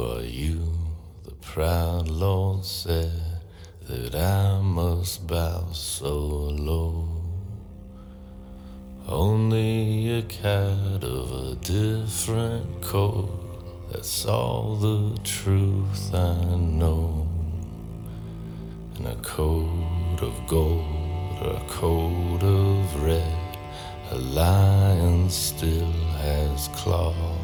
are 0.00 0.24
you? 0.24 0.72
The 1.24 1.34
proud 1.34 2.08
Lord 2.08 2.64
said 2.64 3.40
that 3.88 4.14
I 4.14 4.60
must 4.60 5.26
bow 5.26 5.68
so 5.72 6.16
low. 6.16 7.08
Only 9.06 10.18
a 10.18 10.22
cat 10.22 11.04
of 11.04 11.32
a 11.32 11.54
different 11.56 12.82
coat. 12.82 13.90
That's 13.92 14.26
all 14.26 14.76
the 14.76 15.18
truth 15.22 16.14
I 16.14 16.56
know. 16.56 17.28
And 18.96 19.06
a 19.06 19.16
coat 19.16 20.18
of 20.22 20.34
gold 20.48 21.38
or 21.42 21.56
a 21.56 21.64
coat 21.68 22.42
of 22.42 23.02
red. 23.02 23.58
A 24.10 24.16
lion 24.16 25.30
still 25.30 25.92
has 26.22 26.68
claws. 26.68 27.43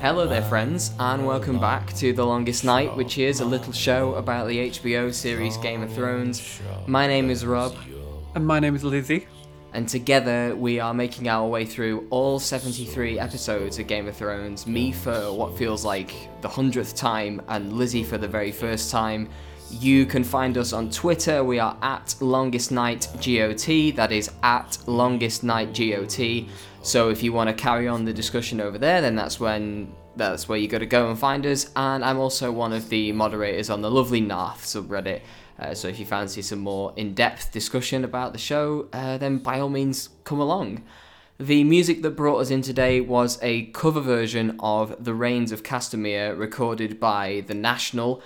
Hello 0.00 0.26
there, 0.26 0.42
friends, 0.42 0.92
and 0.98 1.26
welcome 1.26 1.58
back 1.60 1.92
to 1.94 2.12
The 2.12 2.24
Longest 2.24 2.64
Night, 2.64 2.96
which 2.96 3.18
is 3.18 3.40
a 3.40 3.44
little 3.44 3.72
show 3.72 4.14
about 4.14 4.48
the 4.48 4.70
HBO 4.70 5.12
series 5.12 5.56
Game 5.58 5.82
of 5.82 5.92
Thrones. 5.92 6.60
My 6.86 7.06
name 7.06 7.28
is 7.30 7.44
Rob, 7.44 7.74
And 8.34 8.46
my 8.46 8.60
name 8.60 8.74
is 8.74 8.82
Lizzie. 8.84 9.26
and 9.72 9.88
together 9.88 10.56
we 10.56 10.80
are 10.80 10.94
making 10.94 11.28
our 11.28 11.46
way 11.46 11.64
through 11.66 12.06
all 12.10 12.38
73 12.40 13.18
episodes 13.18 13.78
of 13.78 13.86
Game 13.86 14.08
of 14.08 14.16
Thrones. 14.16 14.66
Me 14.66 14.90
for 14.90 15.32
what 15.32 15.56
feels 15.58 15.84
like 15.84 16.12
the 16.40 16.48
hundredth 16.48 16.96
time, 16.96 17.42
and 17.48 17.72
Lizzie 17.74 18.04
for 18.04 18.16
the 18.18 18.28
very 18.28 18.52
first 18.52 18.90
time. 18.90 19.28
You 19.70 20.04
can 20.04 20.24
find 20.24 20.58
us 20.58 20.72
on 20.72 20.90
Twitter. 20.90 21.44
We 21.44 21.60
are 21.60 21.76
at 21.80 22.16
Longest 22.20 22.72
Night 22.72 23.06
GOT. 23.24 23.94
That 23.94 24.10
is 24.10 24.28
at 24.42 24.76
Longest 24.86 25.44
Night 25.44 25.72
GOT. 25.72 26.46
So 26.82 27.08
if 27.08 27.22
you 27.22 27.32
want 27.32 27.48
to 27.48 27.54
carry 27.54 27.86
on 27.86 28.04
the 28.04 28.12
discussion 28.12 28.60
over 28.60 28.78
there, 28.78 29.00
then 29.00 29.14
that's 29.14 29.38
when 29.38 29.94
that's 30.16 30.48
where 30.48 30.58
you 30.58 30.66
got 30.66 30.78
to 30.78 30.86
go 30.86 31.08
and 31.08 31.18
find 31.18 31.46
us. 31.46 31.70
And 31.76 32.04
I'm 32.04 32.18
also 32.18 32.50
one 32.50 32.72
of 32.72 32.88
the 32.88 33.12
moderators 33.12 33.70
on 33.70 33.80
the 33.80 33.90
lovely 33.90 34.20
Narth 34.20 34.64
subreddit. 34.64 35.20
Uh, 35.58 35.72
so 35.72 35.88
if 35.88 35.98
you 36.00 36.04
fancy 36.04 36.42
some 36.42 36.58
more 36.58 36.92
in-depth 36.96 37.52
discussion 37.52 38.04
about 38.04 38.32
the 38.32 38.38
show, 38.38 38.88
uh, 38.92 39.18
then 39.18 39.38
by 39.38 39.60
all 39.60 39.68
means 39.68 40.08
come 40.24 40.40
along. 40.40 40.82
The 41.38 41.64
music 41.64 42.02
that 42.02 42.16
brought 42.16 42.38
us 42.38 42.50
in 42.50 42.60
today 42.60 43.00
was 43.00 43.38
a 43.40 43.66
cover 43.66 44.00
version 44.00 44.56
of 44.60 45.02
The 45.02 45.14
Rains 45.14 45.52
of 45.52 45.62
Castamere 45.62 46.38
recorded 46.38 47.00
by 47.00 47.44
The 47.46 47.54
National. 47.54 48.20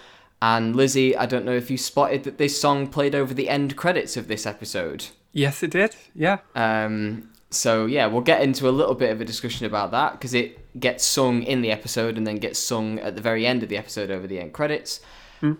And 0.45 0.77
Lizzie, 0.77 1.17
I 1.17 1.25
don't 1.25 1.47
know 1.47 1.56
if 1.56 1.70
you 1.70 1.78
spotted 1.78 2.25
that 2.25 2.37
this 2.37 2.61
song 2.61 2.87
played 2.87 3.14
over 3.14 3.33
the 3.33 3.48
end 3.48 3.77
credits 3.77 4.14
of 4.19 4.28
this 4.28 4.45
episode. 4.45 5.06
Yes, 5.33 5.62
it 5.62 5.70
did. 5.70 5.97
Yeah. 6.14 6.41
Um, 6.55 7.31
so 7.48 7.86
yeah, 7.86 8.05
we'll 8.09 8.20
get 8.20 8.42
into 8.42 8.69
a 8.69 8.70
little 8.70 8.95
bit 8.95 9.11
of 9.11 9.23
a 9.23 9.25
discussion 9.25 9.64
about 9.64 9.91
that 9.92 10.12
because 10.12 10.34
it 10.34 10.78
gets 10.78 11.03
sung 11.03 11.42
in 11.45 11.62
the 11.62 11.70
episode 11.70 12.19
and 12.19 12.27
then 12.27 12.36
gets 12.36 12.59
sung 12.59 12.98
at 12.98 13.14
the 13.14 13.23
very 13.23 13.47
end 13.47 13.62
of 13.62 13.70
the 13.70 13.78
episode 13.78 14.11
over 14.11 14.27
the 14.27 14.39
end 14.39 14.53
credits. 14.53 15.01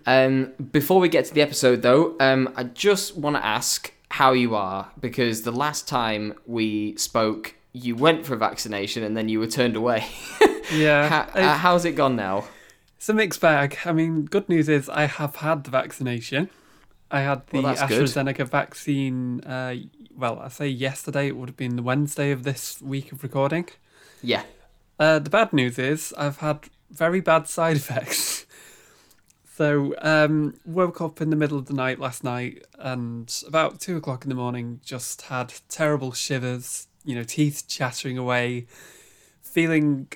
Um, 0.05 0.53
before 0.71 0.99
we 0.99 1.09
get 1.09 1.25
to 1.25 1.33
the 1.33 1.41
episode, 1.41 1.81
though, 1.81 2.15
um, 2.19 2.53
I 2.55 2.65
just 2.65 3.17
want 3.17 3.37
to 3.37 3.45
ask 3.45 3.91
how 4.09 4.33
you 4.33 4.53
are 4.53 4.91
because 4.99 5.41
the 5.41 5.51
last 5.51 5.87
time 5.87 6.35
we 6.45 6.95
spoke, 6.95 7.55
you 7.73 7.95
went 7.95 8.23
for 8.23 8.35
a 8.35 8.37
vaccination 8.37 9.03
and 9.03 9.17
then 9.17 9.29
you 9.29 9.39
were 9.39 9.47
turned 9.47 9.75
away. 9.75 10.05
Yeah. 10.73 11.07
How, 11.07 11.39
uh, 11.39 11.57
how's 11.57 11.85
it 11.85 11.91
gone 11.91 12.15
now? 12.15 12.45
It's 13.05 13.09
a 13.11 13.13
mixed 13.13 13.39
bag. 13.39 13.77
I 13.85 13.91
mean, 13.91 14.25
good 14.25 14.49
news 14.49 14.67
is 14.67 14.89
I 14.89 15.05
have 15.05 15.35
had 15.35 15.63
the 15.63 15.69
vaccination. 15.69 16.49
I 17.11 17.19
had 17.19 17.45
the 17.45 17.61
Well, 17.61 17.75
that's 17.75 17.87
good. 17.87 18.01
AstraZeneca 18.01 18.49
vaccine. 18.49 19.41
Uh, 19.41 19.75
well, 20.17 20.39
I 20.39 20.47
say 20.47 20.69
yesterday. 20.69 21.27
It 21.27 21.37
would 21.37 21.47
have 21.47 21.55
been 21.55 21.75
the 21.75 21.83
Wednesday 21.83 22.31
of 22.31 22.41
this 22.41 22.81
week 22.81 23.11
of 23.11 23.21
recording. 23.21 23.67
Yeah. 24.23 24.41
Uh, 24.99 25.19
the 25.19 25.29
bad 25.29 25.53
news 25.53 25.77
is 25.77 26.15
I've 26.17 26.37
had 26.37 26.61
very 26.89 27.21
bad 27.21 27.47
side 27.47 27.75
effects. 27.83 28.47
So, 29.55 29.93
um, 30.01 30.55
woke 30.65 30.99
up 30.99 31.21
in 31.21 31.29
the 31.29 31.35
middle 31.35 31.59
of 31.59 31.67
the 31.67 31.75
night 31.75 31.99
last 31.99 32.23
night 32.23 32.65
and 32.79 33.31
about 33.47 33.79
two 33.79 33.97
o'clock 33.97 34.23
in 34.23 34.29
the 34.29 34.35
morning, 34.35 34.79
just 34.83 35.21
had 35.21 35.53
terrible 35.69 36.11
shivers, 36.11 36.87
you 37.03 37.13
know, 37.13 37.23
teeth 37.23 37.65
chattering 37.67 38.17
away, 38.17 38.65
feeling 39.43 40.07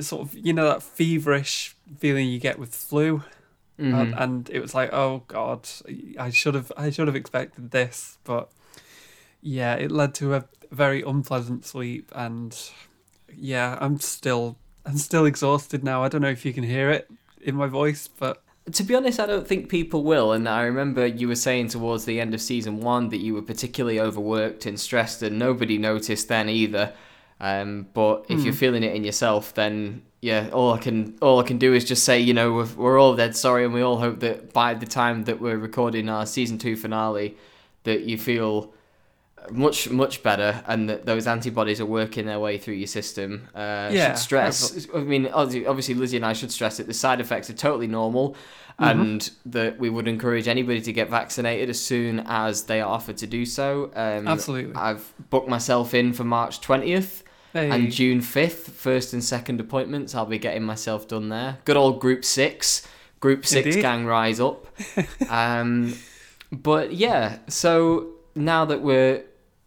sort 0.00 0.22
of, 0.22 0.34
you 0.36 0.52
know, 0.52 0.68
that 0.68 0.82
feverish 0.82 1.76
feeling 1.98 2.28
you 2.28 2.38
get 2.38 2.58
with 2.58 2.74
flu. 2.74 3.22
Mm-hmm. 3.78 3.94
And, 3.94 4.14
and 4.14 4.50
it 4.50 4.60
was 4.60 4.72
like, 4.72 4.92
oh 4.92 5.24
God, 5.26 5.68
I 6.18 6.30
should 6.30 6.54
have, 6.54 6.70
I 6.76 6.90
should 6.90 7.08
have 7.08 7.16
expected 7.16 7.72
this, 7.72 8.18
but 8.22 8.50
yeah, 9.42 9.74
it 9.74 9.90
led 9.90 10.14
to 10.14 10.34
a 10.34 10.44
very 10.70 11.02
unpleasant 11.02 11.66
sleep, 11.66 12.10
and 12.14 12.56
yeah, 13.36 13.76
I'm 13.80 14.00
still, 14.00 14.56
I'm 14.86 14.96
still 14.96 15.26
exhausted 15.26 15.84
now. 15.84 16.02
I 16.02 16.08
don't 16.08 16.22
know 16.22 16.30
if 16.30 16.44
you 16.44 16.52
can 16.52 16.64
hear 16.64 16.90
it 16.90 17.10
in 17.42 17.54
my 17.56 17.66
voice, 17.66 18.08
but 18.08 18.42
To 18.72 18.82
be 18.82 18.94
honest, 18.94 19.20
I 19.20 19.26
don't 19.26 19.46
think 19.46 19.68
people 19.68 20.04
will. 20.04 20.32
And 20.32 20.48
I 20.48 20.62
remember 20.62 21.06
you 21.06 21.28
were 21.28 21.34
saying 21.34 21.68
towards 21.68 22.06
the 22.06 22.18
end 22.18 22.32
of 22.32 22.40
season 22.40 22.80
one 22.80 23.10
that 23.10 23.18
you 23.18 23.34
were 23.34 23.42
particularly 23.42 24.00
overworked 24.00 24.64
and 24.64 24.80
stressed, 24.80 25.22
and 25.22 25.38
nobody 25.38 25.76
noticed 25.76 26.28
then 26.28 26.48
either. 26.48 26.94
Um, 27.40 27.88
but 27.94 28.26
if 28.28 28.44
you're 28.44 28.54
feeling 28.54 28.82
it 28.82 28.94
in 28.94 29.04
yourself, 29.04 29.54
then 29.54 30.02
yeah, 30.20 30.48
all 30.52 30.72
I 30.72 30.78
can 30.78 31.18
all 31.20 31.40
I 31.40 31.42
can 31.42 31.58
do 31.58 31.74
is 31.74 31.84
just 31.84 32.04
say, 32.04 32.18
you 32.18 32.32
know, 32.32 32.52
we're, 32.52 32.74
we're 32.76 32.98
all 32.98 33.14
dead 33.14 33.36
sorry, 33.36 33.64
and 33.64 33.74
we 33.74 33.82
all 33.82 33.98
hope 33.98 34.20
that 34.20 34.52
by 34.52 34.74
the 34.74 34.86
time 34.86 35.24
that 35.24 35.40
we're 35.40 35.58
recording 35.58 36.08
our 36.08 36.26
season 36.26 36.58
two 36.58 36.76
finale, 36.76 37.36
that 37.82 38.02
you 38.04 38.16
feel 38.16 38.72
much 39.50 39.90
much 39.90 40.22
better 40.22 40.62
and 40.66 40.88
that 40.88 41.04
those 41.04 41.26
antibodies 41.26 41.80
are 41.80 41.86
working 41.86 42.24
their 42.26 42.40
way 42.40 42.56
through 42.56 42.74
your 42.74 42.86
system 42.86 43.46
uh 43.54 43.90
Yeah, 43.92 44.08
should 44.14 44.18
stress 44.18 44.86
i 44.94 44.98
mean 45.00 45.26
obviously 45.26 45.94
lizzie 45.94 46.16
and 46.16 46.24
i 46.24 46.32
should 46.32 46.50
stress 46.50 46.78
that 46.78 46.86
the 46.86 46.94
side 46.94 47.20
effects 47.20 47.50
are 47.50 47.54
totally 47.54 47.86
normal 47.86 48.36
and 48.78 49.30
that 49.46 49.78
we 49.78 49.90
would 49.90 50.08
encourage 50.08 50.48
anybody 50.48 50.80
to 50.80 50.92
get 50.92 51.10
vaccinated 51.10 51.68
as 51.68 51.78
soon 51.78 52.20
as 52.20 52.64
they 52.64 52.80
are 52.80 52.90
offered 52.90 53.16
to 53.18 53.26
do 53.26 53.44
so. 53.46 53.92
Um 53.94 54.26
Absolutely. 54.26 54.74
i've 54.76 55.12
booked 55.28 55.48
myself 55.48 55.92
in 55.92 56.14
for 56.14 56.24
march 56.24 56.62
20th 56.62 57.22
hey, 57.54 57.70
and 57.70 57.90
june 57.90 58.20
5th 58.20 58.70
first 58.70 59.14
and 59.14 59.24
second 59.24 59.60
appointments 59.60 60.14
i'll 60.14 60.26
be 60.26 60.38
getting 60.38 60.62
myself 60.62 61.08
done 61.08 61.30
there. 61.30 61.58
Good 61.64 61.78
old 61.78 62.00
group 62.00 62.24
six. 62.24 62.86
Group 63.20 63.46
six 63.46 63.66
Indeed. 63.68 63.80
gang 63.80 64.04
rise 64.04 64.40
up. 64.40 64.66
Um 65.30 65.94
but 66.52 66.92
yeah 66.92 67.38
so 67.48 68.10
now 68.34 68.64
that 68.66 68.82
we're 68.82 69.24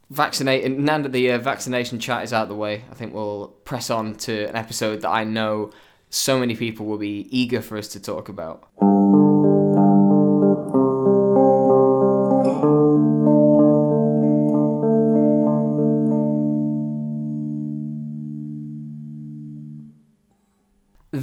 vaccinated 0.09 0.77
now 0.77 0.99
that 0.99 1.11
the 1.11 1.31
uh, 1.31 1.37
vaccination 1.37 1.99
chat 1.99 2.23
is 2.23 2.31
out 2.31 2.43
of 2.43 2.49
the 2.49 2.55
way 2.55 2.83
i 2.91 2.93
think 2.93 3.13
we'll 3.13 3.47
press 3.65 3.89
on 3.89 4.15
to 4.15 4.47
an 4.47 4.55
episode 4.55 5.01
that 5.01 5.09
i 5.09 5.23
know 5.25 5.69
so 6.09 6.39
many 6.39 6.55
people 6.55 6.85
will 6.85 6.97
be 6.97 7.27
eager 7.29 7.61
for 7.61 7.77
us 7.77 7.89
to 7.89 7.99
talk 7.99 8.29
about 8.29 8.69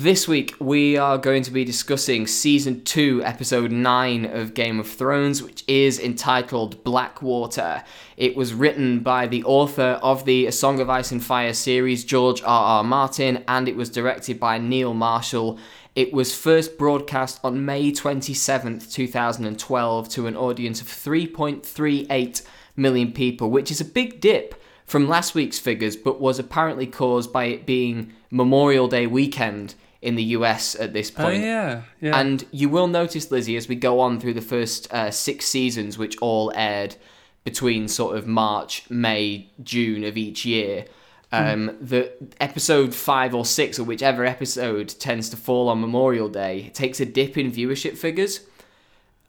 This 0.05 0.29
week 0.29 0.55
we 0.61 0.99
are 0.99 1.17
going 1.17 1.45
to 1.45 1.51
be 1.51 1.65
discussing 1.65 2.27
season 2.27 2.85
2, 2.85 3.23
episode 3.25 3.73
9 3.73 4.27
of 4.27 4.53
Game 4.53 4.79
of 4.79 4.87
Thrones, 4.87 5.43
which 5.43 5.65
is 5.67 5.99
entitled 5.99 6.85
Blackwater. 6.85 7.83
It 8.19 8.37
was 8.37 8.53
written 8.53 9.01
by 9.01 9.27
the 9.27 9.43
author 9.45 9.99
of 10.03 10.27
the 10.27 10.45
A 10.45 10.53
Song 10.53 10.79
of 10.79 10.91
Ice 10.91 11.11
and 11.11 11.25
Fire 11.25 11.55
series, 11.55 12.05
George 12.05 12.43
R. 12.43 12.65
R. 12.65 12.85
Martin, 12.85 13.45
and 13.49 13.67
it 13.67 13.77
was 13.77 13.89
directed 13.89 14.39
by 14.39 14.59
Neil 14.59 14.93
Marshall. 14.93 15.59
It 15.95 16.13
was 16.13 16.37
first 16.37 16.77
broadcast 16.77 17.41
on 17.43 17.65
May 17.65 17.91
27th, 17.91 18.93
2012, 18.93 20.09
to 20.11 20.27
an 20.27 20.37
audience 20.37 20.83
of 20.83 20.89
3.38 20.89 22.43
million 22.77 23.11
people, 23.11 23.51
which 23.51 23.71
is 23.71 23.81
a 23.81 23.87
big 23.87 24.21
dip 24.21 24.61
from 24.85 25.09
last 25.09 25.35
week's 25.35 25.59
figures, 25.59 25.97
but 25.97 26.21
was 26.21 26.39
apparently 26.39 26.87
caused 26.87 27.33
by 27.33 27.45
it 27.45 27.65
being 27.65 28.13
Memorial 28.31 28.87
Day 28.87 29.07
weekend 29.07 29.75
in 30.05 30.15
the 30.17 30.23
US 30.39 30.77
at 30.77 30.93
this 30.93 31.11
point. 31.11 31.43
oh 31.43 31.47
yeah, 31.47 31.83
yeah, 32.01 32.19
And 32.19 32.45
you 32.51 32.69
will 32.69 32.87
notice, 32.87 33.31
Lizzie, 33.31 33.57
as 33.57 33.69
we 33.69 33.75
go 33.75 34.01
on 34.01 34.21
through 34.21 34.35
the 34.35 34.43
first 34.43 34.93
uh, 34.93 35.11
six 35.11 35.47
seasons, 35.47 35.97
which 35.97 36.17
all 36.19 36.53
aired 36.55 36.97
between 37.43 37.89
sort 37.89 38.17
of 38.17 38.27
March, 38.27 38.89
May, 38.91 39.49
June 39.63 40.05
of 40.05 40.17
each 40.17 40.45
year, 40.45 40.85
um, 41.33 41.77
the 41.81 42.13
episode 42.39 42.95
five 42.95 43.35
or 43.35 43.45
six, 43.45 43.79
or 43.79 43.85
whichever 43.85 44.25
episode 44.25 44.89
tends 44.89 45.29
to 45.31 45.37
fall 45.37 45.69
on 45.69 45.81
Memorial 45.81 46.29
Day, 46.29 46.71
takes 46.75 47.01
a 47.01 47.07
dip 47.07 47.37
in 47.37 47.51
viewership 47.51 47.97
figures. 47.97 48.41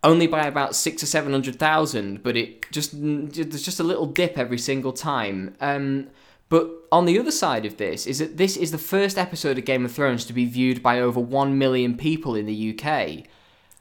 Only 0.04 0.28
by 0.28 0.46
about 0.46 0.76
six 0.76 1.02
or 1.02 1.08
seven 1.08 1.32
hundred 1.32 1.58
thousand, 1.58 2.22
but 2.22 2.38
it 2.38 2.72
just 2.72 2.92
there's 2.94 3.64
just 3.64 3.80
a 3.80 3.84
little 3.84 4.06
dip 4.06 4.38
every 4.38 4.60
single 4.60 4.94
time. 4.94 5.56
Um, 5.60 6.10
but 6.50 6.70
on 6.92 7.06
the 7.06 7.20
other 7.20 7.32
side 7.32 7.66
of 7.66 7.78
this 7.78 8.06
is 8.06 8.20
that 8.20 8.38
this 8.38 8.56
is 8.56 8.72
the 8.72 8.78
first 8.78 9.18
episode 9.18 9.58
of 9.58 9.66
Game 9.66 9.86
of 9.86 9.92
Thrones 9.92 10.26
to 10.26 10.34
be 10.34 10.46
viewed 10.46 10.84
by 10.84 11.00
over 11.00 11.20
1 11.20 11.58
million 11.58 11.98
people 11.98 12.36
in 12.36 12.46
the 12.46 12.78
UK. 12.78 13.26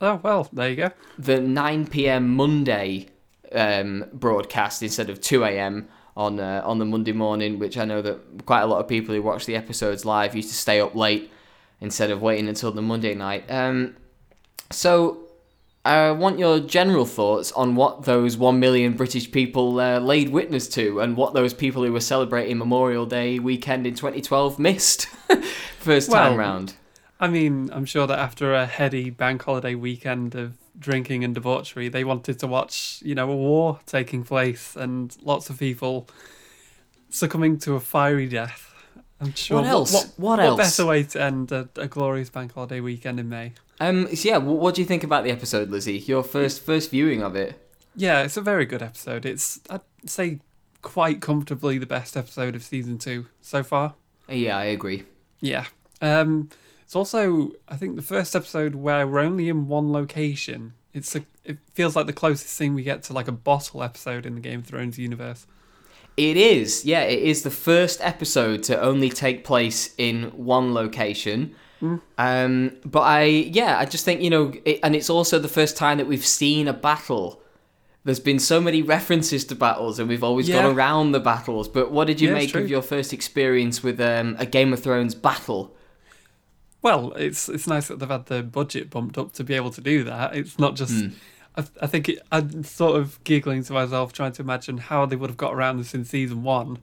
oh 0.00 0.20
well, 0.22 0.49
there 0.52 0.70
you 0.70 0.76
go. 0.76 0.90
The 1.19 1.40
9 1.40 1.87
p.m. 1.88 2.34
Monday 2.34 3.08
um, 3.52 4.06
broadcast 4.12 4.82
instead 4.82 5.11
of 5.11 5.20
2 5.20 5.44
a.m. 5.44 5.88
on 6.16 6.40
uh, 6.40 6.62
on 6.64 6.78
the 6.78 6.84
Monday 6.84 7.12
morning, 7.12 7.58
which 7.58 7.76
I 7.76 7.84
know 7.84 8.02
that 8.02 8.46
quite 8.46 8.62
a 8.62 8.67
lot 8.67 8.81
of 8.81 8.88
people 8.88 9.14
who 9.14 9.22
watch 9.22 9.46
the 9.46 9.56
episodes 9.56 10.05
live 10.05 10.34
used 10.34 10.49
to 10.49 10.55
stay 10.55 10.81
up 10.81 10.94
late 10.94 11.31
instead 11.81 12.10
of 12.10 12.22
waiting 12.22 12.49
until 12.49 12.72
the 12.72 12.82
Monday 12.82 13.14
night. 13.14 13.44
Um, 13.50 13.96
so 14.70 15.23
I 15.84 16.12
want 16.12 16.38
your 16.38 16.60
general 16.60 17.04
thoughts 17.04 17.52
on 17.52 17.75
what 17.75 18.04
those 18.04 18.38
one 18.38 18.58
million 18.58 18.94
British 18.94 19.31
people 19.31 19.78
uh, 19.78 19.98
laid 19.98 20.31
witness 20.31 20.66
to, 20.70 21.00
and 21.00 21.14
what 21.16 21.34
those 21.34 21.52
people 21.52 21.84
who 21.84 21.92
were 21.92 22.00
celebrating 22.00 22.56
Memorial 22.56 23.04
Day 23.04 23.38
weekend 23.38 23.86
in 23.86 23.94
2012 23.94 24.58
missed 24.58 25.06
first 25.78 26.10
time 26.10 26.38
round. 26.38 26.75
I 27.20 27.28
mean, 27.28 27.70
I'm 27.72 27.84
sure 27.84 28.06
that 28.06 28.19
after 28.19 28.54
a 28.54 28.66
heady 28.66 29.10
bank 29.10 29.42
holiday 29.42 29.75
weekend 29.75 30.34
of 30.34 30.56
drinking 30.78 31.22
and 31.22 31.34
debauchery, 31.34 31.88
they 31.88 32.02
wanted 32.02 32.38
to 32.40 32.46
watch, 32.46 33.00
you 33.04 33.14
know, 33.14 33.31
a 33.31 33.36
war 33.36 33.78
taking 33.86 34.25
place 34.25 34.76
and 34.76 35.14
lots 35.22 35.50
of 35.50 35.58
people 35.58 36.08
succumbing 37.10 37.58
to 37.58 37.75
a 37.75 37.81
fiery 37.81 38.26
death. 38.26 38.75
I'm 39.20 39.34
sure. 39.34 39.58
What 39.60 39.66
else? 39.66 39.92
What, 39.92 40.04
What 40.16 40.38
what 40.38 40.40
else? 40.40 40.58
better 40.58 40.86
way 40.86 41.02
to 41.04 41.22
end 41.22 41.52
a, 41.52 41.69
a 41.76 41.86
glorious 41.86 42.31
bank 42.31 42.54
holiday 42.54 42.81
weekend 42.81 43.20
in 43.20 43.28
May? 43.28 43.52
Um, 43.80 44.14
so 44.14 44.28
yeah, 44.28 44.38
wh- 44.38 44.58
what 44.60 44.74
do 44.74 44.82
you 44.82 44.86
think 44.86 45.04
about 45.04 45.24
the 45.24 45.30
episode, 45.30 45.70
Lizzie? 45.70 45.98
Your 45.98 46.22
first 46.22 46.62
first 46.62 46.90
viewing 46.90 47.22
of 47.22 47.34
it. 47.36 47.60
Yeah, 47.96 48.22
it's 48.22 48.36
a 48.36 48.40
very 48.40 48.66
good 48.66 48.82
episode. 48.82 49.24
It's, 49.24 49.60
I'd 49.70 49.80
say, 50.06 50.40
quite 50.82 51.20
comfortably 51.20 51.78
the 51.78 51.86
best 51.86 52.16
episode 52.16 52.54
of 52.54 52.62
season 52.62 52.98
two 52.98 53.26
so 53.40 53.62
far. 53.62 53.94
Yeah, 54.28 54.58
I 54.58 54.64
agree. 54.64 55.04
Yeah. 55.40 55.66
Um, 56.00 56.50
it's 56.82 56.96
also, 56.96 57.52
I 57.68 57.76
think, 57.76 57.96
the 57.96 58.02
first 58.02 58.34
episode 58.34 58.74
where 58.74 59.06
we're 59.06 59.20
only 59.20 59.48
in 59.48 59.68
one 59.68 59.92
location. 59.92 60.74
It's 60.92 61.14
a, 61.16 61.24
it 61.44 61.58
feels 61.72 61.96
like 61.96 62.06
the 62.06 62.12
closest 62.12 62.56
thing 62.56 62.74
we 62.74 62.82
get 62.82 63.02
to 63.04 63.12
like 63.12 63.28
a 63.28 63.32
bottle 63.32 63.82
episode 63.82 64.26
in 64.26 64.34
the 64.34 64.40
Game 64.40 64.60
of 64.60 64.66
Thrones 64.66 64.98
universe. 64.98 65.46
It 66.16 66.36
is, 66.36 66.84
yeah, 66.84 67.02
it 67.02 67.22
is 67.22 67.42
the 67.42 67.50
first 67.50 68.00
episode 68.00 68.62
to 68.64 68.80
only 68.80 69.08
take 69.08 69.44
place 69.44 69.94
in 69.98 70.24
one 70.30 70.72
location. 70.72 71.56
Um, 72.19 72.76
but 72.84 73.00
I, 73.00 73.25
yeah, 73.25 73.78
I 73.78 73.84
just 73.84 74.04
think 74.04 74.20
you 74.22 74.31
know, 74.31 74.52
it, 74.64 74.81
and 74.82 74.94
it's 74.96 75.10
also 75.10 75.38
the 75.38 75.48
first 75.48 75.76
time 75.76 75.98
that 75.98 76.06
we've 76.06 76.25
seen 76.26 76.69
a 76.69 76.72
battle. 76.72 77.40
There's 78.04 78.20
been 78.20 78.38
so 78.38 78.60
many 78.60 78.82
references 78.82 79.44
to 79.46 79.54
battles, 79.54 79.98
and 79.98 80.08
we've 80.08 80.22
always 80.25 80.46
Yeah. 80.48 80.62
gone 80.62 80.75
around 80.76 81.12
the 81.12 81.20
battles. 81.20 81.69
But 81.69 81.90
what 81.90 82.06
did 82.06 82.20
you 82.20 82.28
Yeah, 82.28 82.34
make 82.34 82.54
of 82.54 82.69
your 82.69 82.82
first 82.82 83.12
experience 83.14 83.82
with 83.82 83.98
um, 84.00 84.36
a 84.38 84.44
Game 84.46 84.72
of 84.75 84.82
Thrones 84.82 85.14
battle? 85.14 85.75
Well, 86.82 87.12
it's 87.16 87.48
it's 87.48 87.66
nice 87.66 87.88
that 87.88 87.98
they've 87.98 88.08
had 88.08 88.26
the 88.26 88.42
budget 88.42 88.90
bumped 88.90 89.16
up 89.16 89.32
to 89.34 89.44
be 89.44 89.54
able 89.54 89.70
to 89.70 89.81
do 89.81 90.04
that. 90.04 90.36
It's 90.36 90.58
not 90.58 90.76
just. 90.76 91.04
I, 91.56 91.64
I 91.81 91.86
think 91.86 92.08
it, 92.10 92.19
I'm 92.31 92.62
sort 92.64 93.00
of 93.00 93.22
giggling 93.25 93.62
to 93.64 93.72
myself, 93.72 94.12
trying 94.12 94.32
to 94.32 94.42
imagine 94.42 94.76
how 94.78 95.06
they 95.06 95.16
would 95.16 95.31
have 95.31 95.36
got 95.38 95.54
around 95.54 95.78
this 95.78 95.94
in 95.94 96.04
season 96.04 96.42
one. 96.42 96.78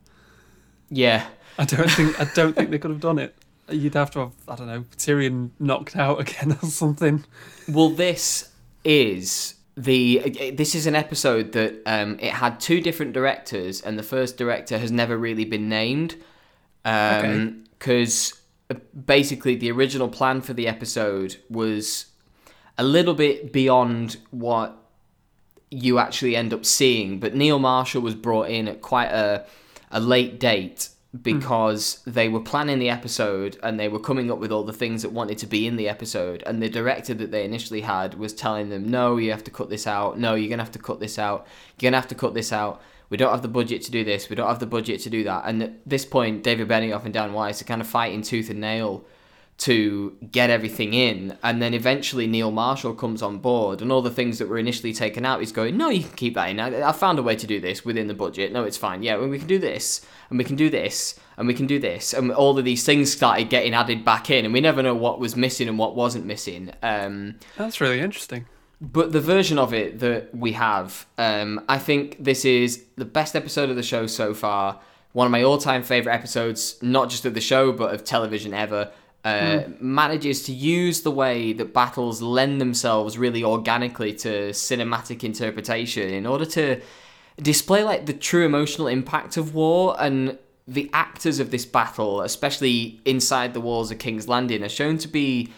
Yeah, 0.90 1.28
I 1.60 1.66
don't 1.66 1.90
think 1.92 2.20
I 2.20 2.24
don't 2.34 2.56
think 2.56 2.72
they 2.72 2.80
could 2.80 2.90
have 2.92 3.00
done 3.00 3.20
it. 3.20 3.36
You'd 3.72 3.94
have 3.94 4.12
to 4.12 4.20
have 4.20 4.32
I 4.48 4.56
don't 4.56 4.68
know 4.68 4.86
Tyrion 4.98 5.52
knocked 5.60 5.96
out 5.96 6.20
again 6.26 6.58
or 6.62 6.68
something. 6.68 7.24
Well, 7.68 7.90
this 7.90 8.52
is 8.84 9.56
the 9.78 10.52
this 10.56 10.76
is 10.76 10.86
an 10.86 10.96
episode 10.96 11.54
that 11.54 11.82
um, 11.86 12.18
it 12.20 12.34
had 12.34 12.60
two 12.60 12.82
different 12.82 13.14
directors, 13.14 13.82
and 13.82 13.98
the 13.98 14.04
first 14.04 14.38
director 14.38 14.78
has 14.78 14.92
never 14.92 15.18
really 15.18 15.46
been 15.46 15.70
named. 15.70 16.16
Because 16.84 18.40
basically, 19.06 19.56
the 19.56 19.72
original 19.72 20.10
plan 20.10 20.42
for 20.42 20.54
the 20.54 20.68
episode 20.68 21.38
was 21.50 22.08
a 22.78 22.84
little 22.84 23.14
bit 23.14 23.54
beyond 23.54 24.18
what 24.32 24.76
you 25.70 26.00
actually 26.00 26.36
end 26.36 26.54
up 26.54 26.66
seeing. 26.66 27.20
But 27.20 27.36
Neil 27.36 27.60
Marshall 27.60 28.02
was 28.02 28.16
brought 28.16 28.50
in 28.50 28.68
at 28.68 28.82
quite 28.82 29.12
a 29.12 29.46
a 29.92 30.00
late 30.00 30.40
date 30.40 30.90
Hmm. 31.14 31.18
because 31.24 32.00
they 32.06 32.30
were 32.30 32.40
planning 32.40 32.80
the 32.80 32.90
episode 32.90 33.58
and 33.62 33.78
they 33.78 33.90
were 33.90 34.00
coming 34.00 34.32
up 34.32 34.40
with 34.40 34.52
all 34.52 34.64
the 34.64 34.72
things 34.72 35.02
that 35.02 35.12
wanted 35.12 35.38
to 35.40 35.46
be 35.46 35.68
in 35.68 35.76
the 35.76 35.90
episode. 35.90 36.42
And 36.46 36.62
the 36.62 36.70
director 36.70 37.14
that 37.16 37.32
they 37.32 37.44
initially 37.44 37.82
had 37.82 38.14
was 38.14 38.34
telling 38.34 38.70
them, 38.70 38.90
"No, 38.90 39.18
you 39.18 39.32
have 39.32 39.44
to 39.44 39.52
cut 39.52 39.70
this 39.70 39.86
out. 39.86 40.18
No, 40.18 40.36
you're 40.36 40.50
gonna 40.50 40.64
have 40.64 40.72
to 40.72 40.80
cut 40.80 41.02
this 41.02 41.20
out. 41.20 41.46
You're 41.80 41.90
gonna 41.90 42.00
have 42.00 42.08
to 42.10 42.16
cut 42.16 42.34
this 42.34 42.54
out." 42.54 42.82
We 43.10 43.18
don't 43.18 43.32
have 43.32 43.42
the 43.42 43.50
budget 43.50 43.82
to 43.84 43.92
do 43.92 44.06
this. 44.06 44.30
We 44.30 44.38
don't 44.38 44.48
have 44.48 44.60
the 44.60 44.66
budget 44.66 45.02
to 45.02 45.10
do 45.10 45.26
that. 45.26 45.44
And 45.46 45.62
at 45.62 45.74
this 45.86 46.06
point, 46.06 46.44
David 46.44 46.70
Benioff 46.70 47.04
and 47.04 47.14
Dan 47.14 47.34
Weiss 47.34 47.62
are 47.62 47.66
kind 47.66 47.82
of 47.82 47.88
fighting 47.88 48.22
tooth 48.22 48.50
and 48.50 48.62
nail 48.62 49.04
to 49.62 50.18
get 50.32 50.50
everything 50.50 50.96
in 50.96 51.38
and 51.44 51.62
then 51.62 51.76
eventually 51.76 52.26
Neil 52.26 52.50
Marshall 52.50 52.96
comes 52.96 53.22
on 53.22 53.38
board 53.38 53.80
and 53.82 53.92
all 53.92 54.02
the 54.02 54.10
things 54.10 54.40
that 54.40 54.50
were 54.50 54.58
initially 54.58 54.92
taken 54.92 55.24
out 55.24 55.40
he's 55.40 55.52
going 55.52 55.78
no 55.78 55.90
you 55.90 56.02
can 56.02 56.14
keep 56.14 56.34
that 56.34 56.50
in 56.50 56.60
I, 56.60 56.90
I 56.90 56.92
found 56.92 57.20
a 57.20 57.24
way 57.24 57.36
to 57.36 57.46
do 57.46 57.62
this 57.62 57.86
within 57.86 58.08
the 58.08 58.16
budget 58.16 58.52
no 58.52 58.64
it's 58.64 58.78
fine 58.78 59.04
yeah 59.04 59.18
well, 59.18 59.28
we 59.28 59.38
can 59.38 59.48
do 59.48 59.60
this 59.60 60.04
and 60.32 60.40
we 60.40 60.44
can 60.46 60.56
do 60.56 60.72
this 60.72 61.20
and 61.38 61.48
we 61.48 61.54
can 61.54 61.68
do 61.68 61.78
this 61.78 62.12
and 62.12 62.32
all 62.32 62.58
of 62.58 62.66
these 62.66 62.84
things 62.84 63.12
started 63.12 63.52
getting 63.52 63.76
added 63.76 64.04
back 64.04 64.32
in 64.32 64.46
and 64.46 64.54
we 64.54 64.62
never 64.62 64.82
know 64.82 64.96
what 64.96 65.20
was 65.20 65.36
missing 65.36 65.68
and 65.68 65.78
what 65.78 65.96
wasn't 65.96 66.26
missing 66.26 66.72
um, 66.82 67.36
That's 67.56 67.80
really 67.80 68.00
interesting. 68.00 68.48
but 68.82 69.12
the 69.12 69.22
version 69.22 69.60
of 69.60 69.76
it 69.76 70.00
that 70.00 70.34
we 70.34 70.54
have, 70.54 71.06
um, 71.20 71.64
I 71.70 71.78
think 71.78 72.18
this 72.20 72.46
is 72.46 72.84
the 72.96 73.06
best 73.06 73.36
episode 73.36 73.70
of 73.70 73.76
the 73.76 73.84
show 73.84 74.08
so 74.08 74.34
far. 74.34 74.80
One 75.14 75.28
of 75.28 75.32
my 75.32 75.44
all-time 75.44 75.84
favorite 75.84 76.14
episodes, 76.14 76.82
not 76.82 77.10
just 77.12 77.26
of 77.26 77.36
the 77.36 77.42
show 77.42 77.72
but 77.72 77.94
of 77.94 78.04
television 78.04 78.56
ever. 78.56 78.90
Uh, 79.24 79.64
Manages 79.80 80.44
to 80.44 80.52
use 80.52 81.02
the 81.02 81.12
way 81.12 81.54
that 81.54 81.74
battles 81.74 82.22
lend 82.22 82.60
themselves 82.60 83.18
really 83.18 83.44
organically 83.44 84.14
to 84.14 84.50
cinematic 84.50 85.24
interpretation 85.24 86.10
in 86.10 86.26
order 86.26 86.46
to 86.46 86.82
display 87.40 87.84
like 87.84 88.08
the 88.08 88.14
true 88.14 88.46
emotional 88.46 88.88
impact 88.88 89.38
of 89.38 89.54
war. 89.54 89.96
And 90.00 90.40
the 90.68 90.90
actors 90.94 91.40
of 91.40 91.52
this 91.52 91.66
battle, 91.66 92.22
especially 92.22 93.00
inside 93.06 93.54
the 93.54 93.62
walls 93.62 93.92
of 93.92 94.00
King's 94.00 94.28
Landing, 94.28 94.64
are 94.64 94.70
shown 94.70 94.98
to 95.00 95.08
be 95.08 95.52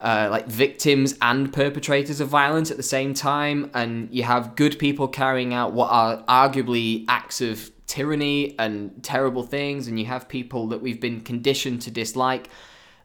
uh, 0.00 0.28
like 0.30 0.46
victims 0.46 1.14
and 1.22 1.52
perpetrators 1.52 2.20
of 2.20 2.28
violence 2.28 2.70
at 2.70 2.76
the 2.76 2.82
same 2.82 3.14
time, 3.14 3.70
and 3.74 4.08
you 4.12 4.22
have 4.22 4.54
good 4.56 4.78
people 4.78 5.08
carrying 5.08 5.54
out 5.54 5.72
what 5.72 5.90
are 5.90 6.22
arguably 6.24 7.04
acts 7.08 7.40
of 7.40 7.70
tyranny 7.86 8.54
and 8.58 9.02
terrible 9.02 9.42
things, 9.42 9.86
and 9.88 9.98
you 9.98 10.06
have 10.06 10.28
people 10.28 10.66
that 10.68 10.82
we've 10.82 11.00
been 11.00 11.20
conditioned 11.20 11.80
to 11.82 11.90
dislike 11.90 12.48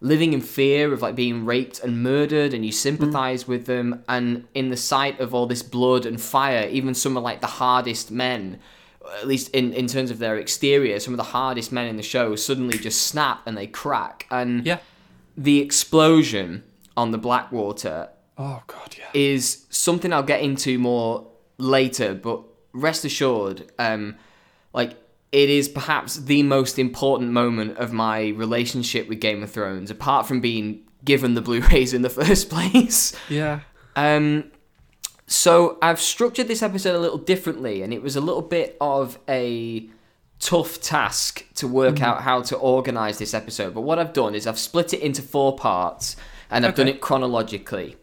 living 0.02 0.34
in 0.34 0.42
fear 0.42 0.94
of 0.94 1.02
like 1.02 1.16
being 1.16 1.46
raped 1.46 1.80
and 1.84 2.02
murdered 2.02 2.54
and 2.54 2.66
you 2.66 2.72
sympathize 2.72 3.48
with 3.48 3.66
them 3.66 4.04
and 4.08 4.48
in 4.54 4.70
the 4.70 4.78
sight 4.78 5.20
of 5.20 5.34
all 5.34 5.46
this 5.46 5.62
blood 5.62 6.06
and 6.06 6.22
fire 6.22 6.68
even 6.70 6.94
some 6.94 7.18
of 7.18 7.24
like 7.24 7.42
the 7.42 7.48
hardest 7.48 8.10
men 8.10 8.58
at 9.20 9.28
least 9.28 9.50
in, 9.50 9.74
in 9.74 9.88
terms 9.88 10.10
of 10.12 10.20
their 10.20 10.38
exterior 10.38 11.00
some 11.00 11.14
of 11.14 11.18
the 11.18 11.24
hardest 11.24 11.72
men 11.72 11.86
in 11.88 11.98
the 11.98 12.04
show 12.04 12.36
suddenly 12.36 12.78
just 12.78 13.02
snap 13.08 13.42
and 13.46 13.58
they 13.58 13.68
crack 13.68 14.26
and 14.32 14.66
Yeah. 14.66 14.78
the 15.36 15.60
explosion 15.60 16.64
on 16.96 17.12
the 17.12 17.18
Blackwater 17.18 18.10
Oh 18.38 18.64
god, 18.68 18.96
yeah. 18.98 19.06
is 19.14 19.66
something 19.70 20.14
I'll 20.14 20.24
get 20.24 20.40
into 20.42 20.80
more 20.80 21.28
later, 21.58 22.14
but 22.14 22.42
rest 22.72 23.04
assured, 23.04 23.70
um, 23.78 24.16
like 24.74 24.92
it 25.32 25.50
is 25.50 25.70
perhaps 25.70 26.16
the 26.16 26.44
most 26.44 26.80
important 26.80 27.32
moment 27.32 27.78
of 27.78 27.94
my 27.94 28.30
relationship 28.30 29.08
with 29.08 29.20
Game 29.20 29.44
of 29.44 29.52
Thrones, 29.52 29.92
apart 29.92 30.26
from 30.28 30.42
being 30.42 30.84
given 31.06 31.36
the 31.36 31.42
Blu-rays 31.42 31.94
in 31.94 32.02
the 32.02 32.10
first 32.22 32.50
place. 32.50 33.16
Yeah. 33.30 33.62
Um, 33.96 34.52
so 35.28 35.78
I've 35.82 36.00
structured 36.00 36.48
this 36.48 36.64
episode 36.64 36.96
a 36.96 37.00
little 37.00 37.20
differently, 37.20 37.84
and 37.84 37.94
it 37.94 38.02
was 38.02 38.16
a 38.16 38.22
little 38.22 38.42
bit 38.42 38.76
of 38.82 39.20
a 39.30 39.88
tough 40.40 40.82
task 40.82 41.46
to 41.56 41.68
work 41.68 42.02
out 42.02 42.22
how 42.22 42.42
to 42.42 42.56
organize 42.56 43.20
this 43.20 43.34
episode. 43.34 43.74
But 43.74 43.82
what 43.82 44.00
I've 44.00 44.14
done 44.14 44.34
is 44.34 44.48
I've 44.48 44.58
split 44.58 44.94
it 44.94 45.02
into 45.02 45.22
four 45.22 45.56
parts, 45.56 46.16
and 46.50 46.66
I've 46.66 46.76
done 46.76 46.88
it 46.88 47.02
chronologically. 47.02 47.98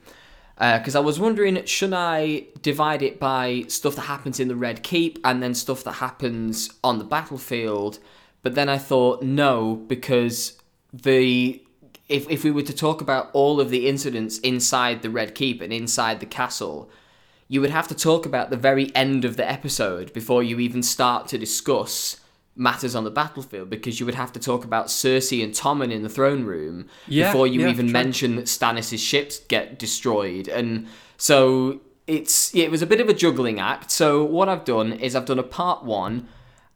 Uh, 0.58 0.78
because 0.78 0.94
I 0.94 1.00
was 1.00 1.20
wondering, 1.20 1.62
should 1.66 1.92
I 1.92 2.46
divide 2.62 3.02
it 3.02 3.20
by 3.20 3.64
stuff 3.68 3.94
that 3.96 4.02
happens 4.02 4.40
in 4.40 4.48
the 4.48 4.56
Red 4.56 4.82
Keep 4.82 5.18
and 5.22 5.42
then 5.42 5.54
stuff 5.54 5.84
that 5.84 5.92
happens 5.92 6.70
on 6.82 6.98
the 6.98 7.04
battlefield? 7.04 7.98
But 8.42 8.54
then 8.54 8.68
I 8.68 8.78
thought, 8.78 9.22
no, 9.22 9.76
because 9.86 10.58
the 10.92 11.62
if 12.08 12.30
if 12.30 12.44
we 12.44 12.50
were 12.50 12.62
to 12.62 12.72
talk 12.72 13.00
about 13.00 13.30
all 13.32 13.60
of 13.60 13.70
the 13.70 13.88
incidents 13.88 14.38
inside 14.38 15.02
the 15.02 15.10
Red 15.10 15.34
Keep 15.34 15.60
and 15.60 15.72
inside 15.72 16.20
the 16.20 16.26
castle, 16.26 16.88
you 17.48 17.60
would 17.60 17.70
have 17.70 17.88
to 17.88 17.94
talk 17.94 18.24
about 18.24 18.50
the 18.50 18.56
very 18.56 18.94
end 18.94 19.24
of 19.24 19.36
the 19.36 19.50
episode 19.50 20.12
before 20.12 20.42
you 20.42 20.58
even 20.58 20.82
start 20.82 21.28
to 21.28 21.38
discuss 21.38 22.20
matters 22.56 22.94
on 22.94 23.04
the 23.04 23.10
battlefield 23.10 23.68
because 23.68 24.00
you 24.00 24.06
would 24.06 24.14
have 24.14 24.32
to 24.32 24.40
talk 24.40 24.64
about 24.64 24.86
Cersei 24.86 25.44
and 25.44 25.52
Tommen 25.52 25.92
in 25.92 26.02
the 26.02 26.08
throne 26.08 26.44
room 26.44 26.88
Yeah, 27.06 27.30
before 27.30 27.46
you 27.46 27.60
yeah, 27.60 27.68
even 27.68 27.92
mention 27.92 28.36
that 28.36 28.46
Stannis' 28.46 28.98
ships 28.98 29.38
get 29.40 29.78
destroyed. 29.78 30.48
And 30.48 30.88
so 31.18 31.80
it's 32.06 32.54
it 32.54 32.70
was 32.70 32.82
a 32.82 32.86
bit 32.86 33.00
of 33.00 33.08
a 33.08 33.14
juggling 33.14 33.60
act. 33.60 33.90
So 33.90 34.24
what 34.24 34.48
I've 34.48 34.64
done 34.64 34.92
is 34.92 35.14
I've 35.14 35.26
done 35.26 35.38
a 35.38 35.44
part 35.44 35.84
1 35.84 36.28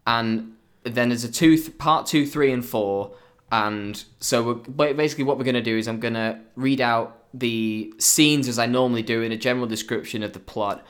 and 0.07 0.57
then 0.85 1.09
there's 1.09 1.25
a 1.25 1.33
two 1.33 1.59
part 1.73 2.07
2 2.07 2.27
3 2.27 2.53
and 2.53 2.65
4 2.65 3.13
and 3.53 4.05
so 4.21 4.63
we're, 4.77 4.95
basically 4.95 5.25
what 5.25 5.39
we're 5.39 5.45
going 5.45 5.55
to 5.55 5.63
do 5.63 5.77
is 5.77 5.89
I'm 5.89 6.01
going 6.01 6.15
to 6.15 6.39
read 6.57 6.81
out 6.81 7.17
the 7.35 7.93
scenes 7.99 8.49
as 8.49 8.59
I 8.59 8.67
normally 8.67 9.03
do 9.03 9.23
in 9.23 9.33
a 9.33 9.37
general 9.37 9.67
description 9.67 10.23
of 10.23 10.33
the 10.33 10.41
plot 10.41 10.85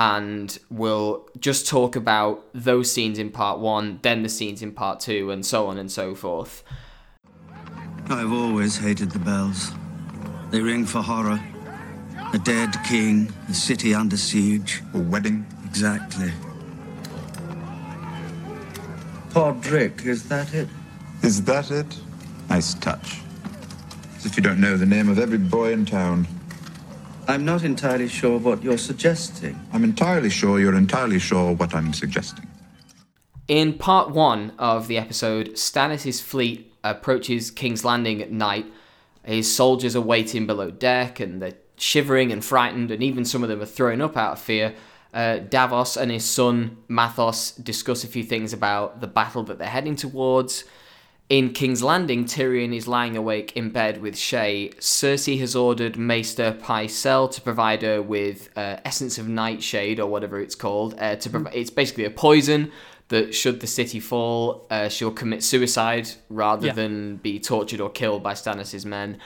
and 0.00 0.58
we'll 0.68 1.28
just 1.38 1.68
talk 1.68 1.94
about 1.94 2.44
those 2.52 2.90
scenes 2.90 3.18
in 3.18 3.30
part 3.30 3.60
1 3.60 4.00
then 4.02 4.24
the 4.24 4.28
scenes 4.28 4.62
in 4.62 4.72
part 4.72 4.98
2 4.98 5.30
and 5.30 5.46
so 5.46 5.68
on 5.68 5.78
and 5.78 5.92
so 5.92 6.14
forth 6.16 6.64
I've 8.12 8.32
always 8.32 8.76
hated 8.76 9.12
the 9.12 9.20
bells. 9.20 9.70
They 10.50 10.60
ring 10.60 10.84
for 10.84 11.00
horror. 11.00 11.40
A 12.32 12.38
dead 12.38 12.74
king, 12.84 13.32
a 13.48 13.54
city 13.54 13.94
under 13.94 14.16
siege. 14.16 14.82
A 14.94 14.98
wedding? 14.98 15.46
Exactly. 15.64 16.32
Podrick, 19.28 20.04
is 20.06 20.28
that 20.28 20.52
it? 20.52 20.68
Is 21.22 21.44
that 21.44 21.70
it? 21.70 21.86
Nice 22.48 22.74
touch. 22.74 23.20
As 24.16 24.26
if 24.26 24.36
you 24.36 24.42
don't 24.42 24.60
know 24.60 24.76
the 24.76 24.86
name 24.86 25.08
of 25.08 25.20
every 25.20 25.38
boy 25.38 25.72
in 25.72 25.86
town. 25.86 26.26
I'm 27.30 27.44
not 27.44 27.62
entirely 27.62 28.08
sure 28.08 28.40
what 28.40 28.60
you're 28.60 28.76
suggesting. 28.76 29.56
I'm 29.72 29.84
entirely 29.84 30.30
sure 30.30 30.58
you're 30.58 30.74
entirely 30.74 31.20
sure 31.20 31.54
what 31.54 31.72
I'm 31.72 31.92
suggesting. 31.92 32.48
In 33.46 33.74
part 33.74 34.10
one 34.10 34.52
of 34.58 34.88
the 34.88 34.98
episode, 34.98 35.50
Stannis' 35.50 36.20
fleet 36.20 36.74
approaches 36.82 37.52
King's 37.52 37.84
Landing 37.84 38.20
at 38.20 38.32
night. 38.32 38.66
His 39.22 39.54
soldiers 39.54 39.94
are 39.94 40.00
waiting 40.00 40.48
below 40.48 40.72
deck 40.72 41.20
and 41.20 41.40
they're 41.40 41.54
shivering 41.76 42.32
and 42.32 42.44
frightened, 42.44 42.90
and 42.90 43.00
even 43.00 43.24
some 43.24 43.44
of 43.44 43.48
them 43.48 43.62
are 43.62 43.66
throwing 43.66 44.00
up 44.00 44.16
out 44.16 44.32
of 44.32 44.40
fear. 44.40 44.74
Uh, 45.14 45.38
Davos 45.38 45.96
and 45.96 46.10
his 46.10 46.24
son 46.24 46.78
Matthos 46.88 47.62
discuss 47.62 48.02
a 48.02 48.08
few 48.08 48.24
things 48.24 48.52
about 48.52 49.00
the 49.00 49.06
battle 49.06 49.44
that 49.44 49.58
they're 49.58 49.68
heading 49.68 49.94
towards. 49.94 50.64
In 51.30 51.52
King's 51.52 51.80
Landing, 51.80 52.24
Tyrion 52.24 52.74
is 52.74 52.88
lying 52.88 53.16
awake 53.16 53.56
in 53.56 53.70
bed 53.70 54.02
with 54.02 54.16
Shae. 54.16 54.74
Cersei 54.78 55.38
has 55.38 55.54
ordered 55.54 55.96
Maester 55.96 56.58
Pycelle 56.60 57.30
to 57.30 57.40
provide 57.40 57.82
her 57.82 58.02
with 58.02 58.50
uh, 58.56 58.78
Essence 58.84 59.16
of 59.16 59.28
Nightshade, 59.28 60.00
or 60.00 60.10
whatever 60.10 60.40
it's 60.40 60.56
called. 60.56 60.96
Uh, 60.98 61.14
to 61.14 61.30
prov- 61.30 61.54
It's 61.54 61.70
basically 61.70 62.04
a 62.04 62.10
poison 62.10 62.72
that, 63.10 63.32
should 63.32 63.60
the 63.60 63.68
city 63.68 64.00
fall, 64.00 64.66
uh, 64.72 64.88
she'll 64.88 65.12
commit 65.12 65.44
suicide 65.44 66.08
rather 66.30 66.66
Yeah. 66.66 66.72
than 66.72 67.18
be 67.18 67.38
tortured 67.38 67.80
or 67.80 67.90
killed 67.90 68.24
by 68.24 68.32
Stannis' 68.34 68.84
men. 68.84 69.18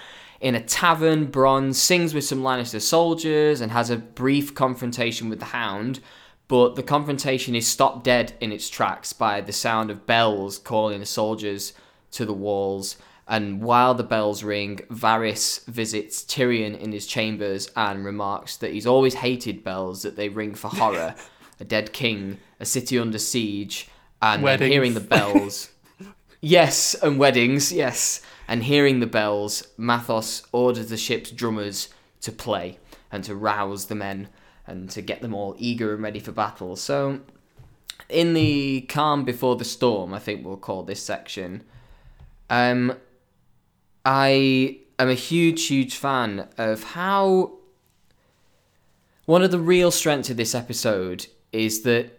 In 0.42 0.54
a 0.54 0.60
tavern, 0.60 1.28
Bronn 1.28 1.74
sings 1.74 2.12
with 2.12 2.24
some 2.24 2.42
Lannister 2.42 2.82
soldiers 2.82 3.62
and 3.62 3.72
has 3.72 3.88
a 3.88 3.96
brief 3.96 4.54
confrontation 4.54 5.30
with 5.30 5.38
the 5.38 5.46
Hound, 5.46 6.00
but 6.48 6.76
the 6.76 6.82
confrontation 6.82 7.54
is 7.54 7.66
stopped 7.66 8.04
dead 8.04 8.34
in 8.42 8.52
its 8.52 8.68
tracks 8.68 9.14
by 9.14 9.40
the 9.40 9.54
sound 9.54 9.90
of 9.90 10.04
bells 10.06 10.58
calling 10.58 11.00
the 11.00 11.06
soldiers 11.06 11.72
to 12.14 12.24
the 12.24 12.32
walls. 12.32 12.96
And 13.26 13.62
while 13.62 13.94
the 13.94 14.04
bells 14.04 14.42
ring, 14.42 14.80
Varys 14.90 15.64
visits 15.66 16.22
Tyrion 16.22 16.78
in 16.78 16.92
his 16.92 17.06
chambers 17.06 17.70
and 17.74 18.04
remarks 18.04 18.56
that 18.58 18.72
he's 18.72 18.86
always 18.86 19.14
hated 19.14 19.64
bells, 19.64 20.02
that 20.02 20.16
they 20.16 20.28
ring 20.28 20.54
for 20.54 20.68
horror, 20.68 21.14
a 21.60 21.64
dead 21.64 21.92
king, 21.92 22.38
a 22.60 22.66
city 22.66 22.98
under 22.98 23.18
siege, 23.18 23.88
and 24.20 24.46
hearing 24.60 24.94
the 24.94 25.00
bells. 25.00 25.70
Yes, 26.40 26.92
and 27.02 27.18
weddings, 27.18 27.72
yes. 27.72 28.20
And 28.46 28.64
hearing 28.64 29.00
the 29.00 29.06
bells, 29.06 29.66
Matthos 29.78 30.46
orders 30.52 30.90
the 30.90 30.98
ship's 30.98 31.30
drummers 31.30 31.88
to 32.20 32.30
play 32.30 32.78
and 33.10 33.24
to 33.24 33.34
rouse 33.34 33.86
the 33.86 33.94
men 33.94 34.28
and 34.66 34.90
to 34.90 35.00
get 35.00 35.22
them 35.22 35.32
all 35.32 35.54
eager 35.56 35.94
and 35.94 36.02
ready 36.02 36.20
for 36.20 36.32
battle. 36.32 36.76
So, 36.76 37.20
in 38.10 38.34
the 38.34 38.82
calm 38.82 39.24
before 39.24 39.56
the 39.56 39.64
storm, 39.64 40.12
I 40.12 40.18
think 40.18 40.44
we'll 40.44 40.58
call 40.58 40.82
this 40.82 41.02
section. 41.02 41.62
Um, 42.50 42.96
I 44.04 44.78
am 44.98 45.08
a 45.08 45.14
huge, 45.14 45.66
huge 45.66 45.96
fan 45.96 46.48
of 46.58 46.82
how. 46.82 47.58
One 49.26 49.42
of 49.42 49.50
the 49.50 49.58
real 49.58 49.90
strengths 49.90 50.28
of 50.28 50.36
this 50.36 50.54
episode 50.54 51.28
is 51.50 51.80
that 51.82 52.10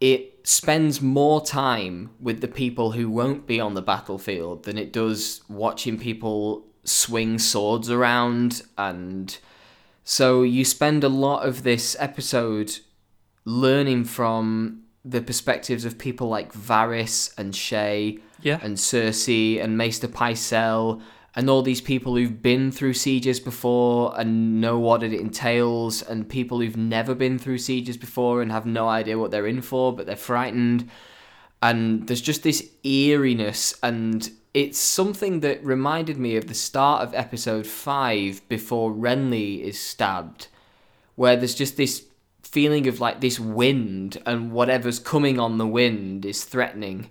it 0.00 0.46
spends 0.46 1.02
more 1.02 1.44
time 1.44 2.10
with 2.20 2.40
the 2.40 2.48
people 2.48 2.92
who 2.92 3.10
won't 3.10 3.46
be 3.46 3.60
on 3.60 3.74
the 3.74 3.82
battlefield 3.82 4.64
than 4.64 4.78
it 4.78 4.92
does 4.92 5.42
watching 5.48 5.98
people 5.98 6.64
swing 6.84 7.38
swords 7.38 7.90
around 7.90 8.62
and 8.78 9.38
so 10.04 10.42
you 10.42 10.64
spend 10.64 11.02
a 11.02 11.08
lot 11.08 11.44
of 11.44 11.64
this 11.64 11.96
episode 11.98 12.78
learning 13.44 14.04
from 14.04 14.82
the 15.04 15.20
perspectives 15.20 15.84
of 15.84 15.98
people 15.98 16.28
like 16.28 16.52
Varys 16.52 17.34
and 17.36 17.52
Shae 17.52 18.20
Yeah. 18.42 18.58
and 18.62 18.76
Cersei 18.76 19.62
and 19.62 19.76
Maester 19.76 20.08
Pycelle 20.08 21.00
and 21.36 21.50
all 21.50 21.60
these 21.60 21.82
people 21.82 22.16
who've 22.16 22.42
been 22.42 22.72
through 22.72 22.94
sieges 22.94 23.38
before 23.38 24.18
and 24.18 24.60
know 24.60 24.78
what 24.78 25.02
it 25.02 25.12
entails 25.12 26.02
and 26.02 26.28
people 26.28 26.60
who've 26.60 26.76
never 26.76 27.14
been 27.14 27.38
through 27.38 27.58
sieges 27.58 27.98
before 27.98 28.40
and 28.40 28.50
have 28.50 28.64
no 28.64 28.88
idea 28.88 29.18
what 29.18 29.30
they're 29.30 29.46
in 29.46 29.60
for 29.60 29.94
but 29.94 30.06
they're 30.06 30.16
frightened 30.16 30.88
and 31.62 32.08
there's 32.08 32.22
just 32.22 32.42
this 32.42 32.70
eeriness 32.84 33.74
and 33.82 34.30
it's 34.54 34.78
something 34.78 35.40
that 35.40 35.62
reminded 35.62 36.16
me 36.16 36.36
of 36.36 36.46
the 36.46 36.54
start 36.54 37.02
of 37.02 37.14
episode 37.14 37.66
5 37.66 38.48
before 38.48 38.90
Renly 38.90 39.60
is 39.60 39.78
stabbed 39.78 40.48
where 41.14 41.36
there's 41.36 41.54
just 41.54 41.76
this 41.76 42.06
feeling 42.42 42.86
of 42.86 43.00
like 43.00 43.20
this 43.20 43.38
wind 43.38 44.16
and 44.24 44.52
whatever's 44.52 44.98
coming 44.98 45.38
on 45.38 45.58
the 45.58 45.66
wind 45.66 46.24
is 46.24 46.44
threatening 46.44 47.10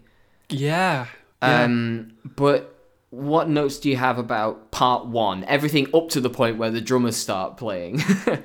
Yeah. 0.50 1.08
yeah. 1.42 1.64
um, 1.64 2.14
but 2.24 2.76
what 3.10 3.50
notes 3.50 3.80
do 3.80 3.90
you 3.90 3.98
have 3.98 4.18
about 4.18 4.72
part 4.72 5.06
one? 5.06 5.44
Everything 5.46 5.88
up 5.94 6.10
to 6.10 6.22
the 6.22 6.30
point 6.30 6.58
where 6.58 6.72
the 6.72 6.82
drummers 6.82 7.16
start 7.16 7.58
playing. 7.58 8.02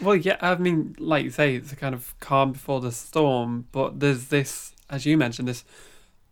Well, 0.00 0.16
yeah, 0.16 0.36
I 0.40 0.56
mean, 0.56 0.94
like 0.98 1.24
you 1.24 1.30
say, 1.30 1.56
it's 1.56 1.72
a 1.72 1.76
kind 1.76 1.94
of 1.94 2.18
calm 2.20 2.52
before 2.52 2.80
the 2.80 2.92
storm, 2.92 3.66
but 3.72 4.00
there's 4.00 4.26
this, 4.26 4.72
as 4.90 5.06
you 5.06 5.16
mentioned, 5.16 5.48
this 5.48 5.64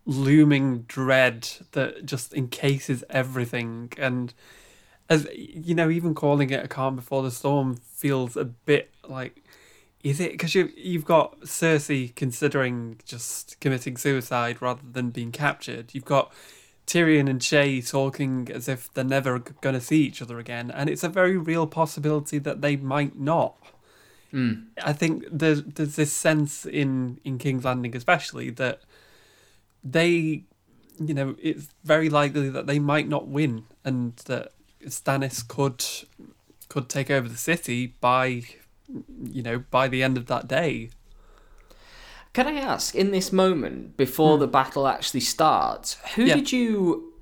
looming 0.05 0.83
dread 0.83 1.49
that 1.71 2.05
just 2.05 2.33
encases 2.33 3.03
everything. 3.09 3.91
And 3.97 4.33
as 5.09 5.27
you 5.33 5.73
know, 5.73 5.89
even 5.89 6.13
calling 6.13 6.51
it 6.51 6.63
a 6.63 6.67
calm 6.67 6.95
before 6.95 7.23
the 7.23 7.31
storm 7.31 7.77
feels 7.77 8.37
a 8.37 8.45
bit 8.45 8.91
like, 9.07 9.43
is 10.05 10.19
it? 10.19 10.33
Because 10.33 10.53
you 10.53 10.71
you've 10.77 11.03
got 11.03 11.41
Cersei 11.41 12.13
considering 12.13 12.99
just 13.05 13.59
committing 13.59 13.97
suicide 13.97 14.61
rather 14.61 14.83
than 14.89 15.09
being 15.09 15.31
captured. 15.31 15.95
You've 15.95 16.05
got 16.05 16.31
Tyrion 16.85 17.27
and 17.27 17.39
Shae 17.39 17.89
talking 17.89 18.47
as 18.53 18.67
if 18.67 18.93
they're 18.93 19.03
never 19.03 19.39
going 19.39 19.73
to 19.73 19.81
see 19.81 20.03
each 20.03 20.21
other 20.21 20.37
again, 20.37 20.69
and 20.69 20.91
it's 20.91 21.03
a 21.03 21.09
very 21.09 21.37
real 21.37 21.65
possibility 21.65 22.37
that 22.37 22.61
they 22.61 22.75
might 22.75 23.17
not. 23.17 23.57
Hmm. 24.29 24.53
I 24.83 24.93
think 24.93 25.25
there's 25.31 25.63
there's 25.63 25.95
this 25.95 26.13
sense 26.13 26.67
in 26.67 27.19
in 27.23 27.39
King's 27.39 27.65
Landing, 27.65 27.95
especially 27.95 28.51
that 28.51 28.81
they, 29.83 30.43
you 30.99 31.13
know, 31.15 31.35
it's 31.41 31.69
very 31.83 32.09
likely 32.09 32.49
that 32.49 32.67
they 32.67 32.77
might 32.77 33.07
not 33.07 33.27
win, 33.27 33.63
and 33.83 34.15
that 34.27 34.51
Stannis 34.85 35.47
could 35.47 35.83
could 36.69 36.89
take 36.89 37.09
over 37.09 37.27
the 37.27 37.37
city 37.37 37.87
by, 37.87 38.43
you 39.23 39.41
know, 39.43 39.63
by 39.71 39.87
the 39.87 40.03
end 40.03 40.17
of 40.17 40.27
that 40.27 40.47
day. 40.47 40.89
Can 42.33 42.47
I 42.47 42.55
ask, 42.59 42.93
in 42.95 43.11
this 43.11 43.31
moment, 43.31 43.95
before 43.95 44.37
the 44.37 44.47
battle 44.47 44.87
actually 44.87 45.21
starts, 45.21 45.95
who 46.15 46.23
Hmm. 46.23 46.27
Yeah. 46.27 46.35
did 46.35 46.51
you, 46.51 47.13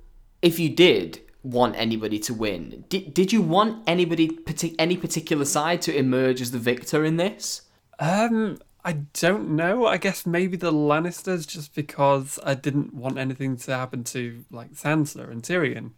if 0.42 0.58
you 0.60 0.70
did 0.70 1.22
want 1.44 1.76
anybody 1.78 2.18
to 2.20 2.34
win, 2.34 2.84
did, 2.90 3.14
did 3.14 3.32
you 3.32 3.42
want 3.42 3.84
anybody, 3.86 4.40
any 4.80 4.98
particular 4.98 5.46
side 5.46 5.82
to 5.84 5.96
emerge 5.96 6.42
as 6.42 6.50
the 6.52 6.58
victor 6.58 7.06
in 7.06 7.18
this? 7.18 7.62
Um, 8.00 8.58
I 8.84 8.94
don't 9.14 9.52
know. 9.56 9.86
I 9.86 9.98
guess 9.98 10.26
maybe 10.26 10.58
the 10.58 10.74
Lannisters, 10.74 11.48
just 11.48 11.76
because 11.76 12.40
I 12.44 12.56
didn't 12.56 12.94
want 12.94 13.20
anything 13.20 13.56
to 13.58 13.72
happen 13.76 14.04
to 14.06 14.44
like 14.52 14.74
Sansa 14.74 15.30
and 15.30 15.44
Tyrion. 15.44 15.92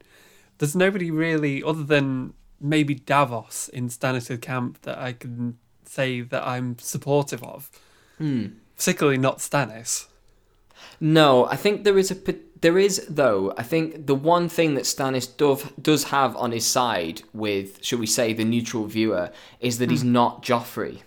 There's 0.57 0.75
nobody 0.75 1.09
really, 1.09 1.63
other 1.63 1.83
than 1.83 2.33
maybe 2.69 2.95
Davos 2.95 3.69
in 3.69 3.89
Stannis' 3.89 4.41
camp, 4.41 4.81
that 4.81 4.97
I 4.97 5.13
can 5.13 5.57
say 5.85 6.21
that 6.21 6.45
I'm 6.45 6.77
supportive 6.79 7.43
of. 7.43 7.69
Hmm. 8.17 8.47
Particularly 8.75 9.17
not 9.17 9.37
Stannis. 9.37 10.07
No, 10.99 11.45
I 11.45 11.55
think 11.55 11.83
there 11.83 11.97
is 11.97 12.11
a 12.11 12.17
there 12.61 12.77
is 12.77 13.05
though. 13.09 13.53
I 13.57 13.63
think 13.63 14.07
the 14.07 14.15
one 14.15 14.49
thing 14.49 14.75
that 14.75 14.83
Stannis 14.83 15.27
does 15.37 15.63
does 15.81 16.05
have 16.05 16.35
on 16.35 16.51
his 16.51 16.65
side 16.65 17.21
with, 17.33 17.83
shall 17.83 17.99
we 17.99 18.07
say, 18.07 18.33
the 18.33 18.45
neutral 18.45 18.85
viewer, 18.85 19.31
is 19.59 19.77
that 19.77 19.91
he's 19.91 20.01
hmm. 20.01 20.13
not 20.13 20.43
Joffrey. 20.43 21.01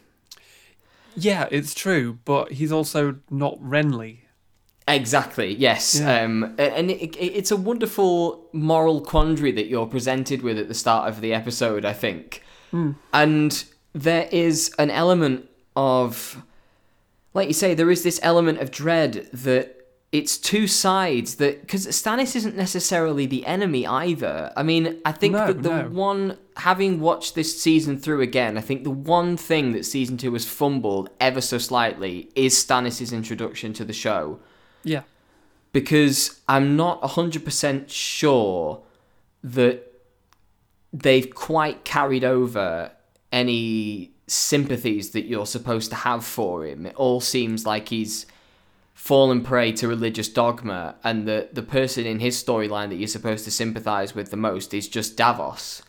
Yeah, 1.17 1.49
it's 1.50 1.75
true, 1.75 2.19
but 2.25 2.53
he's 2.53 2.71
also 2.71 3.17
not 3.31 3.59
Renly. 3.61 4.19
Exactly. 4.88 5.54
Yes. 5.54 6.00
Yeah. 6.00 6.23
Um, 6.23 6.54
and 6.59 6.90
it, 6.90 7.14
it, 7.16 7.26
it's 7.38 7.50
a 7.50 7.57
wonderful 7.57 8.47
moral 8.52 9.00
quandary 9.02 9.52
that 9.52 9.66
you're 9.66 9.87
presented 9.87 10.42
with 10.42 10.59
at 10.59 10.68
the 10.68 10.75
start 10.75 11.09
of 11.09 11.21
the 11.21 11.35
episode. 11.35 11.85
I 11.85 11.92
think, 11.92 12.42
and 13.12 13.64
there 13.92 14.28
is 14.33 14.75
an 14.78 14.90
element 14.90 15.49
of, 15.76 16.42
like 17.35 17.49
you 17.49 17.54
say, 17.54 17.75
there 17.75 17.90
is 17.90 18.02
this 18.02 18.18
element 18.23 18.59
of 18.61 18.71
dread 18.71 19.28
that 19.33 19.75
it's 20.11 20.38
two 20.38 20.66
sides 20.66 21.35
that 21.35 21.61
because 21.61 21.87
Stannis 21.87 22.35
isn't 22.35 22.57
necessarily 22.57 23.26
the 23.26 23.45
enemy 23.45 23.87
either. 23.87 24.50
I 24.57 24.62
mean, 24.62 25.00
I 25.04 25.12
think 25.12 25.35
No, 25.35 25.49
that 25.49 25.62
the 25.62 25.83
no. 25.83 25.88
one 25.90 26.38
having 26.57 26.99
watched 27.00 27.35
this 27.35 27.61
season 27.61 27.99
through 27.99 28.23
again, 28.23 28.57
I 28.57 28.62
think 28.62 28.85
the 28.85 28.90
one 28.90 29.37
thing 29.37 29.73
that 29.73 29.85
season 29.85 30.16
two 30.16 30.33
has 30.33 30.47
fumbled 30.47 31.11
ever 31.21 31.42
so 31.42 31.59
slightly 31.59 32.30
is 32.35 32.54
Stannis' 32.54 33.12
introduction 33.12 33.75
to 33.75 33.85
the 33.85 33.92
show 33.92 34.40
Yeah. 34.85 35.03
because 35.73 36.41
I'm 36.49 36.77
not 36.77 37.03
100% 37.03 37.89
sure 37.91 38.81
that 39.45 39.83
they've 40.93 41.33
quite 41.35 41.85
carried 41.85 42.25
over 42.25 42.93
any 43.31 44.13
sympathies 44.27 45.11
that 45.11 45.25
you're 45.27 45.47
supposed 45.47 45.91
to 45.91 45.97
have 45.97 46.25
for 46.25 46.65
him. 46.65 46.87
It 46.87 46.95
all 46.97 47.21
seems 47.21 47.67
like 47.67 47.89
he's 47.91 48.27
fallen 48.95 49.43
prey 49.43 49.73
to 49.73 49.87
religious 49.89 50.29
dogma, 50.29 50.97
and 51.05 51.27
the 51.29 51.49
the 51.53 51.63
person 51.63 52.05
in 52.07 52.19
his 52.21 52.43
storyline 52.43 52.89
that 52.89 52.97
you're 52.97 53.07
supposed 53.07 53.45
to 53.45 53.51
sympathize 53.51 54.15
with 54.15 54.31
the 54.31 54.37
most 54.37 54.75
is 54.75 54.89
just 54.89 55.17
Davos. 55.17 55.83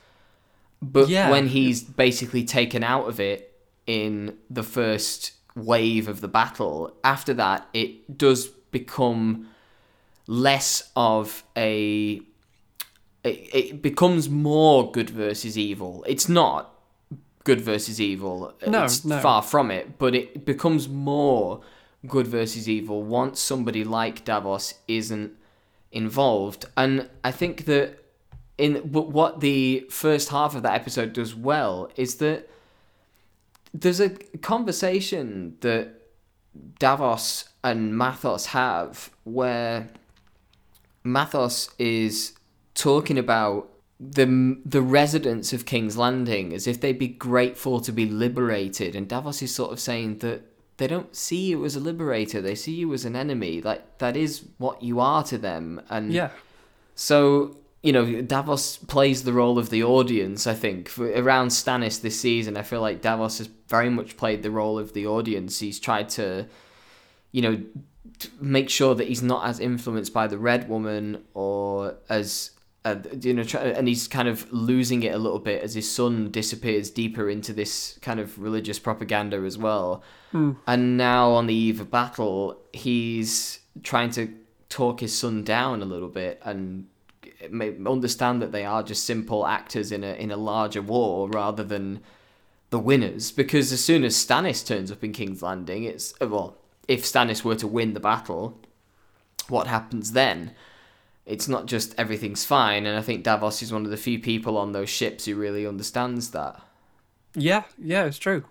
But 0.81 1.09
Yeah. 1.09 1.31
when 1.31 1.47
he's 1.47 1.81
basically 1.83 2.43
taken 2.45 2.83
out 2.83 3.07
of 3.07 3.19
it 3.19 3.53
in 3.87 4.37
the 4.49 4.63
first 4.63 5.31
wave 5.55 6.07
of 6.07 6.21
the 6.21 6.27
battle, 6.27 6.93
after 7.03 7.33
that 7.33 7.67
it 7.73 8.17
does 8.17 8.49
become 8.71 9.47
less 10.27 10.91
of 10.95 11.43
a 11.57 12.21
it, 13.23 13.49
it 13.53 13.81
becomes 13.81 14.29
more 14.29 14.91
good 14.91 15.09
versus 15.09 15.57
evil. 15.57 16.05
It's 16.07 16.29
not 16.29 16.73
good 17.43 17.61
versus 17.61 17.99
evil. 17.99 18.53
No, 18.65 18.83
it's 18.83 19.03
no. 19.03 19.19
far 19.19 19.41
from 19.41 19.71
it, 19.71 19.97
but 19.97 20.15
it 20.15 20.45
becomes 20.45 20.87
more 20.87 21.61
good 22.07 22.27
versus 22.27 22.69
evil 22.69 23.03
once 23.03 23.39
somebody 23.39 23.83
like 23.83 24.23
Davos 24.23 24.75
isn't 24.87 25.33
involved. 25.91 26.65
And 26.77 27.09
I 27.23 27.31
think 27.31 27.65
that 27.65 28.03
in 28.57 28.81
but 28.85 29.09
what 29.09 29.39
the 29.39 29.87
first 29.89 30.29
half 30.29 30.55
of 30.55 30.63
that 30.63 30.75
episode 30.75 31.13
does 31.13 31.35
well 31.35 31.89
is 31.95 32.15
that 32.15 32.49
there's 33.73 33.99
a 33.99 34.09
conversation 34.41 35.57
that 35.61 35.93
Davos 36.79 37.48
and 37.63 37.93
Matthos 37.93 38.47
have 38.47 39.09
where 39.23 39.89
Matthos 41.05 41.69
is 41.77 42.33
talking 42.73 43.17
about 43.17 43.69
the 43.99 44.57
the 44.65 44.81
residents 44.81 45.51
of 45.51 45.65
King's 45.65 45.97
Landing 45.97 46.53
as 46.53 46.67
if 46.67 46.79
they'd 46.79 46.97
be 46.99 47.07
grateful 47.07 47.81
to 47.81 47.91
be 47.91 48.05
liberated, 48.05 48.95
and 48.95 49.07
Davos 49.07 49.41
is 49.41 49.53
sort 49.53 49.71
of 49.73 49.79
saying 49.79 50.19
that 50.19 50.41
they 50.77 50.87
don't 50.87 51.13
see 51.15 51.47
you 51.49 51.65
as 51.65 51.75
a 51.75 51.79
liberator; 51.81 52.41
they 52.41 52.55
see 52.55 52.73
you 52.73 52.93
as 52.93 53.03
an 53.05 53.15
enemy. 53.15 53.61
Like 53.61 53.97
that 53.97 54.15
is 54.15 54.45
what 54.57 54.81
you 54.81 54.99
are 55.01 55.23
to 55.23 55.37
them, 55.37 55.81
and 55.89 56.13
Yeah. 56.13 56.29
so, 56.95 57.57
you 57.83 57.91
know, 57.91 58.21
Davos 58.21 58.77
plays 58.77 59.23
the 59.23 59.33
role 59.33 59.57
of 59.59 59.69
the 59.69 59.83
audience, 59.83 60.47
I 60.47 60.53
think. 60.53 60.87
For, 60.87 61.09
around 61.11 61.49
Stannis 61.49 62.01
this 62.01 62.19
season, 62.19 62.55
I 62.55 62.63
feel 62.63 62.81
like 62.81 63.01
Davos 63.01 63.39
has 63.39 63.49
very 63.67 63.89
much 63.89 64.15
played 64.15 64.43
the 64.43 64.51
role 64.51 64.79
of 64.79 64.93
the 64.93 65.05
audience. 65.07 65.59
He's 65.59 65.79
tried 65.79 66.07
to, 66.11 66.47
you 67.31 67.41
know, 67.41 67.61
make 68.39 68.69
sure 68.69 68.95
that 68.95 69.07
he's 69.07 69.21
not 69.21 69.47
as 69.47 69.59
influenced 69.59 70.13
by 70.13 70.27
the 70.27 70.37
Red 70.37 70.69
Woman 70.69 71.23
or 71.33 71.95
as. 72.09 72.51
Uh, 72.85 72.95
you 73.21 73.33
know, 73.33 73.43
try, 73.43 73.61
and 73.61 73.89
he's 73.89 74.07
kind 74.07 74.29
of 74.29 74.49
losing 74.53 75.03
it 75.03 75.13
a 75.13 75.17
little 75.17 75.37
bit 75.37 75.61
as 75.61 75.75
his 75.75 75.91
son 75.93 76.31
disappears 76.31 76.89
deeper 76.89 77.29
into 77.29 77.51
this 77.51 77.99
kind 78.01 78.21
of 78.21 78.39
religious 78.39 78.79
propaganda 78.79 79.35
as 79.39 79.57
well. 79.57 80.01
And 80.65 80.95
now, 80.95 81.31
on 81.31 81.47
the 81.47 81.53
eve 81.53 81.81
of 81.81 81.91
battle, 81.91 82.57
he's 82.71 83.59
trying 83.83 84.11
to 84.11 84.33
talk 84.69 85.01
his 85.01 85.15
son 85.15 85.43
down 85.43 85.81
a 85.81 85.85
little 85.85 86.07
bit 86.07 86.41
and 86.45 86.87
understand 87.85 88.41
that 88.41 88.51
they 88.51 88.65
are 88.65 88.83
just 88.83 89.03
simple 89.03 89.45
actors 89.45 89.91
in 89.91 90.03
a 90.03 90.13
in 90.13 90.31
a 90.31 90.37
larger 90.37 90.81
war 90.81 91.27
rather 91.29 91.63
than 91.63 91.99
the 92.69 92.79
winners. 92.79 93.31
Because 93.31 93.71
as 93.71 93.83
soon 93.83 94.03
as 94.03 94.15
Stannis 94.15 94.65
turns 94.65 94.91
up 94.91 95.03
in 95.03 95.11
King's 95.11 95.41
Landing, 95.41 95.83
it's 95.83 96.13
uh, 96.21 96.27
well, 96.27 96.57
if 96.89 97.03
Stannis 97.03 97.43
were 97.43 97.55
to 97.55 97.67
win 97.67 97.93
the 97.93 97.99
battle, 97.99 98.59
what 99.47 99.67
happens 99.67 100.13
then? 100.13 100.55
It's 101.23 101.47
not 101.47 101.67
just 101.67 101.93
everything's 101.99 102.43
fine, 102.43 102.87
and 102.87 102.97
I 102.97 103.03
think 103.03 103.23
Davos 103.23 103.61
is 103.61 103.71
one 103.71 103.85
of 103.85 103.91
the 103.91 103.97
few 103.97 104.17
people 104.17 104.57
on 104.57 104.71
those 104.71 104.89
ships 104.89 105.25
who 105.25 105.35
really 105.35 105.67
understands 105.67 106.31
that. 106.31 106.59
Yeah, 107.35 107.63
yeah, 107.77 108.05
it's 108.05 108.17
true. 108.17 108.43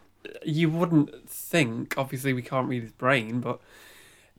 You 0.44 0.70
wouldn't 0.70 1.28
think, 1.28 1.98
obviously, 1.98 2.32
we 2.32 2.42
can't 2.42 2.68
read 2.68 2.84
his 2.84 2.92
brain, 2.92 3.40
but 3.40 3.60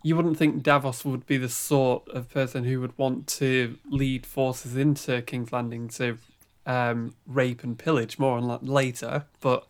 you 0.02 0.16
wouldn't 0.16 0.38
think 0.38 0.64
Davos 0.64 1.04
would 1.04 1.26
be 1.26 1.36
the 1.38 1.50
sort 1.50 2.08
of 2.08 2.30
person 2.30 2.64
who 2.64 2.80
would 2.80 2.98
want 2.98 3.28
to 3.28 3.78
lead 3.90 4.26
forces 4.26 4.78
into 4.78 5.22
King's 5.24 5.52
Landing 5.52 5.90
to 5.90 6.18
um, 6.66 7.16
rape 7.28 7.66
and 7.66 7.78
pillage 7.78 8.18
more 8.18 8.38
on 8.38 8.66
later. 8.66 9.26
But 9.42 9.68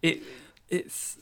it 0.00 0.22
it's 0.70 1.18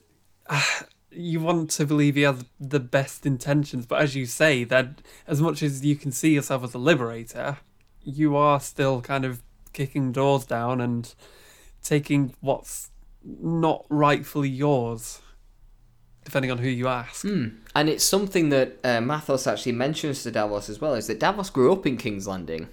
you 1.13 1.41
want 1.41 1.71
to 1.71 1.87
believe 1.87 2.15
he 2.15 2.23
has 2.23 2.45
the 2.59 2.81
best 2.81 3.27
intentions, 3.27 3.87
but 3.87 4.01
as 4.01 4.15
you 4.15 4.27
say, 4.27 4.65
that 4.65 5.03
as 5.27 5.41
much 5.41 5.63
as 5.63 5.85
you 5.85 5.97
can 5.97 6.13
see 6.13 6.35
yourself 6.35 6.63
as 6.65 6.75
a 6.75 6.79
liberator, 6.79 7.59
you 8.03 8.37
are 8.37 8.61
still 8.61 9.01
kind 9.01 9.25
of 9.25 9.43
kicking 9.73 10.13
doors 10.13 10.45
down 10.45 10.81
and 10.81 11.15
taking 11.83 12.35
what's 12.41 12.91
not 13.25 13.85
rightfully 13.89 14.49
yours, 14.49 15.21
depending 16.25 16.51
on 16.51 16.59
who 16.59 16.69
you 16.69 16.89
ask. 16.89 17.25
And 17.25 17.89
it's 17.89 18.05
something 18.05 18.49
that 18.51 18.79
uh, 18.85 18.99
Matthos 18.99 19.51
actually 19.51 19.73
mentions 19.73 20.23
to 20.23 20.31
Davos 20.31 20.69
as 20.69 20.81
well, 20.81 20.95
is 20.95 21.07
that 21.09 21.19
Davos 21.21 21.51
grew 21.51 21.73
up 21.73 21.87
in 21.87 21.97
King's 21.97 22.27
Landing. 22.27 22.69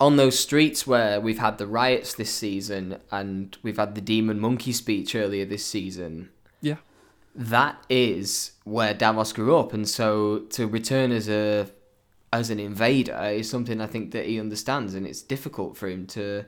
On 0.00 0.16
those 0.16 0.38
streets 0.38 0.86
where 0.86 1.20
we've 1.20 1.38
had 1.40 1.58
the 1.58 1.66
riots 1.66 2.14
this 2.14 2.32
season 2.32 2.98
and 3.10 3.56
we've 3.62 3.78
had 3.78 3.94
the 3.96 4.00
demon 4.00 4.38
monkey 4.38 4.72
speech 4.72 5.14
earlier 5.16 5.44
this 5.44 5.64
season, 5.64 6.30
Yeah. 6.60 6.76
That 7.38 7.82
is 7.88 8.52
where 8.64 8.92
Davos 8.92 9.32
grew 9.32 9.56
up, 9.56 9.72
and 9.72 9.88
so 9.88 10.40
to 10.50 10.66
return 10.66 11.12
as 11.12 11.28
a 11.28 11.70
as 12.32 12.50
an 12.50 12.58
invader 12.60 13.18
is 13.32 13.48
something 13.48 13.80
I 13.80 13.86
think 13.86 14.10
that 14.10 14.26
he 14.26 14.38
understands, 14.38 14.94
and 14.94 15.06
it's 15.06 15.22
difficult 15.22 15.76
for 15.76 15.88
him 15.88 16.06
to 16.08 16.44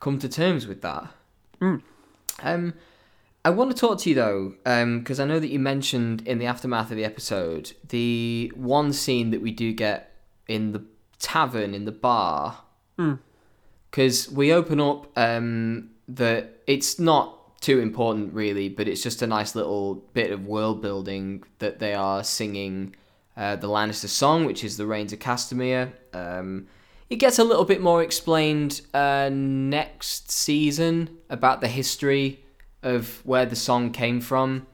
come 0.00 0.18
to 0.18 0.28
terms 0.28 0.66
with 0.66 0.82
that. 0.82 1.08
Um, 2.42 2.74
I 3.44 3.50
want 3.50 3.70
to 3.70 3.76
talk 3.76 4.00
to 4.00 4.08
you 4.08 4.14
though, 4.14 4.54
because 4.98 5.20
I 5.20 5.24
know 5.24 5.38
that 5.38 5.48
you 5.48 5.58
mentioned 5.58 6.26
in 6.26 6.38
the 6.38 6.46
aftermath 6.46 6.90
of 6.90 6.96
the 6.96 7.04
episode 7.04 7.74
the 7.88 8.50
one 8.56 8.92
scene 8.92 9.30
that 9.30 9.40
we 9.40 9.50
do 9.50 9.72
get 9.72 10.14
in 10.48 10.72
the 10.72 10.84
tavern 11.18 11.74
in 11.74 11.84
the 11.84 11.92
bar. 11.92 12.58
Because 13.90 14.30
we 14.30 14.52
open 14.52 14.80
up 14.80 15.06
um, 15.16 15.90
that 16.08 16.62
it's 16.66 16.98
not 16.98 17.37
too 17.60 17.80
important 17.80 18.32
really, 18.32 18.68
but 18.68 18.88
it's 18.88 19.02
just 19.02 19.22
a 19.22 19.26
nice 19.26 19.54
little 19.54 19.96
bit 20.14 20.30
of 20.30 20.46
world 20.46 20.80
building 20.80 21.42
that 21.58 21.78
they 21.78 21.94
are 21.94 22.22
singing 22.22 22.94
uh, 23.36 23.56
the 23.56 23.68
Lannister 23.68 24.08
song, 24.08 24.44
which 24.44 24.64
is 24.64 24.76
the 24.76 24.86
Rains 24.86 25.12
of 25.12 25.18
Castamere. 25.18 25.92
Um, 26.12 26.66
it 27.10 27.16
gets 27.16 27.38
a 27.38 27.44
little 27.44 27.64
bit 27.64 27.80
more 27.80 28.02
explained 28.02 28.82
uh, 28.92 29.30
next 29.32 30.30
season 30.30 31.18
about 31.30 31.60
the 31.60 31.68
history 31.68 32.44
of 32.82 33.24
where 33.24 33.46
the 33.46 33.56
song 33.56 33.92
came 33.92 34.20
from. 34.20 34.66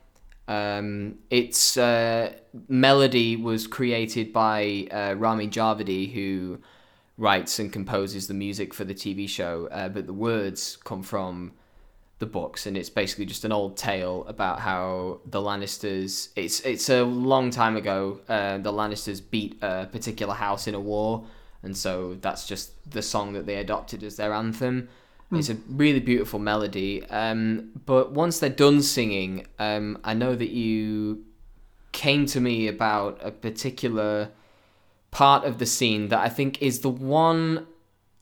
Um, 0.47 1.18
its 1.31 1.77
uh, 1.77 2.35
melody 2.68 3.37
was 3.37 3.66
created 3.66 4.33
by 4.33 4.88
uh, 4.90 5.14
Ramin 5.16 5.51
Djawadi, 5.51 6.12
who 6.12 6.59
writes 7.16 7.59
and 7.59 7.73
composes 7.73 8.27
the 8.27 8.35
music 8.35 8.75
for 8.75 8.85
the 8.85 8.94
TV 8.94 9.29
show, 9.29 9.68
uh, 9.70 9.88
but 9.88 10.07
the 10.07 10.12
words 10.12 10.77
come 10.85 11.03
from 11.03 11.53
the 12.25 12.31
books, 12.31 12.67
and 12.67 12.77
it's 12.77 12.91
basically 12.91 13.27
just 13.27 13.45
an 13.45 13.53
old 13.53 13.77
tale 13.77 14.25
about 14.27 14.61
how 14.61 15.21
the 15.27 15.41
Lannisters. 15.41 16.29
It's 16.37 16.61
it's 16.61 16.89
a 16.89 17.03
long 17.05 17.51
time 17.51 17.77
ago. 17.77 18.21
Uh, 18.29 18.59
the 18.59 18.73
Lannisters 18.73 19.21
beat 19.35 19.53
a 19.63 19.87
particular 19.87 20.35
house 20.35 20.67
in 20.67 20.75
a 20.75 20.81
war, 20.81 21.25
and 21.63 21.77
so 21.77 22.17
that's 22.21 22.47
just 22.47 22.67
the 22.91 23.03
song 23.03 23.35
that 23.35 23.47
they 23.47 23.57
adopted 23.57 24.03
as 24.03 24.17
their 24.17 24.33
anthem. 24.33 24.89
It's 25.33 25.49
a 25.49 25.57
really 25.69 26.01
beautiful 26.01 26.39
melody. 26.39 27.05
Um, 27.11 27.71
but 27.87 28.13
once 28.13 28.39
they're 28.39 28.51
done 28.51 28.83
singing, 28.83 29.47
um, 29.59 29.99
I 30.05 30.15
know 30.15 30.37
that 30.37 30.51
you 30.51 31.25
came 31.91 32.27
to 32.27 32.41
me 32.41 32.69
about 32.69 33.19
a 33.21 33.33
particular 33.33 34.31
part 35.11 35.45
of 35.45 35.59
the 35.59 35.67
scene 35.67 36.09
that 36.09 36.21
I 36.21 36.29
think 36.29 36.63
is 36.63 36.81
the 36.81 36.91
one 36.91 37.67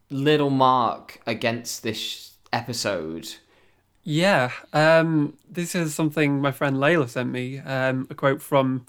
little 0.09 0.49
mark 0.51 1.21
against 1.27 1.83
this 1.83 2.33
episode. 2.51 3.29
Yeah, 4.05 4.51
um, 4.73 5.35
this 5.49 5.75
is 5.75 5.95
something 5.95 6.41
my 6.41 6.51
friend 6.51 6.77
Layla 6.77 7.09
sent 7.09 7.31
me. 7.31 7.59
Um, 7.59 8.07
a 8.11 8.15
quote 8.15 8.43
from, 8.43 8.87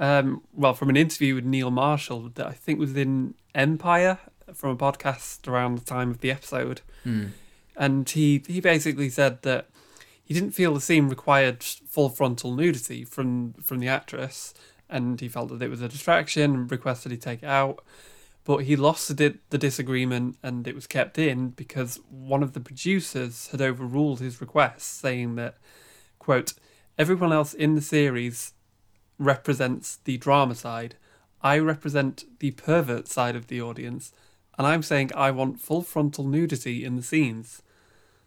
um, 0.00 0.42
well, 0.54 0.72
from 0.74 0.88
an 0.88 0.96
interview 0.96 1.34
with 1.34 1.44
Neil 1.44 1.70
Marshall 1.70 2.30
that 2.34 2.46
I 2.46 2.52
think 2.52 2.78
was 2.78 2.96
in 2.96 3.34
Empire 3.54 4.18
from 4.54 4.70
a 4.70 4.76
podcast 4.76 5.46
around 5.46 5.78
the 5.78 5.84
time 5.84 6.10
of 6.10 6.20
the 6.20 6.30
episode, 6.30 6.80
and 7.76 8.08
he 8.08 8.42
he 8.46 8.60
basically 8.60 9.10
said 9.10 9.42
that 9.42 9.68
he 10.24 10.32
didn't 10.32 10.52
feel 10.52 10.72
the 10.74 10.80
scene 10.80 11.08
required 11.08 11.62
full 11.62 12.08
frontal 12.08 12.54
nudity 12.54 13.04
from 13.04 13.52
from 13.62 13.78
the 13.78 13.88
actress, 13.88 14.54
and 14.88 15.20
he 15.20 15.28
felt 15.28 15.50
that 15.50 15.62
it 15.62 15.68
was 15.68 15.82
a 15.82 15.88
distraction 15.88 16.54
and 16.54 16.70
requested 16.70 17.12
he 17.12 17.18
take 17.18 17.42
it 17.42 17.48
out. 17.48 17.84
But 18.44 18.58
he 18.58 18.76
lost 18.76 19.16
the, 19.16 19.38
the 19.48 19.58
disagreement 19.58 20.36
and 20.42 20.68
it 20.68 20.74
was 20.74 20.86
kept 20.86 21.18
in 21.18 21.50
because 21.50 21.98
one 22.10 22.42
of 22.42 22.52
the 22.52 22.60
producers 22.60 23.48
had 23.48 23.62
overruled 23.62 24.20
his 24.20 24.40
request, 24.40 25.00
saying 25.00 25.36
that, 25.36 25.56
quote, 26.18 26.52
everyone 26.98 27.32
else 27.32 27.54
in 27.54 27.74
the 27.74 27.80
series 27.80 28.52
represents 29.18 29.98
the 30.04 30.18
drama 30.18 30.54
side. 30.54 30.96
I 31.42 31.58
represent 31.58 32.24
the 32.38 32.52
pervert 32.52 33.08
side 33.08 33.36
of 33.36 33.46
the 33.46 33.60
audience. 33.60 34.12
and 34.58 34.66
I'm 34.66 34.82
saying 34.82 35.10
I 35.14 35.30
want 35.30 35.60
full 35.60 35.82
frontal 35.82 36.24
nudity 36.24 36.84
in 36.84 36.96
the 36.96 37.02
scenes. 37.02 37.62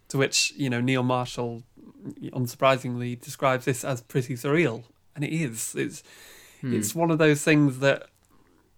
To 0.09 0.17
which 0.17 0.53
you 0.55 0.69
know 0.69 0.79
Neil 0.79 1.03
Marshall, 1.03 1.63
unsurprisingly, 2.21 3.19
describes 3.19 3.65
this 3.65 3.83
as 3.83 3.99
pretty 3.99 4.35
surreal, 4.35 4.85
and 5.13 5.25
it 5.25 5.33
is. 5.33 5.75
It's 5.75 6.01
hmm. 6.61 6.73
it's 6.73 6.95
one 6.95 7.11
of 7.11 7.17
those 7.17 7.43
things 7.43 7.79
that 7.79 8.07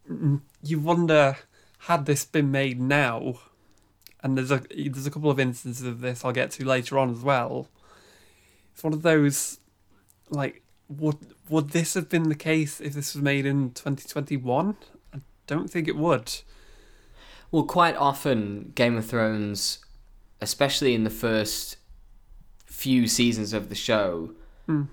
Mm, 0.10 0.42
you 0.64 0.80
wonder 0.80 1.38
had 1.84 2.06
this 2.06 2.26
been 2.26 2.52
made 2.52 2.80
now, 2.80 3.40
and 4.22 4.38
there's 4.38 4.52
a 4.52 4.62
there's 4.70 5.08
a 5.08 5.12
couple 5.12 5.30
of 5.30 5.40
instances 5.40 5.86
of 5.86 6.02
this 6.02 6.26
I'll 6.26 6.32
get 6.32 6.52
to 6.52 6.66
later 6.66 6.98
on 6.98 7.12
as 7.12 7.22
well. 7.22 7.70
It's 8.74 8.84
one 8.84 8.94
of 8.94 9.02
those 9.02 9.60
like 10.30 10.62
would 10.88 11.18
would 11.50 11.70
this 11.70 11.94
have 11.94 12.10
been 12.10 12.30
the 12.30 12.36
case 12.36 12.82
if 12.82 12.94
this 12.94 13.14
was 13.14 13.24
made 13.24 13.46
in 13.46 13.72
2021? 13.72 14.76
I 15.14 15.20
don't 15.48 15.70
think 15.70 15.88
it 15.88 15.96
would. 15.96 16.42
Well, 17.52 17.64
quite 17.64 17.96
often, 17.96 18.74
Game 18.76 18.96
of 18.96 19.06
Thrones, 19.06 19.80
especially 20.42 20.94
in 20.94 21.04
the 21.04 21.10
first 21.10 21.78
few 22.66 23.08
seasons 23.08 23.54
of 23.54 23.70
the 23.70 23.76
show, 23.76 24.34
hmm. 24.66 24.84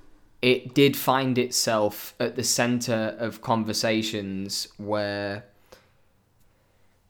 It 0.43 0.75
did 0.75 0.97
find 0.97 1.39
itself 1.39 2.15
at 2.21 2.37
the 2.37 2.45
center 2.45 3.17
of 3.19 3.43
conversations 3.43 4.69
where 4.77 5.45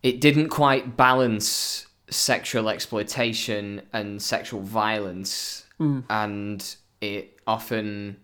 it 0.02 0.20
didn't 0.20 0.48
quite 0.48 0.96
balance 0.96 1.86
sexual 2.08 2.68
exploitation 2.68 3.82
and 3.92 4.22
sexual 4.22 4.60
violence, 4.60 5.66
mm. 5.80 6.04
and 6.08 6.76
it 7.00 7.38
often 7.46 8.16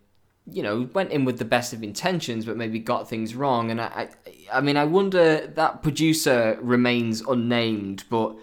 you 0.50 0.62
know, 0.62 0.88
went 0.92 1.10
in 1.12 1.24
with 1.24 1.38
the 1.38 1.44
best 1.44 1.72
of 1.72 1.82
intentions, 1.82 2.44
but 2.44 2.56
maybe 2.56 2.78
got 2.78 3.08
things 3.08 3.34
wrong. 3.34 3.70
And 3.70 3.80
I, 3.80 4.08
I, 4.26 4.58
I 4.58 4.60
mean, 4.60 4.76
I 4.76 4.84
wonder 4.84 5.46
that 5.46 5.82
producer 5.82 6.58
remains 6.60 7.20
unnamed, 7.20 8.04
but 8.10 8.36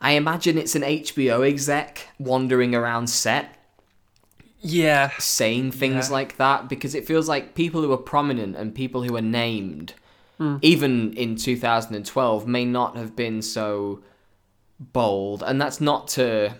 I 0.00 0.12
imagine 0.12 0.56
it's 0.56 0.74
an 0.74 0.82
HBO 0.82 1.46
exec 1.46 2.08
wandering 2.18 2.74
around 2.74 3.08
set 3.08 3.63
Yeah, 4.64 5.10
saying 5.18 5.72
things 5.72 6.08
Yeah. 6.08 6.14
like 6.14 6.38
that 6.38 6.68
because 6.68 6.94
it 6.94 7.06
feels 7.06 7.28
like 7.28 7.54
people 7.54 7.82
who 7.82 7.92
are 7.92 7.98
prominent 7.98 8.56
and 8.56 8.74
people 8.74 9.02
who 9.02 9.14
are 9.14 9.22
named, 9.22 9.92
hmm. 10.38 10.56
even 10.62 11.12
in 11.12 11.36
2012, 11.36 12.46
may 12.46 12.64
not 12.64 12.96
have 12.96 13.14
been 13.14 13.42
so 13.42 14.00
bold. 14.80 15.42
And 15.42 15.60
that's 15.60 15.80
not 15.82 16.08
to 16.08 16.54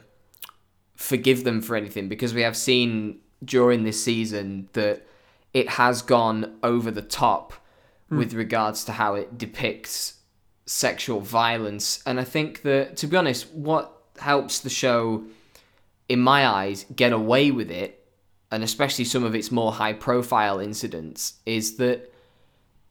forgive 0.96 1.44
them 1.44 1.62
for 1.62 1.76
anything 1.76 2.08
because 2.08 2.34
we 2.34 2.42
have 2.42 2.56
seen 2.56 3.20
during 3.42 3.84
this 3.84 4.02
season 4.02 4.68
that 4.74 5.06
it 5.54 5.70
has 5.70 6.02
gone 6.02 6.56
over 6.62 6.90
the 6.90 7.02
top 7.02 7.54
hmm. 8.10 8.18
with 8.18 8.34
regards 8.34 8.84
to 8.84 8.92
how 8.92 9.14
it 9.14 9.38
depicts 9.38 10.20
sexual 10.66 11.20
violence. 11.20 12.02
And 12.04 12.20
I 12.20 12.24
think 12.24 12.62
that, 12.62 12.98
to 12.98 13.06
be 13.06 13.16
honest, 13.16 13.50
what 13.52 13.92
helps 14.18 14.60
the 14.60 14.70
show, 14.70 15.24
in 16.08 16.20
my 16.20 16.46
eyes, 16.46 16.86
get 16.94 17.12
away 17.12 17.50
with 17.50 17.70
it, 17.70 18.06
and 18.50 18.62
especially 18.62 19.04
some 19.04 19.24
of 19.24 19.34
its 19.34 19.50
more 19.50 19.72
high 19.72 19.92
profile 19.92 20.58
incidents, 20.58 21.34
is 21.46 21.76
that 21.76 22.12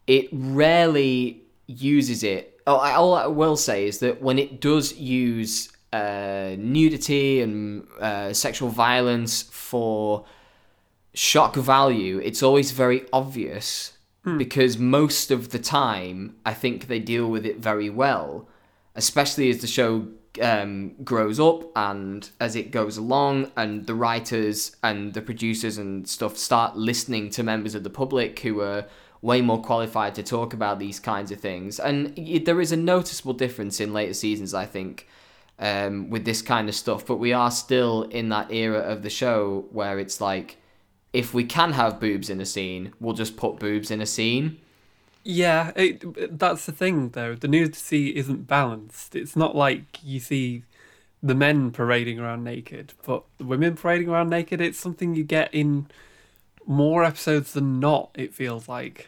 it 0.07 0.27
rarely 0.31 1.43
uses 1.67 2.23
it. 2.23 2.59
Oh, 2.65 2.77
I, 2.77 2.93
all 2.93 3.13
I 3.13 3.27
will 3.27 3.57
say 3.57 3.87
is 3.87 3.99
that 3.99 4.21
when 4.21 4.39
it 4.39 4.59
does 4.59 4.97
use 4.97 5.71
uh, 5.91 6.55
nudity 6.57 7.41
and 7.41 7.87
uh, 7.99 8.33
sexual 8.33 8.69
violence 8.69 9.43
for 9.43 10.25
shock 11.13 11.55
value, 11.55 12.19
it's 12.23 12.41
always 12.41 12.71
very 12.71 13.05
obvious 13.13 13.97
because 14.37 14.77
most 14.77 15.31
of 15.31 15.49
the 15.49 15.59
time, 15.59 16.35
I 16.45 16.53
think 16.53 16.87
they 16.87 16.99
deal 16.99 17.29
with 17.29 17.45
it 17.45 17.57
very 17.57 17.89
well, 17.89 18.47
especially 18.95 19.49
as 19.49 19.59
the 19.59 19.67
show 19.67 20.07
um, 20.41 20.95
grows 21.03 21.39
up 21.39 21.71
and 21.75 22.29
as 22.39 22.55
it 22.55 22.71
goes 22.71 22.97
along, 22.97 23.51
and 23.55 23.85
the 23.87 23.95
writers 23.95 24.75
and 24.83 25.13
the 25.13 25.21
producers 25.21 25.77
and 25.77 26.07
stuff 26.07 26.37
start 26.37 26.77
listening 26.77 27.29
to 27.31 27.43
members 27.43 27.75
of 27.75 27.83
the 27.83 27.89
public 27.89 28.39
who 28.39 28.61
are 28.61 28.85
way 29.21 29.41
more 29.41 29.61
qualified 29.61 30.13
to 30.15 30.23
talk 30.23 30.53
about 30.53 30.79
these 30.79 30.99
kinds 30.99 31.31
of 31.31 31.39
things. 31.39 31.79
And 31.79 32.15
there 32.45 32.59
is 32.59 32.71
a 32.71 32.77
noticeable 32.77 33.33
difference 33.33 33.79
in 33.79 33.93
later 33.93 34.13
seasons, 34.13 34.53
I 34.53 34.65
think, 34.65 35.07
um, 35.59 36.09
with 36.09 36.25
this 36.25 36.41
kind 36.41 36.67
of 36.67 36.75
stuff. 36.75 37.05
But 37.05 37.17
we 37.17 37.31
are 37.31 37.49
still 37.51 38.03
in 38.03 38.29
that 38.29 38.51
era 38.51 38.79
of 38.79 39.01
the 39.01 39.09
show 39.09 39.65
where 39.71 39.97
it's 39.97 40.19
like, 40.19 40.57
if 41.13 41.33
we 41.33 41.45
can 41.45 41.73
have 41.73 42.01
boobs 42.01 42.29
in 42.29 42.41
a 42.41 42.45
scene, 42.45 42.91
we'll 42.99 43.13
just 43.13 43.37
put 43.37 43.59
boobs 43.59 43.91
in 43.91 44.01
a 44.01 44.05
scene. 44.05 44.59
Yeah. 45.23 45.71
It, 45.75 46.37
that's 46.37 46.65
the 46.65 46.71
thing, 46.71 47.09
though. 47.09 47.35
The 47.35 47.47
nudity 47.47 48.15
isn't 48.15 48.47
balanced. 48.47 49.15
It's 49.15 49.35
not 49.35 49.55
like 49.55 49.99
you 50.03 50.19
see 50.19 50.63
the 51.23 51.33
men 51.33 51.71
parading 51.71 52.19
around 52.19 52.43
naked, 52.43 52.93
but 53.05 53.23
the 53.37 53.45
women 53.45 53.75
parading 53.75 54.09
around 54.09 54.29
naked. 54.29 54.59
It's 54.59 54.79
something 54.79 55.15
you 55.15 55.23
get 55.23 55.53
in 55.53 55.87
more 56.65 57.03
episodes 57.03 57.53
than 57.53 57.79
not. 57.79 58.11
It 58.13 58.33
feels 58.33 58.67
like. 58.67 59.07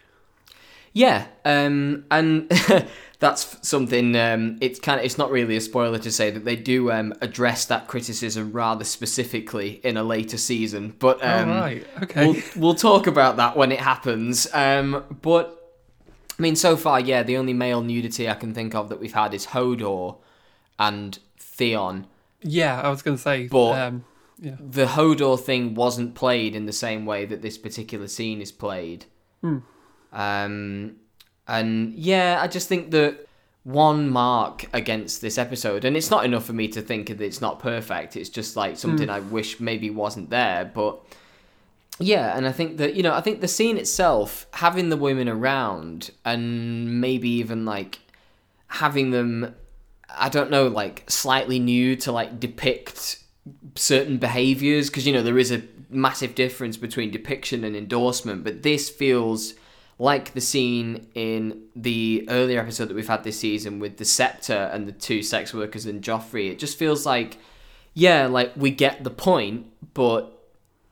Yeah, 0.93 1.25
um, 1.43 2.05
and 2.09 2.49
that's 3.19 3.57
something. 3.67 4.15
Um, 4.15 4.57
it's 4.61 4.79
kind 4.79 4.97
of. 4.97 5.05
It's 5.05 5.17
not 5.17 5.29
really 5.29 5.57
a 5.57 5.61
spoiler 5.61 5.99
to 5.99 6.09
say 6.09 6.31
that 6.31 6.45
they 6.45 6.55
do 6.55 6.89
um, 6.89 7.13
address 7.19 7.65
that 7.65 7.89
criticism 7.89 8.53
rather 8.53 8.85
specifically 8.85 9.81
in 9.83 9.97
a 9.97 10.03
later 10.03 10.37
season. 10.37 10.95
But 10.97 11.21
um, 11.21 11.49
oh 11.49 11.59
right, 11.59 11.87
okay. 12.03 12.25
we'll 12.27 12.41
we'll 12.55 12.75
talk 12.75 13.07
about 13.07 13.35
that 13.35 13.57
when 13.57 13.73
it 13.73 13.79
happens. 13.81 14.47
Um, 14.53 15.03
but 15.21 15.64
I 16.37 16.41
mean, 16.41 16.55
so 16.55 16.75
far, 16.75 16.99
yeah, 16.99 17.23
the 17.23 17.37
only 17.37 17.53
male 17.53 17.81
nudity 17.81 18.29
I 18.29 18.33
can 18.33 18.53
think 18.53 18.75
of 18.75 18.89
that 18.89 18.99
we've 18.99 19.13
had 19.13 19.33
is 19.33 19.47
Hodor 19.47 20.17
and 20.77 21.17
Theon. 21.39 22.07
yeah, 22.41 22.81
I 22.81 22.89
was 22.89 23.01
going 23.01 23.15
to 23.17 23.23
say. 23.23 23.47
But- 23.47 23.79
um, 23.79 24.05
yeah. 24.37 24.57
the 24.59 24.85
Hodor 24.85 25.39
thing 25.39 25.75
wasn't 25.75 26.13
played 26.13 26.55
in 26.55 26.65
the 26.65 26.73
same 26.73 27.05
way 27.05 27.25
that 27.25 27.41
this 27.41 27.57
particular 27.57 28.09
scene 28.09 28.41
is 28.41 28.51
played. 28.51 29.05
Um, 30.11 30.97
and 31.47 31.93
yeah, 31.93 32.39
I 32.41 32.47
just 32.47 32.67
think 32.67 32.91
that 32.91 33.27
one 33.63 34.09
mark 34.09 34.65
against 34.73 35.21
this 35.21 35.37
episode, 35.37 35.85
and 35.85 35.95
it's 35.95 36.11
not 36.11 36.25
enough 36.25 36.45
for 36.45 36.53
me 36.53 36.67
to 36.69 36.81
think 36.81 37.07
that 37.07 37.21
it's 37.21 37.41
not 37.41 37.59
perfect. 37.59 38.15
It's 38.17 38.29
just 38.29 38.55
like 38.55 38.77
something 38.77 39.09
I 39.09 39.19
wish 39.19 39.59
maybe 39.59 39.89
wasn't 39.89 40.29
there, 40.29 40.65
but. 40.73 40.99
Yeah, 41.99 42.35
and 42.35 42.45
I 42.45 42.51
think 42.51 42.77
that 42.77 42.95
you 42.95 43.03
know, 43.03 43.13
I 43.13 43.21
think 43.21 43.41
the 43.41 43.47
scene 43.47 43.77
itself, 43.77 44.47
having 44.53 44.89
the 44.89 44.97
women 44.97 45.29
around, 45.29 46.11
and 46.25 46.99
maybe 46.99 47.29
even 47.29 47.65
like 47.65 47.99
having 48.67 49.11
them, 49.11 49.55
I 50.09 50.29
don't 50.29 50.51
know, 50.51 50.67
like 50.67 51.09
slightly 51.09 51.59
new 51.59 51.95
to 51.97 52.11
like 52.11 52.39
depict 52.39 53.23
certain 53.75 54.17
behaviors, 54.17 54.89
because 54.89 55.07
you 55.07 55.13
know 55.13 55.23
there 55.23 55.39
is 55.39 55.51
a 55.51 55.63
massive 55.89 56.35
difference 56.35 56.75
between 56.75 57.11
depiction 57.11 57.63
and 57.63 57.75
endorsement. 57.75 58.43
But 58.43 58.63
this 58.63 58.89
feels 58.89 59.53
like 59.97 60.33
the 60.33 60.41
scene 60.41 61.07
in 61.15 61.63
the 61.75 62.25
earlier 62.29 62.59
episode 62.59 62.89
that 62.89 62.95
we've 62.95 63.07
had 63.07 63.23
this 63.23 63.39
season 63.39 63.79
with 63.79 63.95
the 63.95 64.03
scepter 64.03 64.69
and 64.73 64.85
the 64.85 64.91
two 64.91 65.23
sex 65.23 65.53
workers 65.53 65.85
and 65.85 66.01
Joffrey. 66.01 66.51
It 66.51 66.59
just 66.59 66.77
feels 66.77 67.05
like, 67.05 67.37
yeah, 67.93 68.27
like 68.27 68.51
we 68.57 68.71
get 68.71 69.05
the 69.05 69.09
point, 69.09 69.67
but 69.93 70.34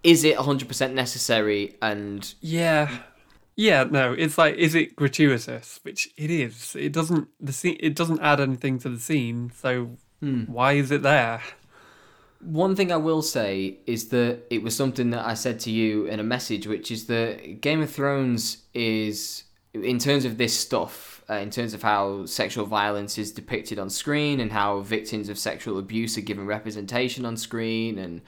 is 0.03 0.23
it 0.23 0.37
100% 0.37 0.93
necessary 0.93 1.75
and 1.81 2.33
Yeah. 2.41 2.89
Yeah, 3.55 3.83
no, 3.83 4.13
it's 4.13 4.37
like 4.37 4.55
is 4.55 4.73
it 4.73 4.95
gratuitous? 4.95 5.79
Which 5.83 6.09
it 6.17 6.31
is. 6.31 6.75
It 6.75 6.91
doesn't 6.91 7.27
the 7.39 7.53
scene 7.53 7.77
it 7.79 7.95
doesn't 7.95 8.19
add 8.19 8.39
anything 8.39 8.79
to 8.79 8.89
the 8.89 8.99
scene, 8.99 9.51
so 9.55 9.97
why 10.19 10.73
is 10.73 10.89
it 10.89 11.03
there? 11.03 11.41
one 12.45 12.75
thing 12.75 12.91
I 12.91 12.97
will 12.97 13.21
say 13.21 13.77
is 13.85 14.09
that 14.09 14.41
it 14.49 14.61
was 14.61 14.75
something 14.75 15.11
that 15.11 15.25
I 15.25 15.33
said 15.33 15.59
to 15.61 15.71
you 15.71 16.05
in 16.05 16.19
a 16.19 16.23
message, 16.23 16.67
which 16.67 16.91
is 16.91 17.05
that 17.07 17.61
Game 17.61 17.81
of 17.81 17.89
Thrones 17.89 18.63
is, 18.73 19.43
in 19.73 19.97
terms 19.99 20.25
of 20.25 20.37
this 20.37 20.57
stuff, 20.57 21.23
uh, 21.29 21.35
in 21.35 21.49
terms 21.49 21.73
of 21.73 21.81
how 21.81 22.25
sexual 22.25 22.65
violence 22.65 23.17
is 23.17 23.31
depicted 23.31 23.79
on 23.79 23.89
screen 23.89 24.39
and 24.39 24.51
how 24.51 24.81
victims 24.81 25.29
of 25.29 25.37
sexual 25.37 25.79
abuse 25.79 26.17
are 26.17 26.21
given 26.21 26.45
representation 26.45 27.25
on 27.25 27.37
screen 27.37 27.97
and 27.97 28.21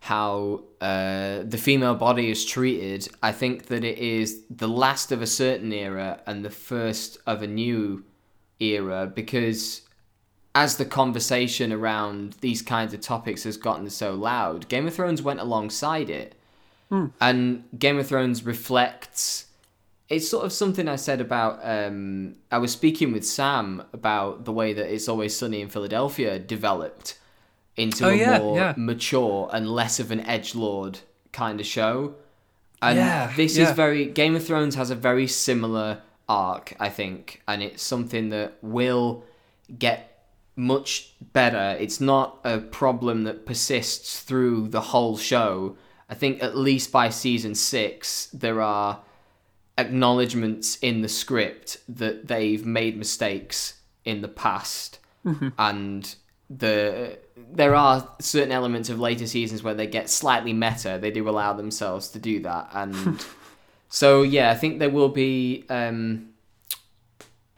how 0.00 0.62
uh, 0.80 1.42
the 1.42 1.58
female 1.58 1.94
body 1.94 2.30
is 2.30 2.44
treated, 2.44 3.08
I 3.22 3.32
think 3.32 3.66
that 3.66 3.84
it 3.84 3.98
is 3.98 4.42
the 4.48 4.68
last 4.68 5.12
of 5.12 5.22
a 5.22 5.26
certain 5.26 5.72
era 5.72 6.20
and 6.26 6.44
the 6.44 6.50
first 6.50 7.18
of 7.26 7.42
a 7.42 7.46
new 7.46 8.04
era 8.60 9.10
because 9.12 9.82
as 10.54 10.76
the 10.76 10.84
conversation 10.84 11.72
around 11.72 12.34
these 12.40 12.62
kinds 12.62 12.94
of 12.94 13.00
topics 13.00 13.44
has 13.44 13.56
gotten 13.56 13.90
so 13.90 14.14
loud, 14.14 14.68
Game 14.68 14.86
of 14.86 14.94
Thrones 14.94 15.22
went 15.22 15.40
alongside 15.40 16.10
it. 16.10 16.34
And 17.20 17.64
Game 17.78 17.98
of 17.98 18.06
Thrones 18.06 18.44
reflects. 18.44 19.46
It's 20.08 20.28
sort 20.28 20.46
of 20.46 20.52
something 20.52 20.88
I 20.88 20.96
said 20.96 21.20
about. 21.20 21.60
Um, 21.62 22.36
I 22.50 22.58
was 22.58 22.72
speaking 22.72 23.12
with 23.12 23.26
Sam 23.26 23.82
about 23.92 24.46
the 24.46 24.52
way 24.52 24.72
that 24.72 24.92
It's 24.92 25.08
Always 25.08 25.36
Sunny 25.36 25.60
in 25.60 25.68
Philadelphia 25.68 26.38
developed 26.38 27.17
into 27.78 28.04
Oh, 28.04 28.10
a 28.10 28.14
yeah, 28.14 28.38
more 28.38 28.56
yeah. 28.56 28.74
mature 28.76 29.48
and 29.52 29.70
less 29.70 29.98
of 30.00 30.10
an 30.10 30.20
edge 30.20 30.54
lord 30.54 30.98
kind 31.32 31.60
of 31.60 31.66
show. 31.66 32.14
And 32.82 32.98
Yeah, 32.98 33.32
this 33.36 33.56
is 33.56 33.70
very. 33.72 34.06
Game 34.06 34.36
of 34.36 34.46
Thrones 34.46 34.74
has 34.76 34.90
a 34.90 34.94
very 34.94 35.26
similar 35.26 36.02
arc, 36.28 36.74
I 36.78 36.90
think, 36.90 37.42
and 37.48 37.62
it's 37.62 37.82
something 37.82 38.28
that 38.28 38.58
will 38.62 39.24
get 39.78 40.24
much 40.54 41.14
better. 41.32 41.76
It's 41.80 42.00
not 42.00 42.38
a 42.44 42.58
problem 42.58 43.24
that 43.24 43.46
persists 43.46 44.20
through 44.20 44.68
the 44.68 44.80
whole 44.80 45.16
show. 45.16 45.76
I 46.10 46.14
think 46.14 46.42
at 46.42 46.56
least 46.56 46.90
by 46.92 47.10
season 47.10 47.54
six, 47.54 48.26
there 48.32 48.60
are 48.60 49.00
acknowledgements 49.76 50.76
in 50.82 51.02
the 51.02 51.08
script 51.08 51.78
that 51.88 52.26
they've 52.28 52.64
made 52.64 52.96
mistakes 52.96 53.80
in 54.04 54.22
the 54.22 54.28
past, 54.28 54.98
mm-hmm. 55.24 55.48
and 55.58 56.14
the 56.50 57.18
there 57.52 57.74
are 57.74 58.08
certain 58.20 58.52
elements 58.52 58.88
of 58.90 58.98
later 59.00 59.26
seasons 59.26 59.62
where 59.62 59.74
they 59.74 59.86
get 59.86 60.08
slightly 60.10 60.52
meta. 60.52 60.98
They 61.00 61.10
do 61.10 61.28
allow 61.28 61.52
themselves 61.52 62.08
to 62.08 62.18
do 62.18 62.40
that, 62.40 62.68
and 62.72 63.24
so 63.88 64.22
yeah, 64.22 64.50
I 64.50 64.54
think 64.54 64.78
there 64.78 64.90
will 64.90 65.08
be 65.08 65.64
um, 65.68 66.30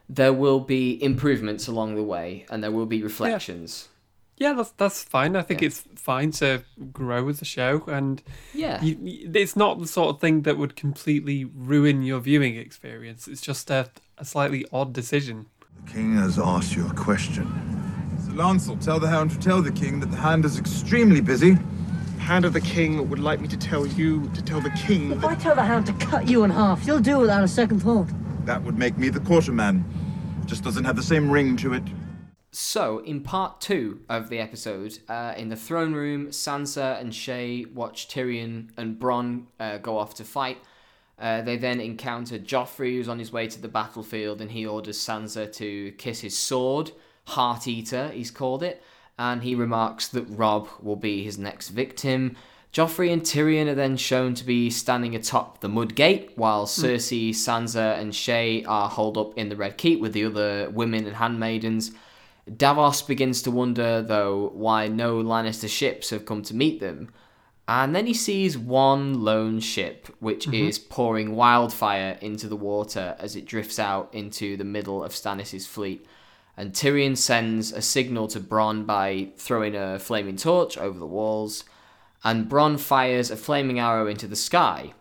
there 0.09 0.33
will 0.33 0.61
be 0.61 1.03
improvements 1.03 1.69
along 1.69 1.95
the 1.95 2.03
way, 2.03 2.47
and 2.51 2.63
there 2.63 2.71
will 2.73 2.87
be 2.87 3.03
reflections. 3.03 3.89
Yeah, 4.37 4.55
that's 4.55 4.71
that's 4.73 5.03
fine. 5.05 5.37
I 5.37 5.43
think 5.43 5.61
Yeah. 5.61 5.67
it's 5.67 5.85
fine 5.97 6.31
to 6.33 6.63
grow 6.93 7.29
as 7.29 7.43
a 7.43 7.45
show, 7.45 7.85
and 7.87 8.23
Yeah, 8.55 8.83
you, 8.83 8.97
you- 9.03 9.31
it's 9.35 9.55
not 9.55 9.79
the 9.81 9.87
sort 9.87 10.15
of 10.15 10.21
thing 10.21 10.43
that 10.43 10.57
would 10.57 10.77
completely 10.77 11.45
ruin 11.45 12.03
your 12.03 12.21
viewing 12.21 12.57
experience. 12.57 13.29
It's 13.29 13.43
just 13.43 13.71
a, 13.71 13.91
a 14.17 14.25
slightly 14.25 14.65
odd 14.73 14.93
decision. 14.95 15.47
The 15.85 15.93
king 15.93 16.17
has 16.17 16.39
asked 16.39 16.75
you 16.75 16.87
a 16.87 16.95
question. 16.95 17.47
Sir 18.31 18.37
Lancel, 18.37 18.81
tell 18.81 19.01
the 19.01 19.09
hound 19.09 19.33
to 19.33 19.39
tell 19.41 19.61
the 19.61 19.73
king 19.73 19.99
that 19.99 20.11
the 20.11 20.17
hand 20.17 20.45
is 20.45 20.57
extremely 20.57 21.21
busy. 21.21 21.55
The 21.55 22.21
hand 22.21 22.45
of 22.45 22.53
the 22.53 22.61
King 22.61 23.09
would 23.09 23.19
like 23.19 23.41
me 23.41 23.49
to 23.49 23.57
tell 23.57 23.87
you 23.87 24.31
to 24.35 24.43
tell 24.43 24.61
the 24.61 24.71
King 24.71 25.11
If 25.11 25.25
I 25.25 25.35
tell 25.35 25.57
the 25.57 25.65
hound 25.65 25.87
to 25.87 25.93
cut 25.95 26.29
you 26.29 26.45
in 26.45 26.51
half, 26.51 26.87
you'll 26.87 27.01
do 27.01 27.19
without 27.19 27.43
a 27.43 27.49
second 27.49 27.81
thought. 27.81 28.09
That 28.45 28.63
would 28.63 28.79
make 28.79 28.97
me 28.97 29.09
the 29.09 29.19
quarterman. 29.19 29.83
Just 30.47 30.63
doesn't 30.63 30.85
have 30.85 30.95
the 30.95 31.03
same 31.03 31.29
ring 31.29 31.57
to 31.57 31.73
it. 31.73 31.83
So, 32.53 32.99
in 32.99 33.23
part 33.23 33.61
two 33.61 34.01
of 34.09 34.29
the 34.29 34.39
episode, 34.39 34.99
uh, 35.09 35.35
in 35.37 35.49
the 35.49 35.57
throne 35.57 35.93
room, 35.93 36.29
Sansa 36.29 37.01
and 37.01 37.13
Shae 37.13 37.73
watch 37.73 38.07
Tyrion 38.07 38.71
and 38.77 38.97
Bronn 38.97 39.47
uh, 39.59 39.79
go 39.79 39.99
off 39.99 40.15
to 40.15 40.25
fight. 40.25 40.59
Uh, 41.19 41.43
they 41.43 41.57
then 41.57 41.81
encounter 41.81 42.39
Joffrey, 42.39 42.93
who's 42.93 43.09
on 43.09 43.19
his 43.19 43.33
way 43.33 43.49
to 43.49 43.61
the 43.61 43.69
battlefield, 43.69 44.41
and 44.41 44.53
he 44.53 44.67
orders 44.67 44.99
Sansa 44.99 45.53
to 45.55 45.91
kiss 45.93 46.21
his 46.21 46.39
sword. 46.39 46.93
Heart 47.27 47.69
Eater, 47.69 48.09
he's 48.09 48.31
called 48.31 48.63
it. 48.63 48.83
And 49.19 49.43
he 49.43 49.55
remarks 49.55 50.09
that 50.09 50.25
Robb 50.29 50.69
will 50.81 50.97
be 50.97 51.23
his 51.23 51.37
next 51.37 51.69
victim. 51.69 52.37
Joffrey 52.73 53.13
and 53.13 53.23
Tyrion 53.23 53.69
are 53.69 53.75
then 53.75 53.97
shown 53.97 54.35
to 54.35 54.45
be 54.45 54.71
standing 54.71 55.15
atop 55.15 55.61
the 55.61 55.69
Mud 55.69 55.95
Gate, 55.95 56.33
while 56.37 56.63
hmm. 56.63 56.83
Cersei, 56.85 57.31
Sansa, 57.31 57.99
and 57.99 58.13
Shae 58.13 58.65
are 58.67 58.89
holed 58.89 59.19
up 59.19 59.37
in 59.37 59.49
the 59.49 59.57
Red 59.57 59.77
Keep 59.77 60.01
with 60.01 60.13
the 60.13 60.25
other 60.25 60.71
women 60.71 61.07
and 61.07 61.17
handmaidens. 61.17 61.91
Davos 62.57 63.03
begins 63.03 63.43
to 63.43 63.51
wonder, 63.51 64.03
though, 64.03 64.51
why 64.55 64.89
no 64.89 65.23
Lannister 65.23 65.69
ships 65.69 66.11
have 66.11 66.25
come 66.25 66.43
to 66.43 66.55
meet 66.55 66.81
them. 66.81 67.11
And 67.69 67.95
then 67.95 68.07
he 68.07 68.15
sees 68.15 68.59
one 68.59 69.23
lone 69.23 69.61
ship, 69.61 70.09
which 70.19 70.47
mm-hmm. 70.47 70.67
is 70.67 70.79
pouring 70.79 71.37
wildfire 71.37 72.19
into 72.21 72.49
the 72.49 72.57
water 72.57 73.15
as 73.21 73.37
it 73.37 73.47
drifts 73.47 73.79
out 73.79 74.13
into 74.13 74.57
the 74.57 74.65
middle 74.65 75.05
of 75.05 75.13
Stannis' 75.13 75.69
fleet. 75.69 76.05
And 76.57 76.73
Tyrion 76.73 77.17
sends 77.17 77.73
a 77.73 77.83
signal 77.83 78.29
to 78.29 78.41
Bronn 78.41 78.87
by 78.87 79.29
throwing 79.37 79.75
a 79.75 79.99
flaming 79.99 80.37
torch 80.37 80.77
over 80.77 80.99
the 80.99 81.07
walls. 81.07 81.65
And 82.23 82.49
Bronn 82.49 82.79
fires 82.79 83.31
a 83.31 83.37
flaming 83.37 83.79
arrow 83.79 84.07
into 84.07 84.27
the 84.27 84.37
sky. 84.37 84.93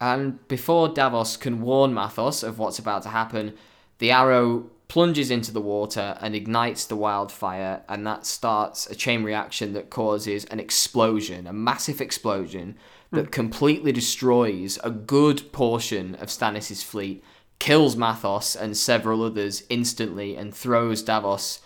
And 0.00 0.46
before 0.48 0.88
Davos 0.88 1.36
can 1.36 1.60
warn 1.60 1.92
Matthos 1.92 2.42
of 2.42 2.58
what's 2.58 2.78
about 2.78 3.02
to 3.04 3.08
happen, 3.08 3.54
the 3.98 4.10
arrow 4.10 4.70
plunges 4.92 5.30
into 5.30 5.50
the 5.50 5.60
water 5.60 6.18
and 6.20 6.34
ignites 6.34 6.84
the 6.84 6.96
wildfire, 6.96 7.82
and 7.88 8.06
that 8.06 8.26
starts 8.26 8.86
a 8.90 8.94
chain 8.94 9.22
reaction 9.22 9.72
that 9.72 9.88
causes 9.88 10.44
an 10.46 10.60
explosion, 10.60 11.46
a 11.46 11.52
massive 11.52 11.98
explosion 11.98 12.76
that 13.10 13.24
hmm. 13.24 13.30
completely 13.30 13.90
destroys 13.90 14.78
a 14.84 14.90
good 14.90 15.50
portion 15.50 16.14
of 16.16 16.28
Stannis' 16.28 16.84
fleet, 16.84 17.24
kills 17.62 17.94
Matthos 17.94 18.60
and 18.60 18.76
several 18.76 19.22
others 19.22 19.62
instantly, 19.68 20.34
and 20.34 20.52
throws 20.52 21.00
Davos 21.00 21.60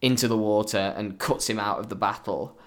into 0.00 0.26
the 0.28 0.36
water 0.36 0.94
and 0.96 1.18
cuts 1.18 1.50
him 1.50 1.60
out 1.60 1.78
of 1.78 1.90
the 1.90 1.94
battle. 1.94 2.58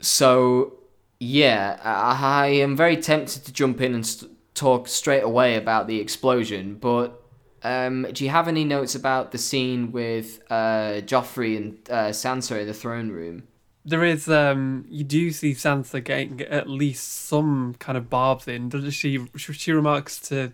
So, 0.00 0.72
yeah, 1.20 1.78
I 1.84 2.48
am 2.48 2.76
very 2.76 2.96
tempted 2.96 3.44
to 3.44 3.52
jump 3.52 3.80
in 3.80 3.94
and 3.94 4.04
st- 4.04 4.32
talk 4.52 4.88
straight 4.88 5.22
away 5.22 5.54
about 5.54 5.86
the 5.86 6.00
explosion, 6.00 6.74
but 6.74 7.22
um, 7.62 8.08
do 8.12 8.24
you 8.24 8.30
have 8.30 8.48
any 8.48 8.64
notes 8.64 8.96
about 8.96 9.30
the 9.30 9.38
scene 9.38 9.92
with 9.92 10.42
uh, 10.50 11.02
Joffrey 11.06 11.56
and 11.56 11.78
uh, 11.88 12.10
Sansa 12.10 12.62
in 12.62 12.66
the 12.66 12.74
throne 12.74 13.10
room? 13.10 13.44
There 13.84 14.02
is, 14.02 14.28
um, 14.28 14.86
you 14.90 15.04
do 15.04 15.30
see 15.30 15.52
Sansa 15.52 16.02
getting 16.02 16.40
at 16.40 16.68
least 16.68 17.26
some 17.28 17.76
kind 17.78 17.96
of 17.96 18.10
barbs 18.10 18.48
in. 18.48 18.70
Does? 18.70 18.92
She 18.92 19.24
she 19.36 19.70
remarks 19.70 20.18
to 20.30 20.52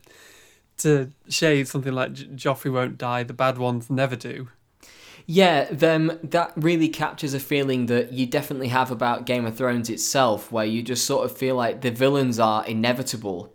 to 0.79 1.13
Shae 1.29 1.67
something 1.67 1.93
like 1.93 2.13
"J- 2.13 2.27
Joffrey 2.27 2.73
won't 2.73 2.99
die. 2.99 3.23
The 3.23 3.33
bad 3.33 3.59
ones 3.59 3.91
never 3.91 4.17
do. 4.17 4.49
Yeah, 5.27 5.65
them 5.71 6.19
that 6.23 6.53
really 6.57 6.89
captures 6.89 7.35
a 7.35 7.41
feeling 7.41 7.87
that 7.87 8.13
you 8.13 8.25
definitely 8.25 8.69
have 8.69 8.91
about 8.91 9.27
Game 9.27 9.45
of 9.45 9.57
Thrones 9.57 9.91
itself, 9.91 10.51
where 10.51 10.65
you 10.65 10.83
just 10.83 11.05
sort 11.05 11.27
of 11.27 11.37
feel 11.37 11.55
like 11.55 11.83
the 11.83 11.91
villains 11.91 12.39
are 12.39 12.65
inevitable. 12.65 13.53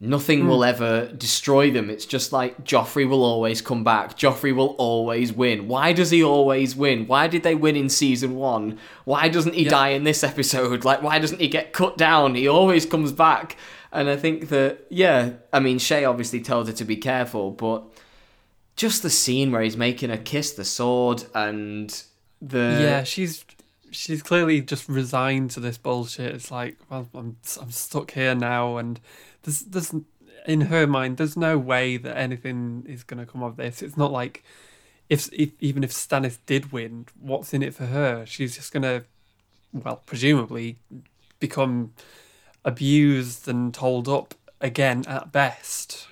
Nothing 0.00 0.46
will 0.46 0.58
hmm. 0.58 0.68
ever 0.68 1.06
destroy 1.08 1.72
them. 1.72 1.90
It's 1.90 2.06
just 2.06 2.32
like 2.32 2.64
Joffrey 2.64 3.06
will 3.06 3.24
always 3.24 3.60
come 3.60 3.82
back. 3.82 4.16
Joffrey 4.16 4.54
will 4.54 4.76
always 4.78 5.32
win. 5.32 5.66
Why 5.66 5.92
does 5.92 6.10
he 6.10 6.22
always 6.22 6.76
win? 6.76 7.06
Why 7.08 7.26
did 7.26 7.42
they 7.42 7.56
win 7.56 7.74
in 7.74 7.88
season 7.88 8.36
one? 8.36 8.78
Why 9.04 9.28
doesn't 9.28 9.56
he 9.56 9.64
Yeah. 9.64 9.70
die 9.70 9.88
in 9.88 10.04
this 10.04 10.22
episode? 10.22 10.84
Like, 10.84 11.02
why 11.02 11.18
doesn't 11.18 11.40
he 11.40 11.48
get 11.48 11.72
cut 11.72 11.98
down? 11.98 12.36
He 12.36 12.46
always 12.46 12.86
comes 12.86 13.10
back. 13.10 13.56
And 13.92 14.08
I 14.10 14.16
think 14.16 14.48
that, 14.48 14.86
yeah, 14.90 15.32
I 15.52 15.60
mean, 15.60 15.78
Shae 15.78 16.08
obviously 16.08 16.40
tells 16.40 16.66
her 16.66 16.74
to 16.74 16.84
be 16.84 16.96
careful, 16.96 17.50
but 17.50 17.84
just 18.76 19.02
the 19.02 19.10
scene 19.10 19.50
where 19.50 19.62
he's 19.62 19.76
making 19.76 20.10
her 20.10 20.18
kiss 20.18 20.52
the 20.52 20.64
sword 20.64 21.24
and 21.34 22.02
the 22.40 22.78
yeah, 22.80 23.02
she's 23.02 23.44
she's 23.90 24.22
clearly 24.22 24.60
just 24.60 24.88
resigned 24.88 25.50
to 25.52 25.60
this 25.60 25.78
bullshit. 25.78 26.34
It's 26.34 26.50
like, 26.50 26.78
well, 26.88 27.08
I'm 27.14 27.36
I'm 27.60 27.70
stuck 27.70 28.12
here 28.12 28.34
now, 28.34 28.76
and 28.76 29.00
there's 29.42 29.60
there's 29.62 29.94
in 30.46 30.62
her 30.62 30.86
mind, 30.86 31.16
there's 31.16 31.36
no 31.36 31.58
way 31.58 31.96
that 31.96 32.16
anything 32.16 32.84
is 32.88 33.02
gonna 33.02 33.26
come 33.26 33.42
of 33.42 33.56
this. 33.56 33.82
It's 33.82 33.96
not 33.96 34.12
like 34.12 34.44
if, 35.08 35.28
if 35.32 35.50
even 35.60 35.82
if 35.82 35.92
Stannis 35.92 36.38
did 36.46 36.72
win, 36.72 37.06
what's 37.20 37.52
in 37.52 37.62
it 37.62 37.74
for 37.74 37.86
her? 37.86 38.24
She's 38.26 38.56
just 38.56 38.72
gonna, 38.72 39.04
well, 39.72 40.02
presumably, 40.06 40.78
become 41.40 41.92
abused 42.64 43.48
and 43.48 43.72
told 43.72 44.08
up 44.08 44.34
again 44.60 45.04
at 45.06 45.32
best. 45.32 46.06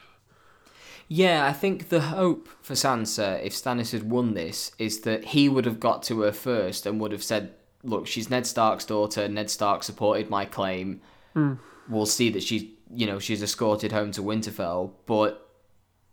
Yeah, 1.09 1.47
I 1.47 1.53
think 1.53 1.89
the 1.89 2.01
hope 2.01 2.49
for 2.63 2.75
Sansa, 2.75 3.43
if 3.43 3.53
Stannis 3.53 3.93
had 3.93 4.11
won 4.11 4.35
this, 4.35 4.73
is 4.79 5.01
that 5.01 5.27
he 5.27 5.49
would 5.49 5.65
have 5.65 5.79
got 5.79 6.03
to 6.05 6.21
her 6.23 6.33
first 6.33 6.85
and 6.85 7.01
would 7.01 7.13
have 7.13 7.23
said, 7.23 7.55
"Look, 7.85 8.07
she's 8.07 8.29
Ned 8.29 8.47
Stark's 8.47 8.85
daughter. 8.85 9.29
Ned 9.29 9.51
Stark 9.51 9.85
supported 9.85 10.29
my 10.31 10.45
claim. 10.45 11.01
Hmm. 11.35 11.55
We'll 11.89 12.07
see 12.07 12.31
that 12.31 12.43
she's, 12.43 12.65
you 12.91 13.07
know, 13.07 13.21
she's 13.21 13.43
escorted 13.43 13.93
home 13.93 14.11
to 14.13 14.23
Winterfell." 14.23 14.93
But 15.07 15.49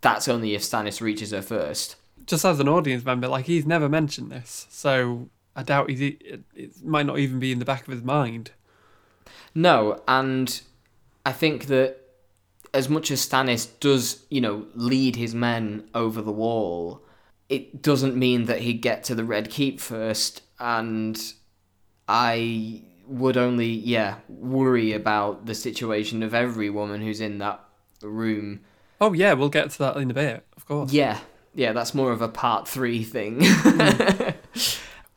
that's 0.01 0.27
only 0.27 0.53
if 0.53 0.61
Stannis 0.61 1.01
reaches 1.01 1.31
her 1.31 1.41
first. 1.41 1.95
Just 2.27 2.45
as 2.45 2.59
an 2.59 2.69
audience 2.69 3.03
member, 3.03 3.27
like 3.27 3.45
he's 3.45 3.65
never 3.65 3.89
mentioned 3.89 4.31
this, 4.31 4.67
so 4.69 5.29
I 5.55 5.63
doubt 5.63 5.89
he's, 5.89 6.01
it, 6.01 6.41
it 6.55 6.83
might 6.83 7.05
not 7.05 7.17
even 7.17 7.39
be 7.39 7.51
in 7.51 7.59
the 7.59 7.65
back 7.65 7.87
of 7.87 7.93
his 7.93 8.03
mind. 8.03 8.51
No, 9.55 10.01
and 10.07 10.61
I 11.25 11.31
think 11.31 11.67
that 11.67 11.97
as 12.73 12.89
much 12.89 13.11
as 13.11 13.25
Stannis 13.25 13.67
does, 13.79 14.25
you 14.29 14.41
know, 14.41 14.65
lead 14.73 15.15
his 15.15 15.35
men 15.35 15.87
over 15.93 16.21
the 16.21 16.31
wall, 16.31 17.03
it 17.49 17.81
doesn't 17.81 18.15
mean 18.15 18.45
that 18.45 18.61
he'd 18.61 18.81
get 18.81 19.03
to 19.05 19.15
the 19.15 19.23
Red 19.23 19.49
Keep 19.49 19.79
first. 19.79 20.41
And 20.59 21.21
I 22.07 22.81
would 23.07 23.37
only, 23.37 23.67
yeah, 23.67 24.15
worry 24.27 24.93
about 24.93 25.45
the 25.45 25.55
situation 25.55 26.23
of 26.23 26.33
every 26.33 26.69
woman 26.69 27.01
who's 27.01 27.21
in 27.21 27.37
that 27.39 27.63
room. 28.01 28.61
Oh 28.99 29.13
yeah, 29.13 29.33
we'll 29.33 29.49
get 29.49 29.69
to 29.71 29.77
that 29.79 29.97
in 29.97 30.09
a 30.09 30.13
bit, 30.13 30.45
of 30.57 30.65
course. 30.65 30.91
Yeah, 30.91 31.19
yeah, 31.53 31.73
that's 31.73 31.93
more 31.93 32.11
of 32.11 32.21
a 32.21 32.27
part 32.27 32.67
three 32.67 33.03
thing. 33.03 33.39
Hmm. 33.43 34.21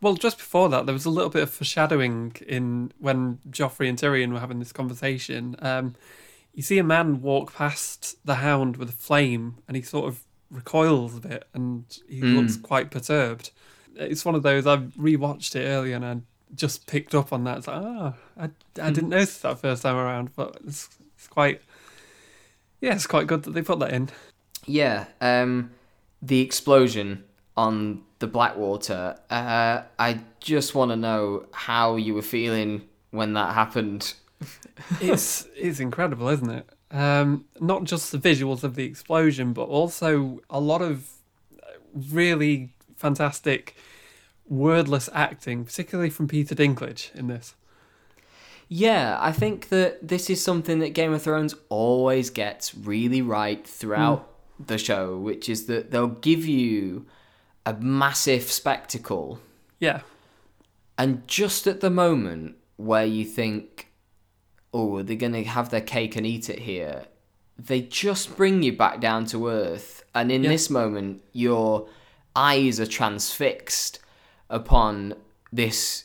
Well, 0.06 0.14
just 0.14 0.38
before 0.38 0.68
that, 0.68 0.86
there 0.86 0.92
was 0.92 1.04
a 1.04 1.10
little 1.10 1.30
bit 1.30 1.42
of 1.42 1.50
foreshadowing 1.50 2.36
in 2.46 2.92
when 3.00 3.40
Joffrey 3.50 3.88
and 3.88 3.98
Tyrion 3.98 4.32
were 4.32 4.38
having 4.38 4.60
this 4.60 4.70
conversation. 4.70 5.56
Um, 5.58 5.96
you 6.54 6.62
see 6.62 6.78
a 6.78 6.84
man 6.84 7.22
walk 7.22 7.52
past 7.52 8.24
the 8.24 8.36
Hound 8.36 8.76
with 8.76 8.88
a 8.88 8.92
flame, 8.92 9.56
and 9.66 9.76
he 9.76 9.82
sort 9.82 10.06
of 10.06 10.22
recoils 10.48 11.16
a 11.16 11.20
bit, 11.20 11.48
and 11.54 11.86
he 12.08 12.22
looks 12.22 12.56
quite 12.56 12.92
perturbed. 12.92 13.50
It's 13.96 14.24
one 14.24 14.36
of 14.36 14.44
those 14.44 14.64
I've 14.64 14.94
rewatched 14.94 15.56
it 15.56 15.66
earlier, 15.66 15.96
and 15.96 16.04
I 16.04 16.20
just 16.54 16.86
picked 16.86 17.12
up 17.12 17.32
on 17.32 17.42
that. 17.42 17.58
It's 17.58 17.66
like, 17.66 17.82
ah, 17.82 18.14
I, 18.38 18.50
I 18.80 18.90
didn't 18.92 19.08
notice 19.08 19.38
that 19.38 19.58
first 19.58 19.82
time 19.82 19.96
around, 19.96 20.36
but 20.36 20.56
it's, 20.64 20.88
it's 21.16 21.26
quite, 21.26 21.62
yeah, 22.80 22.94
it's 22.94 23.08
quite 23.08 23.26
good 23.26 23.42
that 23.42 23.54
they 23.54 23.62
put 23.62 23.80
that 23.80 23.92
in. 23.92 24.10
Yeah, 24.66 25.06
um, 25.20 25.72
the 26.22 26.42
explosion 26.42 27.24
on 27.56 28.04
the 28.18 28.26
Blackwater. 28.26 29.18
Uh, 29.30 29.82
I 29.98 30.20
just 30.40 30.74
want 30.74 30.90
to 30.90 30.96
know 30.96 31.46
how 31.52 31.96
you 31.96 32.14
were 32.14 32.22
feeling 32.22 32.82
when 33.10 33.34
that 33.34 33.54
happened. 33.54 34.14
it's 35.00 35.46
it's 35.56 35.80
incredible, 35.80 36.28
isn't 36.28 36.50
it? 36.50 36.68
Um, 36.90 37.46
not 37.60 37.84
just 37.84 38.12
the 38.12 38.18
visuals 38.18 38.62
of 38.62 38.74
the 38.74 38.84
explosion, 38.84 39.52
but 39.52 39.64
also 39.64 40.40
a 40.48 40.60
lot 40.60 40.82
of 40.82 41.10
really 41.94 42.72
fantastic 42.96 43.76
wordless 44.48 45.08
acting, 45.12 45.64
particularly 45.64 46.10
from 46.10 46.28
Peter 46.28 46.54
Dinklage 46.54 47.14
in 47.14 47.26
this. 47.26 47.54
Yeah, 48.68 49.16
I 49.20 49.32
think 49.32 49.68
that 49.68 50.06
this 50.06 50.28
is 50.28 50.42
something 50.42 50.80
that 50.80 50.90
Game 50.90 51.12
of 51.12 51.22
Thrones 51.22 51.54
always 51.68 52.30
gets 52.30 52.74
really 52.74 53.22
right 53.22 53.66
throughout 53.66 54.28
the 54.64 54.78
show, 54.78 55.16
which 55.16 55.48
is 55.48 55.66
that 55.66 55.90
they'll 55.90 56.08
give 56.08 56.46
you 56.46 57.06
a 57.66 57.74
massive 57.74 58.44
spectacle, 58.44 59.40
Yeah, 59.78 60.00
and 60.96 61.26
just 61.28 61.66
at 61.66 61.80
the 61.80 61.90
moment 61.90 62.56
where 62.76 63.04
you 63.04 63.24
think, 63.24 63.90
oh, 64.72 65.02
they're 65.02 65.16
going 65.16 65.32
to 65.32 65.44
have 65.44 65.68
their 65.70 65.80
cake 65.82 66.16
and 66.16 66.24
eat 66.26 66.48
it 66.48 66.60
here, 66.60 67.06
they 67.58 67.80
just 67.82 68.36
bring 68.36 68.62
you 68.62 68.72
back 68.72 69.00
down 69.00 69.26
to 69.26 69.48
earth. 69.48 70.04
And 70.14 70.30
in 70.32 70.44
Yeah. 70.44 70.50
this 70.50 70.70
moment, 70.70 71.22
your 71.32 71.88
eyes 72.34 72.78
are 72.80 72.86
transfixed 72.86 73.98
upon 74.48 75.14
this 75.52 76.04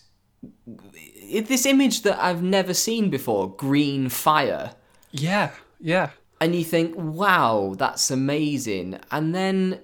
this 1.29 1.65
image 1.67 2.01
that 2.01 2.21
I've 2.23 2.41
never 2.41 2.73
seen 2.73 3.09
before 3.11 3.53
green 3.55 4.09
fire 4.09 4.73
yeah, 5.11 5.51
yeah, 5.79 6.09
and 6.39 6.55
you 6.55 6.63
think, 6.63 6.95
wow, 6.97 7.75
that's 7.77 8.09
amazing. 8.09 8.97
And 9.11 9.35
then 9.35 9.81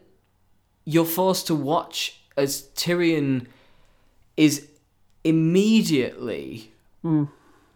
you're 0.88 1.04
forced 1.04 1.45
to 1.47 1.54
watch 1.54 2.21
as 2.38 2.69
Tyrion 2.73 3.45
is 4.38 4.69
immediately 5.26 6.71
hmm. 7.02 7.26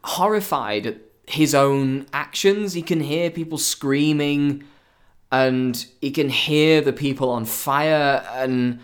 horrified 0.02 0.86
at 0.86 0.98
his 1.28 1.54
own 1.54 2.06
actions. 2.14 2.72
He 2.72 2.82
can 2.82 3.02
hear 3.02 3.30
people 3.30 3.58
screaming 3.58 4.64
and 5.30 5.86
he 6.00 6.10
can 6.10 6.30
hear 6.30 6.80
the 6.80 6.94
people 6.94 7.30
on 7.30 7.44
fire. 7.44 8.26
And 8.32 8.80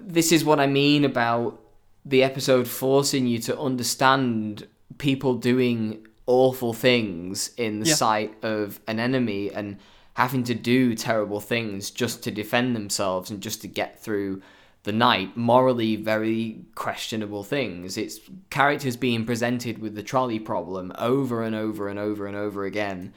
this 0.00 0.32
is 0.32 0.42
what 0.42 0.58
I 0.58 0.66
mean 0.66 1.04
about 1.04 1.60
the 2.02 2.22
episode 2.22 2.66
forcing 2.66 3.26
you 3.26 3.38
to 3.40 3.58
understand 3.60 4.66
people 4.96 5.34
doing 5.34 6.06
awful 6.24 6.72
things 6.72 7.50
in 7.58 7.80
the 7.80 7.88
Yeah. 7.88 7.94
sight 7.94 8.34
of 8.42 8.80
an 8.86 8.98
enemy 8.98 9.50
and 9.50 9.76
having 10.16 10.42
to 10.42 10.54
do 10.54 10.94
terrible 10.94 11.40
things 11.40 11.90
just 11.90 12.22
to 12.22 12.30
defend 12.30 12.74
themselves 12.74 13.30
and 13.30 13.42
just 13.42 13.60
to 13.60 13.68
get 13.68 14.00
through 14.00 14.40
the 14.84 14.92
night. 14.92 15.36
Morally, 15.36 15.94
very 15.94 16.64
questionable 16.74 17.44
things. 17.44 17.98
It's 17.98 18.18
characters 18.48 18.96
being 18.96 19.26
presented 19.26 19.76
with 19.76 19.94
the 19.94 20.02
trolley 20.02 20.38
problem 20.38 20.90
over 20.96 21.42
and 21.42 21.54
over 21.54 21.86
and 21.88 21.98
over 21.98 22.26
and 22.26 22.34
over 22.34 22.64
again. 22.64 23.12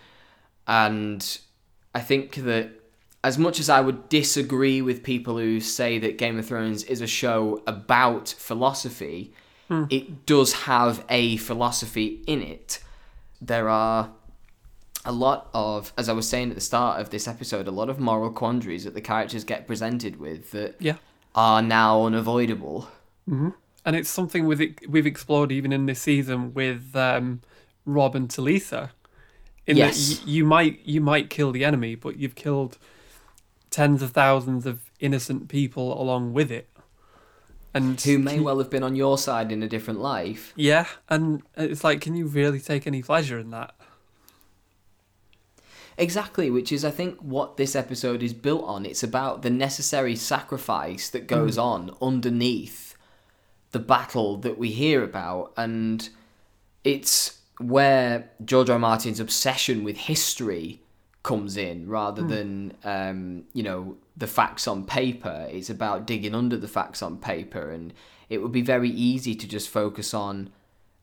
And 0.68 1.40
I 1.96 2.02
think 2.02 2.36
that 2.36 2.72
as 3.24 3.38
much 3.38 3.62
as 3.62 3.70
I 3.70 3.80
would 3.80 4.10
disagree 4.10 4.82
with 4.82 5.02
people 5.02 5.38
who 5.38 5.62
say 5.62 6.00
that 6.00 6.18
Game 6.18 6.38
of 6.38 6.48
Thrones 6.48 6.84
is 6.84 7.00
a 7.00 7.08
show 7.08 7.64
about 7.66 8.28
philosophy, 8.28 9.34
hmm. 9.70 9.86
it 9.90 10.26
does 10.26 10.52
have 10.52 11.06
a 11.08 11.38
philosophy 11.38 12.22
in 12.28 12.42
it. 12.42 12.80
There 13.40 13.70
are 13.70 14.12
a 15.06 15.12
lot 15.12 15.50
of, 15.54 15.94
as 15.98 16.10
I 16.10 16.14
was 16.14 16.28
saying 16.28 16.50
at 16.50 16.56
the 16.56 16.62
start 16.62 17.00
of 17.00 17.10
this 17.10 17.28
episode, 17.28 17.68
a 17.68 17.72
lot 17.72 17.90
of 17.90 18.00
moral 18.00 18.32
quandaries 18.32 18.84
that 18.84 18.94
the 18.94 19.02
characters 19.02 19.44
get 19.44 19.66
presented 19.68 20.20
with 20.20 20.52
that 20.52 20.76
yeah. 20.80 20.96
are 21.36 21.62
now 21.62 22.06
unavoidable. 22.06 22.90
And 23.86 23.96
it's 23.96 24.10
something 24.10 24.46
with 24.48 24.60
it, 24.60 24.90
we've 24.90 25.06
explored 25.06 25.52
even 25.52 25.72
in 25.72 25.86
this 25.86 26.02
season 26.02 26.54
with 26.54 26.96
um, 26.96 27.42
Robb 27.86 28.16
and 28.16 28.28
Talisa. 28.28 28.90
In 29.68 29.78
Yes. 29.78 30.10
that 30.20 30.26
y- 30.26 30.32
you 30.32 30.46
might 30.46 30.80
you 30.84 31.00
might 31.00 31.30
kill 31.30 31.52
the 31.52 31.64
enemy, 31.64 31.94
but 31.94 32.18
you've 32.18 32.34
killed 32.34 32.80
tens 33.70 34.02
of 34.02 34.12
thousands 34.12 34.66
of 34.66 34.82
innocent 35.00 35.48
people 35.48 36.00
along 36.02 36.34
with 36.34 36.52
it. 36.52 36.68
And 37.72 38.02
Who 38.02 38.18
may 38.18 38.40
well 38.40 38.58
have 38.58 38.72
been 38.72 38.82
on 38.82 38.96
your 38.96 39.20
side 39.20 39.52
in 39.52 39.62
a 39.62 39.68
different 39.70 40.00
life. 40.00 40.54
yeah, 40.56 40.88
and 41.08 41.44
it's 41.56 41.84
like, 41.84 42.02
can 42.02 42.16
you 42.16 42.26
really 42.26 42.60
take 42.60 42.88
any 42.88 43.04
pleasure 43.04 43.38
in 43.38 43.52
that? 43.52 43.76
Exactly, 46.00 46.50
which 46.50 46.72
is, 46.72 46.86
I 46.86 46.92
think, 46.92 47.20
what 47.20 47.58
this 47.58 47.76
episode 47.76 48.24
is 48.24 48.34
built 48.34 48.64
on. 48.64 48.86
It's 48.86 49.04
about 49.04 49.42
the 49.42 49.50
necessary 49.50 50.16
sacrifice 50.16 51.10
that 51.10 51.28
goes 51.28 51.58
on 51.58 51.94
underneath 52.02 52.96
the 53.72 53.80
battle 53.80 54.38
that 54.38 54.58
we 54.58 54.70
hear 54.70 55.04
about. 55.04 55.52
And 55.58 56.08
it's 56.86 57.40
where 57.60 58.30
George 58.46 58.70
R. 58.70 58.76
R. 58.76 58.80
Martin's 58.80 59.20
obsession 59.20 59.84
with 59.84 59.98
history 59.98 60.82
comes 61.22 61.58
in 61.58 61.90
rather 61.90 62.22
than, 62.22 62.78
um, 62.86 63.44
you 63.52 63.62
know, 63.62 63.98
the 64.16 64.26
facts 64.26 64.70
on 64.70 64.86
paper. 64.86 65.50
It's 65.52 65.70
about 65.70 66.08
digging 66.08 66.34
under 66.34 66.56
the 66.56 66.70
facts 66.70 67.04
on 67.04 67.18
paper. 67.18 67.72
And 67.72 67.94
it 68.30 68.38
would 68.38 68.54
be 68.54 68.62
very 68.62 68.90
easy 68.90 69.36
to 69.36 69.46
just 69.46 69.68
focus 69.68 70.14
on 70.14 70.52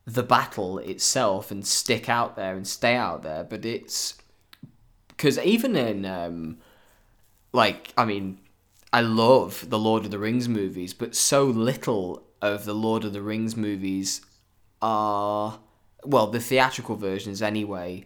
the 0.07 0.23
battle 0.23 0.79
itself 0.79 1.51
and 1.51 1.67
stick 1.67 2.09
out 2.09 2.35
there 2.35 2.57
and 2.57 2.67
stay 2.67 2.97
out 2.97 3.23
there. 3.23 3.45
But 3.45 3.67
it's 3.67 4.15
because 5.16 5.38
even 5.38 5.76
in 5.76 6.05
um, 6.05 6.59
like 7.52 7.92
I 7.96 8.05
mean, 8.05 8.38
I 8.92 9.00
love 9.00 9.68
the 9.70 9.79
Lord 9.79 10.05
of 10.05 10.11
the 10.11 10.18
Rings 10.18 10.48
movies, 10.48 10.94
but 10.94 11.14
so 11.14 11.44
little 11.44 12.22
of 12.42 12.64
the 12.64 12.74
Lord 12.74 13.05
of 13.05 13.12
the 13.12 13.22
Rings 13.22 13.57
movies 13.57 14.20
are 14.83 15.59
well, 16.05 16.29
the 16.29 16.40
theatrical 16.40 16.96
versions 16.96 17.42
anyway, 17.42 18.05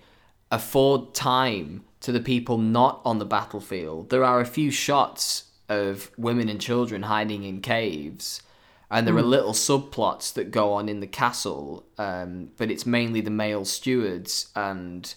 afford 0.50 1.14
time 1.14 1.84
to 2.00 2.12
the 2.12 2.20
people 2.20 2.58
not 2.58 3.00
on 3.04 3.18
the 3.18 3.26
battlefield. 3.26 4.10
There 4.10 4.24
are 4.24 4.40
a 4.40 4.46
few 4.46 4.70
shots 4.70 5.44
of 5.68 6.10
women 6.16 6.48
and 6.48 6.60
children 6.60 7.02
hiding 7.02 7.44
in 7.44 7.60
caves. 7.60 8.42
And 8.90 9.06
there 9.06 9.16
are 9.16 9.22
little 9.22 9.52
subplots 9.52 10.32
that 10.34 10.50
go 10.50 10.72
on 10.72 10.88
in 10.88 10.98
the 10.98 11.06
castle, 11.06 11.84
um, 11.96 12.50
but 12.56 12.72
it's 12.72 12.84
mainly 12.84 13.20
the 13.20 13.30
male 13.30 13.64
stewards 13.64 14.50
and 14.56 15.14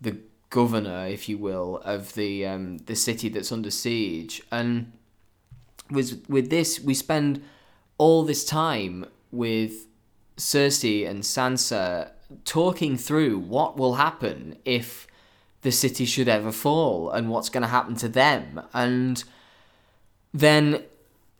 the 0.00 0.18
governor, 0.50 1.06
if 1.06 1.28
you 1.28 1.38
will, 1.38 1.80
of 1.84 2.14
the 2.14 2.46
um, 2.46 2.78
the 2.78 2.96
city 2.96 3.28
that's 3.28 3.52
under 3.52 3.70
siege. 3.70 4.42
And 4.50 4.92
with 5.90 6.24
with 6.28 6.50
this, 6.50 6.80
we 6.80 6.94
spend 6.94 7.42
all 7.98 8.24
this 8.24 8.44
time 8.44 9.06
with 9.30 9.86
Cersei 10.36 11.08
and 11.08 11.22
Sansa 11.22 12.10
talking 12.44 12.96
through 12.96 13.38
what 13.38 13.76
will 13.76 13.94
happen 13.94 14.56
if 14.64 15.06
the 15.62 15.72
city 15.72 16.04
should 16.04 16.28
ever 16.28 16.52
fall 16.52 17.10
and 17.10 17.30
what's 17.30 17.48
going 17.48 17.62
to 17.62 17.68
happen 17.68 17.96
to 17.96 18.08
them. 18.08 18.60
And 18.72 19.22
then, 20.32 20.84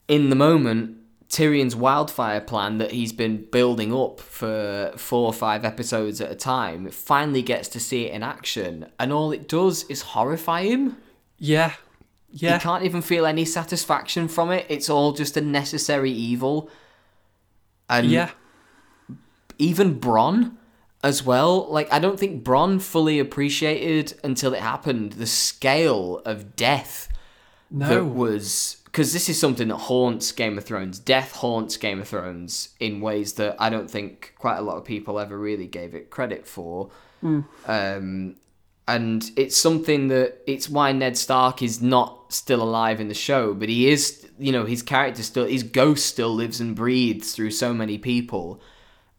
in 0.09 0.31
the 0.31 0.37
moment, 0.37 0.97
Tyrion's 1.29 1.75
wildfire 1.75 2.41
plan 2.41 2.79
that 2.79 2.93
he's 2.93 3.13
been 3.13 3.47
building 3.51 3.93
up 3.93 4.21
for 4.21 4.93
four 4.97 5.27
or 5.27 5.33
five 5.33 5.65
episodes 5.65 6.21
at 6.21 6.31
a 6.31 6.37
time 6.37 6.91
finally 6.91 7.43
gets 7.43 7.69
to 7.69 7.81
see 7.81 8.07
it 8.07 8.13
in 8.13 8.23
action, 8.23 8.87
and 8.99 9.13
all 9.13 9.33
it 9.33 9.49
does 9.49 9.85
is 9.85 10.03
horrify 10.03 10.63
him. 10.63 10.97
Yeah, 11.39 11.73
yeah, 12.31 12.59
He 12.59 12.63
can't 12.63 12.85
even 12.85 13.03
feel 13.03 13.25
any 13.25 13.45
satisfaction 13.45 14.29
from 14.29 14.51
it. 14.51 14.67
It's 14.69 14.91
all 14.91 15.13
just 15.13 15.37
a 15.37 15.41
necessary 15.41 16.11
evil. 16.11 16.71
And 17.89 18.09
yeah. 18.09 18.31
even 19.59 19.99
Bronn 19.99 20.57
as 21.03 21.23
well. 21.25 21.67
Like 21.71 21.91
I 21.93 21.99
don't 21.99 22.19
think 22.19 22.45
Bronn 22.45 22.83
fully 22.83 23.19
appreciated 23.19 24.19
until 24.23 24.53
it 24.55 24.61
happened 24.61 25.13
the 25.13 25.27
scale 25.27 26.21
of 26.25 26.57
death 26.57 27.09
that 27.71 28.05
was 28.05 28.83
because 28.97 29.13
this 29.13 29.29
is 29.29 29.39
something 29.39 29.69
that 29.69 29.77
haunts 29.77 30.33
Game 30.33 30.57
of 30.57 30.65
Thrones. 30.65 30.99
Death 30.99 31.33
haunts 31.33 31.77
Game 31.77 32.01
of 32.01 32.09
Thrones 32.09 32.71
in 32.81 33.03
ways 33.03 33.35
that 33.35 33.55
I 33.59 33.69
don't 33.69 33.91
think 33.91 34.33
quite 34.39 34.57
a 34.57 34.63
lot 34.63 34.79
of 34.79 34.87
people 34.87 35.21
ever 35.21 35.37
really 35.37 35.67
gave 35.67 35.95
it 35.95 36.09
credit 36.09 36.47
for. 36.47 36.89
Um, 37.67 38.37
and 38.89 39.31
it's 39.37 39.55
something 39.55 40.09
that 40.09 40.39
it's 40.47 40.71
why 40.71 40.93
Ned 40.93 41.19
Stark 41.19 41.61
is 41.61 41.83
not 41.83 42.33
still 42.33 42.63
alive 42.63 42.99
in 42.99 43.09
the 43.09 43.15
show, 43.15 43.53
but 43.53 43.69
he 43.69 43.91
is. 43.91 44.27
You 44.39 44.53
know, 44.53 44.65
his 44.65 44.83
character 44.83 45.23
still, 45.23 45.45
his 45.45 45.63
ghost 45.63 46.07
still 46.07 46.35
lives 46.35 46.63
and 46.63 46.75
breathes 46.75 47.35
through 47.35 47.51
so 47.51 47.75
many 47.75 47.99
people, 47.99 48.63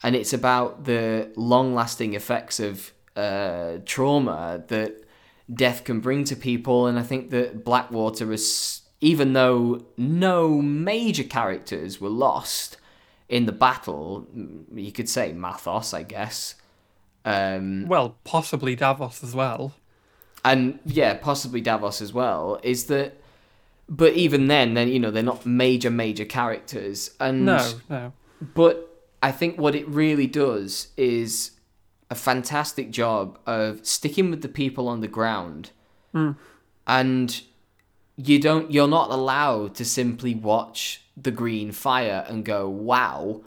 and 0.02 0.16
it's 0.16 0.34
about 0.34 0.86
the 0.86 1.32
long-lasting 1.36 2.16
effects 2.16 2.60
of 2.60 2.94
uh, 3.16 3.78
trauma 3.86 4.64
that 4.70 5.04
death 5.54 5.84
can 5.84 6.00
bring 6.00 6.24
to 6.24 6.36
people. 6.36 6.88
And 6.88 6.98
I 6.98 7.04
think 7.04 7.30
that 7.30 7.64
Blackwater 7.64 8.34
is, 8.34 8.82
even 9.02 9.34
though 9.34 9.86
no 9.98 10.62
major 10.62 11.24
characters 11.24 12.02
were 12.02 12.10
lost 12.10 12.78
in 13.30 13.46
the 13.46 13.52
battle, 13.52 14.26
you 14.74 14.92
could 14.92 15.10
say 15.10 15.34
Matthos, 15.34 15.94
I 15.94 16.04
guess. 16.04 16.56
Um, 17.26 17.88
well, 17.88 18.16
possibly 18.24 18.76
Davos 18.76 19.24
as 19.24 19.36
well. 19.36 19.74
and 20.46 20.80
yeah, 20.86 21.14
possibly 21.16 21.60
Davos 21.62 22.02
as 22.02 22.14
well, 22.14 22.60
is 22.64 22.86
that 22.86 23.22
but 23.90 24.14
even 24.14 24.48
then, 24.48 24.74
then 24.74 24.88
you 24.90 25.00
know 25.00 25.12
they're 25.12 25.24
not 25.24 25.46
major 25.46 25.90
major 25.90 26.26
characters, 26.26 27.12
and 27.20 27.46
No, 27.46 27.74
no. 27.90 28.14
but 28.56 28.76
I 29.22 29.32
think 29.32 29.58
what 29.60 29.76
it 29.76 29.88
really 29.88 30.28
does 30.28 30.90
is 30.98 31.52
a 32.10 32.16
fantastic 32.16 32.92
job 32.92 33.38
of 33.46 33.86
sticking 33.86 34.30
with 34.30 34.42
the 34.42 34.48
people 34.50 34.88
on 34.88 35.02
the 35.02 35.08
ground, 35.08 35.72
and 36.88 37.42
you 38.18 38.40
don't 38.40 38.72
you're 38.72 38.88
not 38.88 39.12
allowed 39.12 39.76
to 39.76 39.86
simply 39.86 40.34
watch 40.36 41.02
the 41.16 41.32
green 41.32 41.72
fire 41.72 42.26
and 42.28 42.44
go 42.44 42.68
wow. 42.68 43.42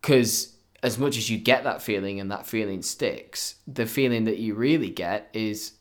Because 0.00 0.54
as 0.82 0.98
much 0.98 1.16
as 1.16 1.28
you 1.28 1.38
get 1.38 1.64
that 1.64 1.82
feeling 1.82 2.20
and 2.20 2.30
that 2.30 2.46
feeling 2.46 2.82
sticks 2.82 3.56
the 3.66 3.84
feeling 3.86 4.24
that 4.24 4.38
you 4.38 4.54
really 4.54 4.90
get 4.90 5.28
is 5.32 5.72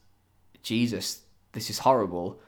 jesus 0.64 1.22
this 1.54 1.70
is 1.70 1.80
horrible. 1.80 2.40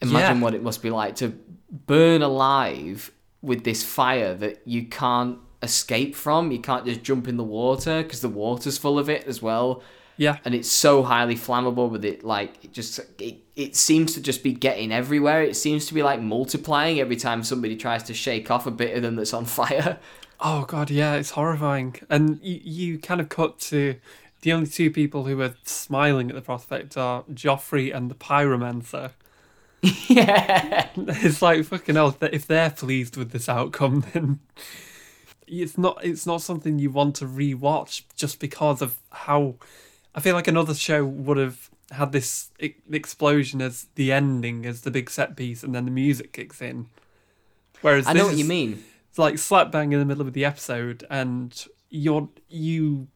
Imagine 0.00 0.38
Yeah. 0.38 0.42
what 0.42 0.54
it 0.54 0.62
must 0.62 0.82
be 0.82 0.90
like 0.90 1.14
to 1.16 1.38
burn 1.70 2.22
alive 2.22 3.12
with 3.42 3.62
this 3.64 3.82
fire 3.84 4.34
that 4.34 4.62
you 4.64 4.86
can't 4.86 5.38
escape 5.62 6.16
from. 6.16 6.50
You 6.50 6.60
can't 6.60 6.84
just 6.84 7.02
jump 7.04 7.28
in 7.28 7.36
the 7.36 7.44
water 7.44 8.02
because 8.02 8.20
the 8.20 8.28
water's 8.28 8.78
full 8.78 8.98
of 8.98 9.08
it 9.08 9.24
as 9.26 9.40
well 9.42 9.82
Yeah. 10.18 10.38
and 10.44 10.54
it's 10.54 10.68
so 10.70 11.02
highly 11.02 11.36
flammable 11.36 11.88
with 11.88 12.04
it 12.04 12.22
like 12.24 12.62
it 12.64 12.72
just 12.72 13.00
it, 13.20 13.36
it 13.56 13.74
seems 13.76 14.12
to 14.14 14.20
just 14.20 14.42
be 14.42 14.52
getting 14.52 14.92
everywhere 14.92 15.42
it 15.42 15.56
seems 15.56 15.86
to 15.86 15.94
be 15.94 16.02
like 16.02 16.20
multiplying 16.20 17.00
every 17.00 17.16
time 17.16 17.42
somebody 17.42 17.76
tries 17.76 18.02
to 18.04 18.14
shake 18.14 18.50
off 18.50 18.66
a 18.66 18.70
bit 18.70 18.94
of 18.96 19.02
them 19.02 19.14
that's 19.16 19.32
on 19.32 19.44
fire 19.60 19.98
Oh 20.40 20.64
god, 20.66 20.88
yeah, 20.88 21.14
it's 21.14 21.30
horrifying. 21.30 21.96
And 22.08 22.38
you, 22.42 22.60
you 22.62 22.98
kind 23.00 23.20
of 23.20 23.28
cut 23.28 23.58
to 23.72 23.96
the 24.42 24.52
only 24.52 24.68
two 24.68 24.88
people 24.88 25.24
who 25.24 25.40
are 25.42 25.56
smiling 25.64 26.28
at 26.30 26.36
the 26.36 26.42
prospect 26.42 26.96
are 26.96 27.24
Joffrey 27.24 27.92
and 27.92 28.08
the 28.08 28.14
Pyromancer. 28.14 29.10
yeah 30.08 30.88
It's 30.96 31.42
like 31.42 31.64
fucking 31.64 31.96
hell. 31.96 32.08
If 32.10 32.18
they're- 32.20 32.30
If 32.32 32.46
they're 32.46 32.70
pleased 32.70 33.16
with 33.16 33.32
this 33.32 33.48
outcome, 33.48 34.04
then 34.12 34.38
it's 35.48 35.76
not. 35.76 35.98
It's 36.04 36.24
not 36.26 36.40
something 36.42 36.78
you 36.78 36.90
want 36.90 37.16
to 37.16 37.24
rewatch 37.26 38.02
just 38.14 38.38
because 38.38 38.80
of 38.80 38.98
how. 39.10 39.56
I 40.18 40.20
feel 40.20 40.34
like 40.34 40.48
another 40.48 40.74
show 40.74 41.04
would 41.04 41.36
have 41.36 41.70
had 41.92 42.10
this 42.10 42.50
e- 42.58 42.74
explosion 42.90 43.62
as 43.62 43.86
the 43.94 44.10
ending, 44.10 44.66
as 44.66 44.80
the 44.80 44.90
big 44.90 45.10
set 45.10 45.36
piece, 45.36 45.62
and 45.62 45.72
then 45.72 45.84
the 45.84 45.92
music 45.92 46.32
kicks 46.32 46.60
in. 46.60 46.86
Whereas 47.82 48.08
i 48.08 48.12
know 48.14 48.26
what 48.26 48.36
you 48.36 48.44
mean 48.44 48.82
it's 49.08 49.16
like 49.16 49.38
slap 49.38 49.70
bang 49.70 49.92
in 49.92 50.00
the 50.00 50.04
middle 50.04 50.26
of 50.26 50.32
the 50.32 50.44
episode, 50.44 51.06
and 51.08 51.66
you're 51.88 52.28
you 52.48 53.06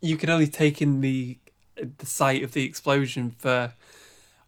you 0.00 0.16
can 0.16 0.30
only 0.30 0.48
take 0.48 0.82
in 0.82 1.00
the 1.00 1.38
the 1.76 2.06
sight 2.06 2.42
of 2.42 2.54
the 2.54 2.64
explosion 2.64 3.30
for 3.38 3.74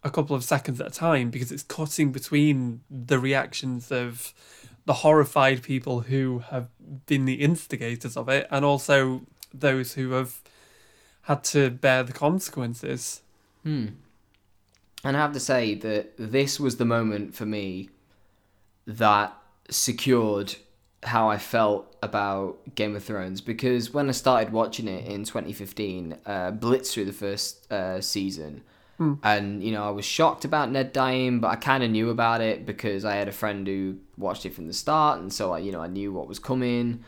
a 0.02 0.11
couple 0.11 0.34
of 0.34 0.42
seconds 0.42 0.80
at 0.80 0.88
a 0.88 0.90
time 0.90 1.30
because 1.30 1.52
it's 1.52 1.62
cutting 1.62 2.11
between 2.11 2.80
the 2.90 3.20
reactions 3.20 3.92
of 3.92 4.34
the 4.84 4.94
horrified 4.94 5.62
people 5.62 6.00
who 6.00 6.40
have 6.50 6.66
been 7.06 7.24
the 7.24 7.34
instigators 7.34 8.16
of 8.16 8.28
it 8.28 8.48
and 8.50 8.64
also 8.64 9.22
those 9.54 9.94
who 9.94 10.11
have 10.11 10.40
had 11.30 11.44
to 11.44 11.70
bear 11.70 12.02
the 12.02 12.12
consequences. 12.12 13.22
and 15.04 15.16
i 15.16 15.20
have 15.20 15.32
to 15.32 15.40
say 15.40 15.74
that 15.74 16.12
this 16.18 16.58
was 16.58 16.76
the 16.76 16.84
moment 16.84 17.34
for 17.34 17.46
me 17.46 17.88
that 18.86 19.36
secured 19.68 20.56
how 21.04 21.30
I 21.30 21.38
felt 21.38 21.96
about 22.02 22.74
Game 22.74 22.94
of 22.96 23.02
Thrones 23.04 23.40
because 23.40 23.92
when 23.94 24.08
I 24.08 24.12
started 24.12 24.52
watching 24.52 24.86
it 24.88 25.06
in 25.06 25.24
2015, 25.24 26.18
uh, 26.26 26.50
blitzed 26.52 26.92
through 26.92 27.06
the 27.06 27.12
first 27.12 27.70
uh, 27.72 28.00
season, 28.00 28.62
and 29.22 29.64
you 29.64 29.72
know 29.72 29.84
I 29.84 29.90
was 29.90 30.04
shocked 30.04 30.44
about 30.44 30.70
Ned 30.70 30.92
dying, 30.92 31.40
but 31.40 31.48
I 31.48 31.56
kind 31.56 31.82
of 31.82 31.90
knew 31.90 32.10
about 32.10 32.42
it 32.42 32.66
because 32.66 33.02
I 33.06 33.14
had 33.14 33.28
a 33.28 33.32
friend 33.32 33.66
who 33.66 33.96
watched 34.18 34.44
it 34.44 34.52
from 34.54 34.66
the 34.66 34.74
start, 34.74 35.20
and 35.20 35.32
so 35.32 35.52
I 35.52 35.58
you 35.60 35.72
know 35.72 35.80
I 35.80 35.86
knew 35.86 36.12
what 36.12 36.28
was 36.28 36.38
coming. 36.38 37.02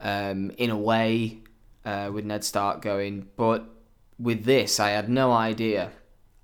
Um, 0.00 0.50
in 0.56 0.70
a 0.70 0.78
way, 0.78 1.40
uh, 1.84 2.10
with 2.12 2.24
Ned 2.24 2.44
Stark 2.44 2.82
going, 2.82 3.28
but 3.36 3.66
with 4.18 4.44
this 4.44 4.78
I 4.80 4.90
had 4.90 5.08
no 5.08 5.32
idea, 5.32 5.90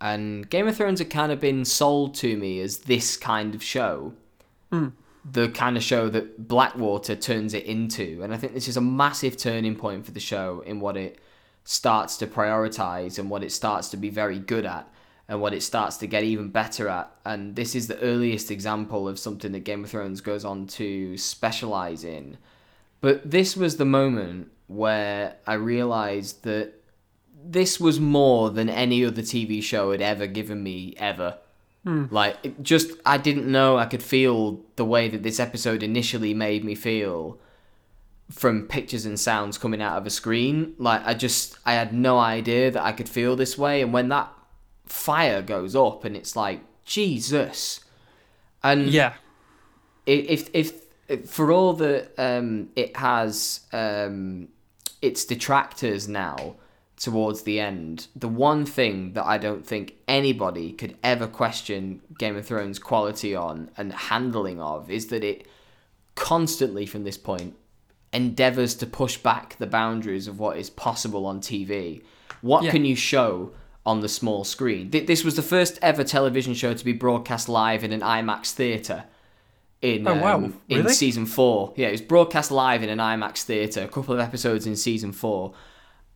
and 0.01 0.49
Game 0.49 0.66
of 0.68 0.76
Thrones 0.76 0.99
had 0.99 1.11
kind 1.11 1.32
of 1.32 1.41
been 1.41 1.64
sold 1.64 2.14
to 2.16 2.36
me 2.36 2.61
as 2.61 2.78
this 2.78 3.16
kind 3.16 3.55
of 3.55 3.62
show 3.62 4.14
the 5.24 5.49
kind 5.49 5.76
of 5.76 5.82
show 5.82 6.09
that 6.09 6.49
Blackwater 6.49 7.14
turns 7.14 7.55
it 7.55 7.64
into. 7.64 8.20
And 8.22 8.32
I 8.32 8.36
think 8.36 8.55
this 8.55 8.68
is 8.68 8.76
a 8.76 8.80
massive 8.80 9.36
turning 9.36 9.76
point 9.76 10.07
for 10.07 10.12
the 10.12 10.20
show 10.20 10.62
in 10.66 10.80
what 10.80 10.97
it 10.97 11.18
starts 11.64 12.16
to 12.18 12.26
prioritize 12.26 13.18
and 13.18 13.28
what 13.28 13.43
it 13.43 13.53
starts 13.53 13.91
to 13.91 13.97
be 13.97 14.09
very 14.09 14.38
good 14.38 14.64
at 14.64 14.88
and 15.28 15.41
what 15.41 15.55
it 15.55 15.62
starts 15.62 15.99
to 15.99 16.07
get 16.07 16.24
even 16.24 16.49
better 16.49 16.88
at. 16.88 17.11
And 17.24 17.55
this 17.55 17.74
is 17.74 17.86
the 17.86 18.01
earliest 18.01 18.51
example 18.51 19.09
of 19.09 19.18
something 19.18 19.53
that 19.53 19.61
Game 19.61 19.84
of 19.84 19.91
Thrones 19.91 20.20
goes 20.20 20.45
on 20.45 20.66
to 20.68 21.16
specialize 21.16 22.03
in. 22.03 22.38
But 23.01 23.30
this 23.30 23.57
was 23.57 23.76
the 23.76 23.84
moment 23.84 24.51
where 24.70 25.36
I 25.46 25.54
realized 25.54 26.44
that 26.44 26.72
this 27.42 27.80
was 27.80 27.98
more 27.98 28.50
than 28.50 28.68
any 28.68 29.04
other 29.04 29.22
TV 29.22 29.62
show 29.62 29.90
had 29.92 30.00
ever 30.02 30.26
given 30.26 30.62
me 30.62 30.94
ever. 30.98 31.38
Like, 31.82 32.36
it 32.42 32.62
just, 32.62 32.90
I 33.06 33.16
didn't 33.16 33.50
know 33.50 33.78
I 33.78 33.86
could 33.86 34.02
feel 34.02 34.60
the 34.76 34.84
way 34.84 35.08
that 35.08 35.22
this 35.22 35.40
episode 35.40 35.82
initially 35.82 36.34
made 36.34 36.62
me 36.62 36.74
feel 36.74 37.38
from 38.30 38.66
pictures 38.68 39.06
and 39.06 39.18
sounds 39.18 39.56
coming 39.56 39.80
out 39.80 39.96
of 39.96 40.06
a 40.06 40.10
screen. 40.10 40.74
Like, 40.78 41.00
I 41.06 41.14
just, 41.14 41.58
I 41.64 41.72
had 41.72 41.94
no 41.94 42.18
idea 42.18 42.70
that 42.70 42.82
I 42.84 42.92
could 42.92 43.08
feel 43.08 43.34
this 43.34 43.56
way. 43.56 43.80
And 43.80 43.94
when 43.94 44.08
that 44.10 44.28
fire 44.84 45.40
goes 45.40 45.74
up 45.74 46.04
and 46.04 46.16
it's 46.16 46.36
like, 46.36 46.60
Jesus. 46.84 47.80
And 48.62 48.88
Yeah. 48.90 49.14
if 50.04 50.50
if, 50.52 50.72
if 51.08 51.30
for 51.30 51.50
all 51.50 51.72
that 51.74 52.12
um, 52.18 52.68
it 52.76 52.94
has 52.98 53.60
um, 53.72 54.48
its 55.03 55.24
detractors 55.24 56.09
now 56.09 56.57
towards 56.96 57.42
the 57.42 57.59
end, 57.59 58.09
the 58.14 58.28
one 58.28 58.66
thing 58.66 59.14
that 59.14 59.24
I 59.24 59.38
don't 59.38 59.66
think 59.66 59.94
anybody 60.07 60.72
could 60.72 60.96
ever 61.03 61.26
question 61.26 62.03
Game 62.18 62.36
of 62.36 62.46
Thrones 62.46 62.78
quality 62.78 63.34
on 63.34 63.70
and 63.78 63.92
handling 63.92 64.61
of 64.61 64.90
is 64.90 65.07
that 65.07 65.24
it 65.24 65.46
constantly 66.14 66.84
from 66.86 67.05
this 67.05 67.16
point 67.16 67.55
endeavors 68.12 68.74
to 68.74 68.86
push 68.86 69.16
back 69.16 69.57
the 69.59 69.66
boundaries 69.66 70.26
of 70.28 70.38
what 70.38 70.57
is 70.59 70.68
possible 70.68 71.24
on 71.26 71.40
TV. 71.40 72.03
What 72.42 72.64
Yeah. 72.64 72.70
can 72.72 72.84
you 72.84 72.96
show 72.96 73.53
on 73.86 74.01
the 74.01 74.09
small 74.09 74.44
screen? 74.44 74.90
Th- 74.90 75.07
This 75.07 75.24
was 75.24 75.36
the 75.36 75.42
first 75.42 75.78
ever 75.80 76.05
television 76.05 76.53
show 76.55 76.74
to 76.74 76.84
be 76.84 76.92
broadcast 76.92 77.48
live 77.48 77.82
in 77.84 77.92
an 77.92 78.01
IMAX 78.01 78.53
theater 78.53 79.05
in 79.82 80.06
Oh, 80.06 80.14
wow. 80.14 80.36
um, 80.36 80.60
in 80.68 80.78
Really? 80.82 80.92
season 80.94 81.26
four. 81.26 81.72
Yeah, 81.76 81.88
it 81.88 81.92
was 81.92 82.00
broadcast 82.02 82.50
live 82.50 82.82
in 82.82 82.88
an 82.90 82.98
IMAX 82.98 83.42
theater. 83.42 83.82
A 83.82 83.88
couple 83.88 84.14
of 84.14 84.20
episodes 84.20 84.66
in 84.66 84.76
season 84.76 85.12
four, 85.12 85.54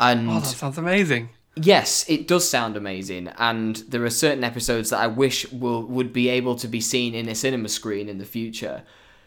and 0.00 0.28
Oh, 0.30 0.34
that 0.40 0.46
sounds 0.46 0.78
amazing. 0.78 1.30
Yes, 1.56 2.04
it 2.08 2.26
does 2.26 2.48
sound 2.48 2.76
amazing, 2.76 3.28
and 3.38 3.76
there 3.88 4.02
are 4.04 4.10
certain 4.10 4.42
episodes 4.42 4.90
that 4.90 4.98
I 4.98 5.06
wish 5.06 5.50
will 5.52 5.82
would 5.84 6.12
be 6.12 6.28
able 6.28 6.56
to 6.56 6.66
be 6.68 6.80
seen 6.80 7.14
in 7.14 7.28
a 7.28 7.34
cinema 7.34 7.68
screen 7.68 8.08
in 8.08 8.18
the 8.18 8.24
future 8.24 8.82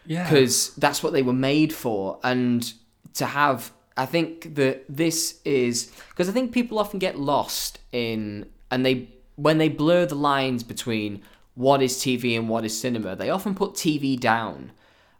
Yeah. 0.06 0.24
because 0.28 0.74
that's 0.74 1.02
what 1.02 1.12
they 1.14 1.22
were 1.22 1.32
made 1.32 1.72
for. 1.72 2.20
And 2.22 2.70
to 3.14 3.24
have, 3.26 3.72
I 3.96 4.04
think 4.06 4.54
that 4.56 4.84
this 4.88 5.40
is 5.46 5.90
because 6.10 6.28
I 6.28 6.32
think 6.32 6.52
people 6.52 6.78
often 6.78 6.98
get 6.98 7.18
lost 7.18 7.78
in 7.92 8.46
and 8.70 8.84
they 8.84 9.08
when 9.36 9.56
they 9.58 9.68
blur 9.70 10.04
the 10.04 10.14
lines 10.14 10.62
between 10.62 11.22
what 11.58 11.82
is 11.82 11.96
TV 11.96 12.38
and 12.38 12.48
what 12.48 12.64
is 12.64 12.80
cinema, 12.80 13.16
they 13.16 13.30
often 13.30 13.52
put 13.52 13.74
TV 13.74 14.18
down 14.18 14.70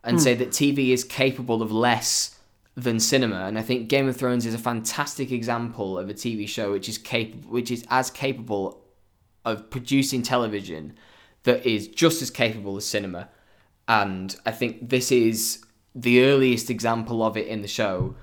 and 0.05 0.19
hmm. 0.19 0.23
say 0.23 0.35
that 0.35 0.51
TV 0.51 0.91
is 0.91 1.03
capable 1.03 1.63
of 1.63 1.73
less 1.73 2.39
than 2.77 3.01
cinema. 3.01 3.47
And 3.47 3.59
I 3.59 3.63
think 3.63 3.89
Game 3.89 4.07
of 4.07 4.17
Thrones 4.17 4.47
is 4.47 4.55
a 4.55 4.59
fantastic 4.59 5.33
example 5.33 5.99
of 5.99 6.09
a 6.09 6.15
TV 6.15 6.49
show 6.49 6.71
which 6.71 6.89
is 6.89 6.97
capable, 6.97 7.51
which 7.51 7.73
is 7.73 7.85
as 7.91 8.09
capable 8.13 8.85
of 9.45 9.69
producing 9.69 10.23
television 10.23 10.97
that 11.43 11.67
is 11.67 11.89
just 11.89 12.23
as 12.23 12.31
capable 12.31 12.77
as 12.77 12.87
cinema. 12.87 13.31
And 13.89 14.37
I 14.47 14.53
think 14.53 14.91
this 14.91 15.11
is 15.11 15.65
the 15.93 16.23
earliest 16.23 16.71
example 16.71 17.25
of 17.25 17.37
it 17.37 17.49
in 17.49 17.63
the 17.63 17.69
show 17.69 18.15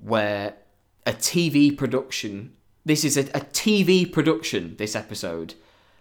where 0.00 0.54
a 1.06 1.12
TV 1.12 1.78
production, 1.78 2.56
this 2.84 3.04
is 3.04 3.16
a, 3.16 3.20
a 3.26 3.42
TV 3.52 4.10
production, 4.10 4.74
this 4.76 4.96
episode. 4.96 5.54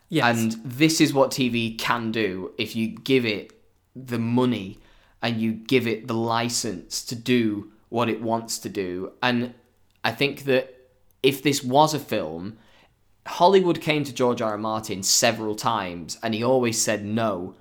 Yes. 0.09 0.37
And 0.37 0.51
this 0.65 0.99
is 0.99 1.13
what 1.13 1.31
TV 1.31 1.77
can 1.77 2.11
do 2.11 2.51
if 2.57 2.75
you 2.75 2.87
give 2.87 3.25
it 3.25 3.53
the 3.95 4.19
money 4.19 4.79
and 5.21 5.39
you 5.39 5.53
give 5.53 5.87
it 5.87 6.07
the 6.07 6.15
license 6.15 7.03
to 7.05 7.15
do 7.15 7.71
what 7.89 8.09
it 8.09 8.21
wants 8.21 8.57
to 8.59 8.69
do. 8.69 9.11
And 9.21 9.53
I 10.03 10.11
think 10.11 10.43
that 10.45 10.75
if 11.21 11.43
this 11.43 11.63
was 11.63 11.93
a 11.93 11.99
film, 11.99 12.57
Hollywood 13.25 13.81
came 13.81 14.03
to 14.03 14.13
George 14.13 14.41
R. 14.41 14.51
R. 14.51 14.57
Martin 14.57 15.03
several 15.03 15.55
times 15.55 16.17
and 16.23 16.33
he 16.33 16.43
always 16.43 16.81
said 16.81 17.05
no. 17.05 17.55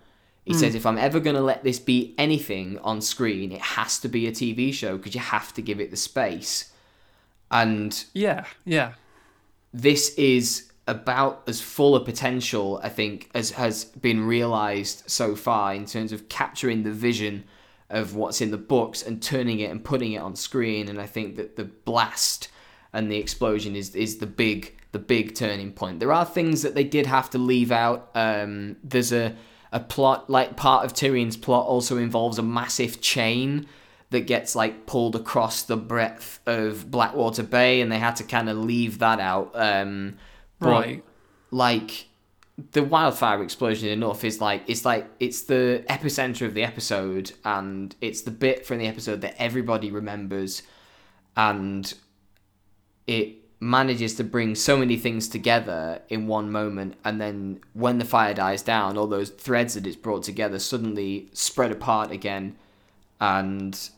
He 0.45 0.55
hmm. 0.55 0.59
says, 0.59 0.75
if 0.75 0.87
I'm 0.87 0.99
ever 0.99 1.21
going 1.21 1.37
to 1.37 1.43
let 1.43 1.65
this 1.65 1.79
be 1.79 2.15
anything 2.17 2.79
on 2.79 3.03
screen, 3.03 3.53
it 3.53 3.61
has 3.61 3.99
to 4.01 4.09
be 4.09 4.27
a 4.27 4.33
TV 4.33 4.73
show 4.73 4.97
because 4.97 5.15
you 5.15 5.21
have 5.21 5.53
to 5.55 5.63
give 5.63 5.81
it 5.81 5.91
the 5.91 5.97
space. 5.97 6.73
And 7.51 8.05
yeah. 8.15 8.45
Yeah. 8.65 8.93
this 9.73 10.15
is 10.15 10.68
about 10.89 11.43
as 11.47 11.61
full 11.61 11.95
a 11.95 12.05
potential 12.05 12.81
I 12.83 12.89
think 12.89 13.31
as 13.35 13.53
has 13.53 13.85
been 13.85 14.25
realized 14.25 15.05
so 15.07 15.37
far 15.37 15.75
in 15.75 15.87
terms 15.87 16.13
of 16.13 16.29
capturing 16.29 16.83
the 16.83 16.91
vision 16.91 17.45
of 17.91 18.17
what's 18.17 18.41
in 18.41 18.51
the 18.51 18.59
books 18.59 19.03
and 19.03 19.23
turning 19.23 19.61
it 19.61 19.71
and 19.71 19.85
putting 19.85 20.13
it 20.13 20.19
on 20.19 20.35
screen 20.35 20.89
and 20.89 21.01
I 21.01 21.07
think 21.07 21.37
that 21.37 21.55
the 21.57 21.65
blast 21.65 22.49
and 22.93 23.13
the 23.13 23.19
explosion 23.19 23.77
is 23.77 23.95
is 23.95 24.19
the 24.19 24.27
big 24.27 24.75
the 24.93 24.99
big 24.99 25.35
turning 25.35 25.73
point. 25.73 26.01
There 26.01 26.13
are 26.13 26.25
things 26.25 26.63
that 26.63 26.75
they 26.75 26.85
did 26.85 27.07
have 27.07 27.29
to 27.31 27.39
leave 27.39 27.71
out. 27.71 28.11
Um, 28.15 28.77
there's 28.83 29.13
a 29.13 29.37
a 29.71 29.81
plot 29.81 30.31
like 30.31 30.57
part 30.57 30.85
of 30.87 30.95
Tyrion's 30.95 31.37
plot 31.37 31.67
also 31.67 31.99
involves 31.99 32.39
a 32.39 32.43
massive 32.43 33.01
chain 33.03 33.67
that 34.11 34.21
gets 34.21 34.57
like 34.57 34.87
pulled 34.87 35.15
across 35.15 35.63
the 35.63 35.77
breadth 35.77 36.41
of 36.47 36.91
Blackwater 36.91 37.43
Bay, 37.43 37.81
and 37.81 37.93
they 37.93 37.99
had 37.99 38.17
to 38.17 38.25
kind 38.25 38.49
of 38.49 38.57
leave 38.57 38.99
that 39.01 39.21
out. 39.21 39.51
Um, 39.55 40.17
Right. 40.61 41.05
Like 41.51 42.07
the 42.73 42.83
wildfire 42.83 43.43
explosion 43.43 43.89
enough 43.89 44.25
is 44.25 44.41
like 44.41 44.65
it's 44.67 44.85
like 44.85 45.09
it's 45.21 45.43
the 45.43 45.85
epicenter 45.89 46.47
of 46.47 46.55
the 46.55 46.65
episode, 46.65 47.33
and 47.45 47.95
it's 48.01 48.23
the 48.23 48.31
bit 48.31 48.67
from 48.67 48.79
the 48.79 48.87
episode 48.87 49.21
that 49.21 49.35
everybody 49.39 49.91
remembers, 49.91 50.63
and 51.37 51.95
it 53.07 53.37
manages 53.61 54.15
to 54.15 54.25
bring 54.25 54.55
so 54.55 54.77
many 54.77 54.97
things 54.97 55.29
together 55.29 56.01
in 56.09 56.29
one 56.29 56.49
moment 56.49 56.95
and 57.05 57.21
then 57.21 57.61
when 57.73 57.99
the 57.99 58.05
fire 58.05 58.33
dies 58.33 58.63
down 58.63 58.97
all 58.97 59.09
those 59.09 59.31
threads 59.31 59.75
that 59.75 59.85
it's 59.85 59.97
brought 59.97 60.23
together 60.23 60.61
suddenly 60.61 61.29
spread 61.33 61.73
apart 61.73 62.13
again 62.13 62.55
and 63.21 63.91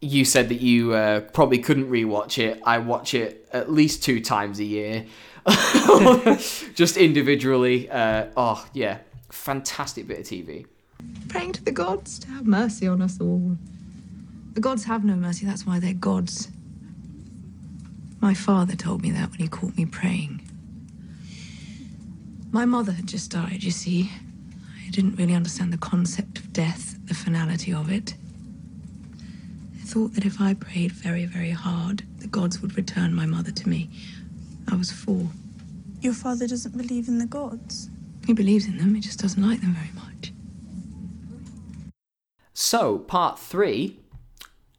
you 0.00 0.24
said 0.24 0.48
that 0.48 0.60
you 0.60 0.92
uh, 0.92 1.20
probably 1.20 1.58
couldn't 1.58 1.90
rewatch 1.90 2.38
it. 2.38 2.60
I 2.64 2.78
watch 2.78 3.14
it 3.14 3.48
at 3.52 3.70
least 3.72 4.02
two 4.02 4.20
times 4.20 4.58
a 4.60 4.64
year 4.64 5.06
just 6.74 6.96
individually 6.96 7.88
uh, 7.90 8.26
oh 8.36 8.66
yeah 8.72 8.98
fantastic 9.30 10.06
bit 10.06 10.20
of 10.20 10.26
tv 10.26 10.66
Praying 11.28 11.52
to 11.52 11.64
the 11.64 11.72
gods 11.72 12.18
to 12.20 12.28
have 12.28 12.46
mercy 12.46 12.86
on 12.86 13.02
us 13.02 13.20
all. 13.20 13.56
The 14.54 14.60
gods 14.60 14.84
have 14.84 15.04
no 15.04 15.14
mercy, 15.14 15.44
that's 15.44 15.66
why 15.66 15.78
they're 15.78 15.92
gods. 15.92 16.48
My 18.20 18.32
father 18.32 18.74
told 18.74 19.02
me 19.02 19.10
that 19.10 19.30
when 19.30 19.40
he 19.40 19.48
caught 19.48 19.76
me 19.76 19.84
praying. 19.86 20.40
My 22.50 22.64
mother 22.64 22.92
had 22.92 23.06
just 23.06 23.30
died, 23.30 23.62
you 23.62 23.70
see. 23.70 24.10
I 24.86 24.90
didn't 24.90 25.16
really 25.16 25.34
understand 25.34 25.72
the 25.72 25.78
concept 25.78 26.38
of 26.38 26.52
death, 26.52 26.96
the 27.06 27.14
finality 27.14 27.72
of 27.74 27.90
it. 27.90 28.14
I 29.74 29.84
thought 29.84 30.14
that 30.14 30.24
if 30.24 30.40
I 30.40 30.54
prayed 30.54 30.92
very, 30.92 31.26
very 31.26 31.50
hard, 31.50 32.04
the 32.18 32.28
gods 32.28 32.62
would 32.62 32.76
return 32.76 33.14
my 33.14 33.26
mother 33.26 33.50
to 33.50 33.68
me. 33.68 33.90
I 34.70 34.76
was 34.76 34.90
four. 34.90 35.28
Your 36.00 36.14
father 36.14 36.46
doesn't 36.46 36.76
believe 36.76 37.08
in 37.08 37.18
the 37.18 37.26
gods. 37.26 37.90
He 38.26 38.32
believes 38.32 38.66
in 38.66 38.78
them, 38.78 38.94
he 38.94 39.00
just 39.00 39.20
doesn't 39.20 39.42
like 39.42 39.60
them 39.60 39.74
very 39.74 39.92
much. 39.94 40.32
So, 42.52 42.98
part 42.98 43.38
three, 43.38 44.00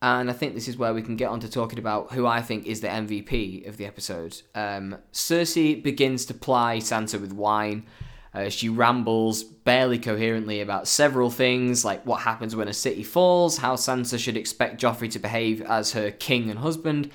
and 0.02 0.30
I 0.30 0.34
think 0.34 0.54
this 0.54 0.68
is 0.68 0.78
where 0.78 0.94
we 0.94 1.02
can 1.02 1.16
get 1.16 1.30
on 1.30 1.40
to 1.40 1.50
talking 1.50 1.80
about 1.80 2.12
who 2.12 2.28
I 2.28 2.42
think 2.42 2.66
is 2.66 2.82
the 2.82 2.88
MVP 2.88 3.68
of 3.68 3.78
the 3.78 3.86
episode. 3.86 4.42
Um, 4.54 4.98
Cersei 5.14 5.82
begins 5.82 6.26
to 6.26 6.34
ply 6.34 6.78
Sansa 6.78 7.20
with 7.20 7.34
wine. 7.34 7.86
Uh, 8.34 8.50
she 8.50 8.70
rambles 8.70 9.44
barely 9.44 9.98
coherently 9.98 10.62
about 10.62 10.88
several 10.88 11.32
things, 11.32 11.84
like 11.84 12.06
what 12.06 12.22
happens 12.22 12.56
when 12.56 12.68
a 12.68 12.74
city 12.74 13.04
falls, 13.04 13.58
how 13.58 13.76
Sansa 13.76 14.20
should 14.20 14.38
expect 14.38 14.82
Joffrey 14.82 15.10
to 15.12 15.20
behave 15.20 15.62
as 15.62 15.94
her 15.94 16.12
king 16.12 16.50
and 16.50 16.60
husband, 16.60 17.10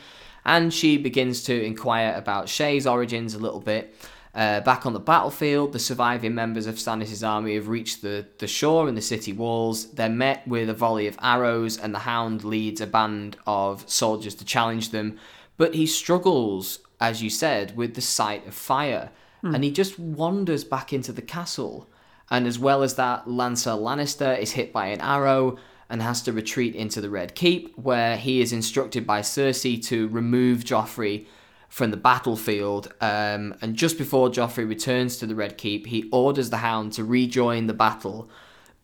and 0.44 0.72
she 0.72 0.96
begins 0.98 1.42
to 1.44 1.64
inquire 1.64 2.14
about 2.16 2.48
Shae's 2.48 2.86
origins 2.86 3.34
a 3.34 3.38
little 3.38 3.60
bit. 3.60 3.94
Uh, 4.34 4.60
back 4.62 4.86
on 4.86 4.94
the 4.94 5.00
battlefield, 5.00 5.72
the 5.72 5.78
surviving 5.78 6.34
members 6.34 6.66
of 6.66 6.76
Stannis' 6.76 7.26
army 7.26 7.54
have 7.54 7.68
reached 7.68 8.00
the, 8.00 8.26
the 8.38 8.46
shore 8.46 8.88
and 8.88 8.96
the 8.96 9.02
city 9.02 9.32
walls. 9.32 9.92
They're 9.92 10.08
met 10.08 10.48
with 10.48 10.70
a 10.70 10.74
volley 10.74 11.06
of 11.06 11.18
arrows, 11.20 11.76
and 11.76 11.94
the 11.94 12.00
Hound 12.00 12.42
leads 12.42 12.80
a 12.80 12.86
band 12.86 13.36
of 13.46 13.88
soldiers 13.90 14.34
to 14.36 14.44
challenge 14.44 14.90
them. 14.90 15.18
But 15.58 15.74
he 15.74 15.86
struggles, 15.86 16.78
as 16.98 17.22
you 17.22 17.28
said, 17.28 17.76
with 17.76 17.94
the 17.94 18.00
sight 18.00 18.46
of 18.46 18.54
fire, 18.54 19.10
and 19.42 19.64
he 19.64 19.70
just 19.70 19.98
wanders 19.98 20.64
back 20.64 20.92
into 20.92 21.12
the 21.12 21.20
castle. 21.20 21.90
And 22.30 22.46
as 22.46 22.58
well 22.58 22.82
as 22.82 22.94
that, 22.94 23.26
Lancel 23.26 23.80
Lannister 23.80 24.38
is 24.38 24.52
hit 24.52 24.72
by 24.72 24.86
an 24.86 25.00
arrow 25.00 25.58
and 25.92 26.00
has 26.00 26.22
to 26.22 26.32
retreat 26.32 26.74
into 26.74 27.02
the 27.02 27.10
Red 27.10 27.34
Keep, 27.34 27.78
where 27.78 28.16
he 28.16 28.40
is 28.40 28.50
instructed 28.50 29.06
by 29.06 29.20
Cersei 29.20 29.80
to 29.84 30.08
remove 30.08 30.64
Joffrey 30.64 31.26
from 31.68 31.90
the 31.90 31.98
battlefield. 31.98 32.94
Um, 33.02 33.54
and 33.60 33.76
just 33.76 33.98
before 33.98 34.30
Joffrey 34.30 34.66
returns 34.66 35.18
to 35.18 35.26
the 35.26 35.34
Red 35.34 35.58
Keep, 35.58 35.88
he 35.88 36.08
orders 36.10 36.48
the 36.48 36.56
Hound 36.56 36.94
to 36.94 37.04
rejoin 37.04 37.66
the 37.66 37.74
battle. 37.74 38.30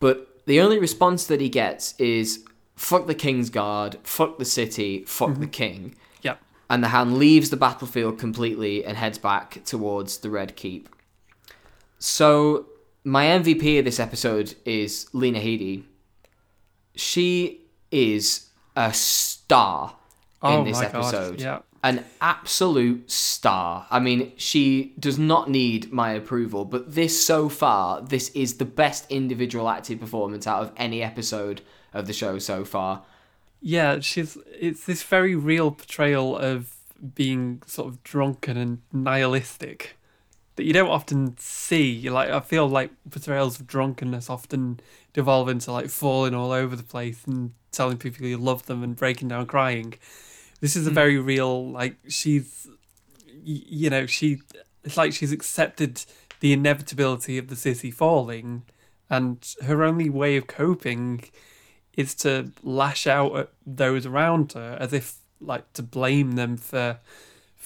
But 0.01 0.43
the 0.45 0.61
only 0.61 0.79
response 0.79 1.27
that 1.29 1.41
he 1.41 1.49
gets 1.49 1.95
is 1.99 2.45
fuck 2.77 3.07
the 3.07 3.15
King's 3.15 3.49
Guard, 3.49 3.97
fuck 4.03 4.39
the 4.39 4.45
city, 4.45 5.03
fuck 5.07 5.39
the 5.39 5.47
King. 5.47 5.95
Yep. 6.21 6.43
And 6.69 6.85
the 6.85 6.89
Hound 6.89 7.17
leaves 7.17 7.49
the 7.49 7.57
battlefield 7.57 8.19
completely 8.19 8.85
and 8.85 8.99
heads 8.99 9.17
back 9.17 9.65
towards 9.65 10.19
the 10.19 10.29
Red 10.29 10.57
Keep. 10.57 10.91
So, 11.99 12.67
my 13.03 13.25
MVP 13.25 13.79
of 13.79 13.87
this 13.87 13.99
episode 13.99 14.57
is 14.67 15.09
Lena 15.15 15.39
Headey. 15.39 15.85
She 16.99 17.61
is 17.91 18.49
a 18.77 18.93
star 18.93 19.95
Oh 20.43 20.59
in 20.59 20.65
this 20.65 20.77
my 20.79 20.85
God, 20.89 20.95
episode. 21.15 21.41
yeah. 21.41 21.61
An 21.83 22.05
absolute 22.21 23.09
star. 23.11 23.87
I 23.89 24.01
mean, 24.01 24.33
she 24.37 24.95
does 24.99 25.19
not 25.19 25.49
need 25.49 25.93
my 25.93 26.11
approval, 26.13 26.65
but 26.65 26.93
this 26.95 27.25
so 27.25 27.49
far, 27.49 28.03
this 28.03 28.31
is 28.31 28.57
the 28.59 28.65
best 28.65 29.09
individual 29.11 29.69
acting 29.69 29.99
performance 29.99 30.47
out 30.47 30.63
of 30.63 30.73
any 30.77 31.03
episode 31.03 31.61
of 31.95 32.07
the 32.09 32.13
show 32.13 32.39
so 32.41 32.65
far. 32.65 33.03
Yeah, 33.61 34.01
she's 34.01 34.37
it's 34.61 34.87
this 34.87 35.03
very 35.05 35.35
real 35.37 35.71
portrayal 35.71 36.37
of 36.37 36.75
being 37.15 37.63
sort 37.67 37.89
of 37.89 38.03
drunken 38.03 38.57
and 38.57 38.79
nihilistic 38.93 39.97
that 40.59 40.65
you 40.65 40.73
don't 40.73 40.91
often 40.91 41.37
see. 41.39 42.11
Like 42.11 42.29
I 42.29 42.41
feel 42.41 42.69
like 42.69 42.91
portrayals 43.09 43.59
of 43.59 43.67
drunkenness 43.67 44.29
often 44.29 44.81
devolve 45.13 45.49
into 45.49 45.73
like 45.73 45.89
falling 45.89 46.35
all 46.35 46.53
over 46.53 46.77
the 46.77 46.83
place 46.83 47.25
and 47.27 47.53
telling 47.71 47.97
people 47.97 48.27
you 48.27 48.37
love 48.37 48.67
them 48.67 48.83
and 48.83 48.97
breaking 48.97 49.29
down 49.29 49.47
crying. 49.47 49.95
This 50.61 50.75
is 50.77 50.87
a 50.87 50.91
hmm. 50.91 50.95
very 50.95 51.19
real 51.19 51.71
like 51.71 51.97
she's 52.09 52.69
you 53.45 53.89
know, 53.89 54.05
she 54.05 54.41
it's 54.85 54.97
like 54.97 55.13
she's 55.13 55.33
accepted 55.33 56.05
the 56.41 56.53
inevitability 56.53 57.39
of 57.39 57.49
the 57.49 57.57
city 57.57 57.91
falling 57.91 58.65
and 59.09 59.55
her 59.63 59.85
only 59.85 60.11
way 60.11 60.37
of 60.37 60.49
coping 60.49 61.25
is 61.97 62.15
to 62.15 62.51
lash 62.63 63.07
out 63.07 63.37
at 63.37 63.51
those 63.65 64.07
around 64.07 64.53
her 64.53 64.77
as 64.81 64.93
if 64.93 65.19
like 65.41 65.73
to 65.73 65.83
blame 65.83 66.33
them 66.33 66.57
for 66.57 66.99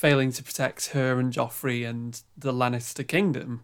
failing 0.02 0.32
to 0.32 0.42
protect 0.42 0.88
her 0.88 1.20
and 1.20 1.32
Joffrey 1.32 1.88
and 1.88 2.20
the 2.36 2.52
Lannister 2.52 3.06
kingdom. 3.06 3.62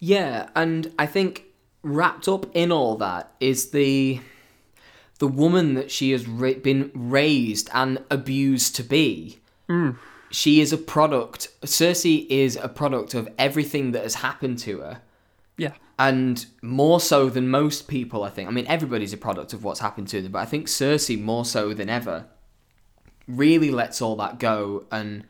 Yeah, 0.00 0.48
and 0.56 0.90
I 0.98 1.04
think 1.04 1.44
wrapped 1.82 2.26
up 2.26 2.46
in 2.56 2.72
all 2.72 2.96
that 2.96 3.30
is 3.38 3.70
the 3.70 4.20
the 5.18 5.28
woman 5.28 5.74
that 5.74 5.90
she 5.90 6.10
has 6.12 6.26
ra- 6.26 6.54
been 6.54 6.90
raised 6.94 7.68
and 7.74 7.98
abused 8.10 8.74
to 8.76 8.82
be. 8.82 9.40
Hmm. 9.68 9.90
She 10.30 10.60
is 10.62 10.72
a 10.72 10.78
product. 10.78 11.48
Cersei 11.60 12.26
is 12.30 12.56
a 12.56 12.68
product 12.68 13.12
of 13.12 13.28
everything 13.38 13.92
that 13.92 14.02
has 14.02 14.16
happened 14.16 14.58
to 14.60 14.78
her. 14.80 15.02
Yeah. 15.56 15.74
and 16.00 16.46
more 16.62 16.98
so 16.98 17.28
than 17.28 17.48
most 17.48 17.86
people, 17.86 18.24
I 18.24 18.30
think. 18.30 18.48
I 18.48 18.52
mean, 18.52 18.66
everybody's 18.66 19.12
a 19.12 19.16
product 19.28 19.52
of 19.52 19.62
what's 19.62 19.78
happened 19.78 20.08
to 20.08 20.20
them, 20.20 20.32
but 20.32 20.40
I 20.40 20.46
think 20.46 20.66
Cersei 20.66 21.20
more 21.20 21.44
so 21.44 21.72
than 21.74 21.88
ever 21.88 22.26
really 23.28 23.70
lets 23.70 24.02
all 24.02 24.16
that 24.16 24.40
go. 24.40 24.86
And 24.90 25.24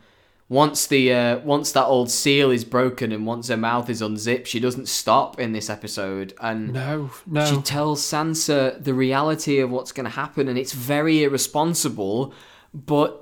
once 0.55 0.87
the 0.87 1.13
uh, 1.13 1.39
once 1.41 1.73
that 1.73 1.85
old 1.85 2.09
seal 2.09 2.53
is 2.53 2.65
broken 2.65 3.11
and 3.11 3.27
once 3.27 3.49
her 3.49 3.57
mouth 3.57 3.91
is 3.91 4.01
unzipped, 4.01 4.47
she 4.47 4.61
doesn't 4.61 4.89
stop 4.89 5.41
in 5.41 5.53
this 5.53 5.69
episode. 5.69 6.33
And 6.41 6.73
No, 6.73 7.11
no. 7.27 7.45
she 7.45 7.61
tells 7.61 8.01
Sansa 8.01 8.83
the 8.83 8.95
reality 8.95 9.59
of 9.59 9.71
what's 9.71 9.91
going 9.91 10.05
to 10.05 10.11
happen, 10.11 10.47
and 10.47 10.57
it's 10.57 10.73
very 10.73 11.25
irresponsible, 11.25 12.33
but 12.73 13.21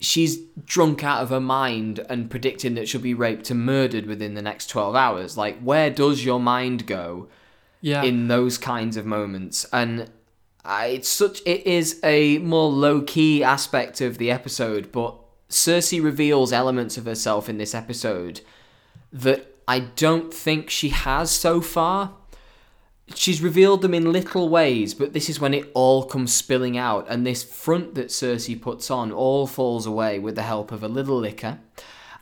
she's 0.00 0.36
drunk 0.66 1.02
out 1.02 1.22
of 1.22 1.30
her 1.30 1.40
mind 1.40 2.00
and 2.10 2.30
predicting 2.30 2.74
that 2.74 2.88
she'll 2.88 3.00
be 3.00 3.14
raped 3.14 3.50
and 3.50 3.64
murdered 3.64 4.04
within 4.04 4.34
the 4.34 4.42
next 4.42 4.66
12 4.66 4.94
hours. 4.94 5.38
Like, 5.38 5.58
where 5.60 5.88
does 5.88 6.26
your 6.26 6.38
mind 6.38 6.86
go 6.86 7.28
yeah. 7.80 8.02
in 8.02 8.28
those 8.28 8.58
kinds 8.58 8.98
of 8.98 9.06
moments? 9.06 9.64
And 9.72 10.10
I, 10.62 10.86
it's 10.88 11.08
such, 11.08 11.40
it 11.46 11.66
is 11.66 11.98
a 12.04 12.36
more 12.38 12.68
low 12.68 13.00
key 13.00 13.42
aspect 13.42 14.02
of 14.02 14.18
the 14.18 14.30
episode, 14.30 14.92
but 14.92 15.16
Cersei 15.48 16.02
reveals 16.02 16.52
elements 16.52 16.96
of 16.96 17.06
herself 17.06 17.48
in 17.48 17.58
this 17.58 17.74
episode 17.74 18.42
that 19.12 19.54
I 19.66 19.80
don't 19.80 20.32
think 20.32 20.70
she 20.70 20.90
has 20.90 21.30
so 21.30 21.60
far. 21.60 22.12
She's 23.14 23.40
revealed 23.40 23.80
them 23.80 23.94
in 23.94 24.12
little 24.12 24.50
ways, 24.50 24.92
but 24.92 25.14
this 25.14 25.30
is 25.30 25.40
when 25.40 25.54
it 25.54 25.70
all 25.72 26.04
comes 26.04 26.34
spilling 26.34 26.76
out, 26.76 27.06
and 27.08 27.26
this 27.26 27.42
front 27.42 27.94
that 27.94 28.08
Cersei 28.08 28.60
puts 28.60 28.90
on 28.90 29.10
all 29.10 29.46
falls 29.46 29.86
away 29.86 30.18
with 30.18 30.34
the 30.34 30.42
help 30.42 30.72
of 30.72 30.82
a 30.82 30.88
little 30.88 31.18
liquor. 31.18 31.58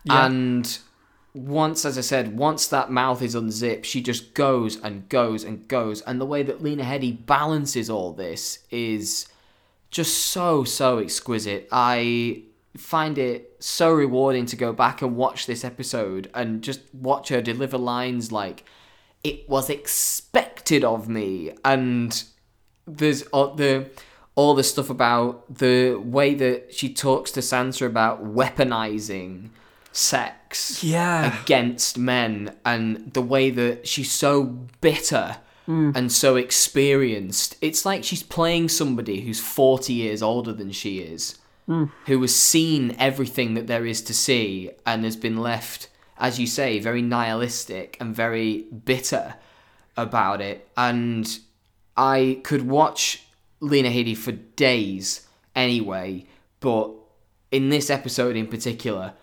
Yeah. 0.05 0.25
And 0.25 0.77
once, 1.33 1.83
as 1.83 1.97
I 1.97 2.01
said, 2.01 2.37
once 2.37 2.67
that 2.67 2.89
mouth 2.89 3.21
is 3.21 3.35
unzipped, 3.35 3.85
she 3.85 4.01
just 4.01 4.33
goes 4.33 4.79
and 4.81 5.07
goes 5.09 5.43
and 5.43 5.67
goes. 5.67 6.01
And 6.01 6.21
the 6.21 6.25
way 6.25 6.41
that 6.43 6.63
Lena 6.63 6.83
Headey 6.83 7.25
balances 7.25 7.89
all 7.89 8.13
this 8.13 8.59
is 8.71 9.27
just 9.91 10.17
so, 10.17 10.63
so 10.63 10.99
exquisite. 10.99 11.67
I 11.69 12.43
find 12.77 13.17
it 13.17 13.55
so 13.59 13.91
rewarding 13.91 14.45
to 14.47 14.55
go 14.55 14.71
back 14.73 15.01
and 15.01 15.15
watch 15.15 15.45
this 15.45 15.63
episode 15.65 16.29
and 16.33 16.61
just 16.61 16.81
watch 16.93 17.29
her 17.29 17.41
deliver 17.41 17.77
lines 17.77 18.31
like, 18.31 18.63
it 19.23 19.49
was 19.49 19.69
expected 19.69 20.83
of 20.83 21.09
me. 21.09 21.51
And 21.65 22.23
there's 22.85 23.23
all 23.23 23.55
the 23.55 23.89
all 24.35 24.53
the 24.53 24.63
stuff 24.63 24.89
about 24.91 25.43
the 25.57 25.95
way 25.95 26.35
that 26.35 26.71
she 26.71 26.93
talks 26.93 27.31
to 27.31 27.39
Sansa 27.39 27.87
about 27.87 28.23
weaponizing 28.23 29.49
sex 29.91 30.83
Yeah. 30.83 31.41
against 31.41 31.97
men 31.97 32.55
and 32.63 33.11
the 33.13 33.21
way 33.23 33.49
that 33.49 33.87
she's 33.87 34.11
so 34.11 34.43
bitter 34.79 35.37
mm. 35.67 35.95
and 35.95 36.11
so 36.11 36.35
experienced. 36.35 37.57
It's 37.61 37.83
like 37.83 38.03
she's 38.03 38.21
playing 38.21 38.69
somebody 38.69 39.21
who's 39.21 39.39
40 39.39 39.91
years 39.93 40.21
older 40.21 40.53
than 40.53 40.71
she 40.71 40.99
is, 40.99 41.39
who 41.67 42.21
has 42.21 42.35
seen 42.35 42.95
everything 42.97 43.53
that 43.55 43.67
there 43.67 43.85
is 43.85 44.01
to 44.01 44.13
see 44.13 44.71
and 44.85 45.03
has 45.03 45.17
been 45.17 45.37
left, 45.37 45.89
as 46.17 46.39
you 46.39 46.47
say, 46.47 46.79
very 46.79 47.01
nihilistic 47.01 47.97
and 47.99 48.15
very 48.15 48.61
bitter 48.85 49.35
about 49.97 50.39
it. 50.39 50.67
And 50.77 51.39
I 51.97 52.39
could 52.43 52.67
watch 52.67 53.23
Lena 53.59 53.89
Headey 53.89 54.15
for 54.15 54.31
days 54.31 55.27
anyway, 55.55 56.25
but 56.61 56.91
in 57.51 57.69
this 57.69 57.89
episode 57.89 58.37
in 58.37 58.47
particular, 58.47 59.13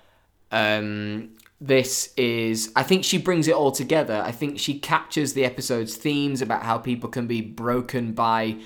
um, 0.50 1.30
this 1.60 2.12
is 2.16 2.70
I 2.76 2.82
think 2.82 3.04
she 3.04 3.16
brings 3.16 3.48
it 3.48 3.54
all 3.54 3.72
together. 3.72 4.22
I 4.24 4.32
think 4.32 4.58
she 4.58 4.78
captures 4.78 5.32
the 5.32 5.46
episode's 5.46 5.96
themes 5.96 6.42
about 6.42 6.62
how 6.62 6.76
people 6.76 7.08
can 7.08 7.26
be 7.26 7.40
broken 7.40 8.12
by 8.12 8.58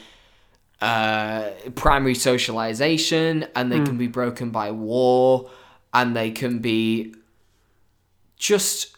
uh, 0.81 1.51
primary 1.74 2.14
socialization 2.14 3.47
and 3.55 3.72
they 3.72 3.81
can 3.81 3.99
be 3.99 4.07
broken 4.07 4.51
by 4.51 4.70
war 4.70 5.51
and 5.93 6.14
they 6.14 6.31
can 6.31 6.61
be 6.61 7.14
just 8.37 8.97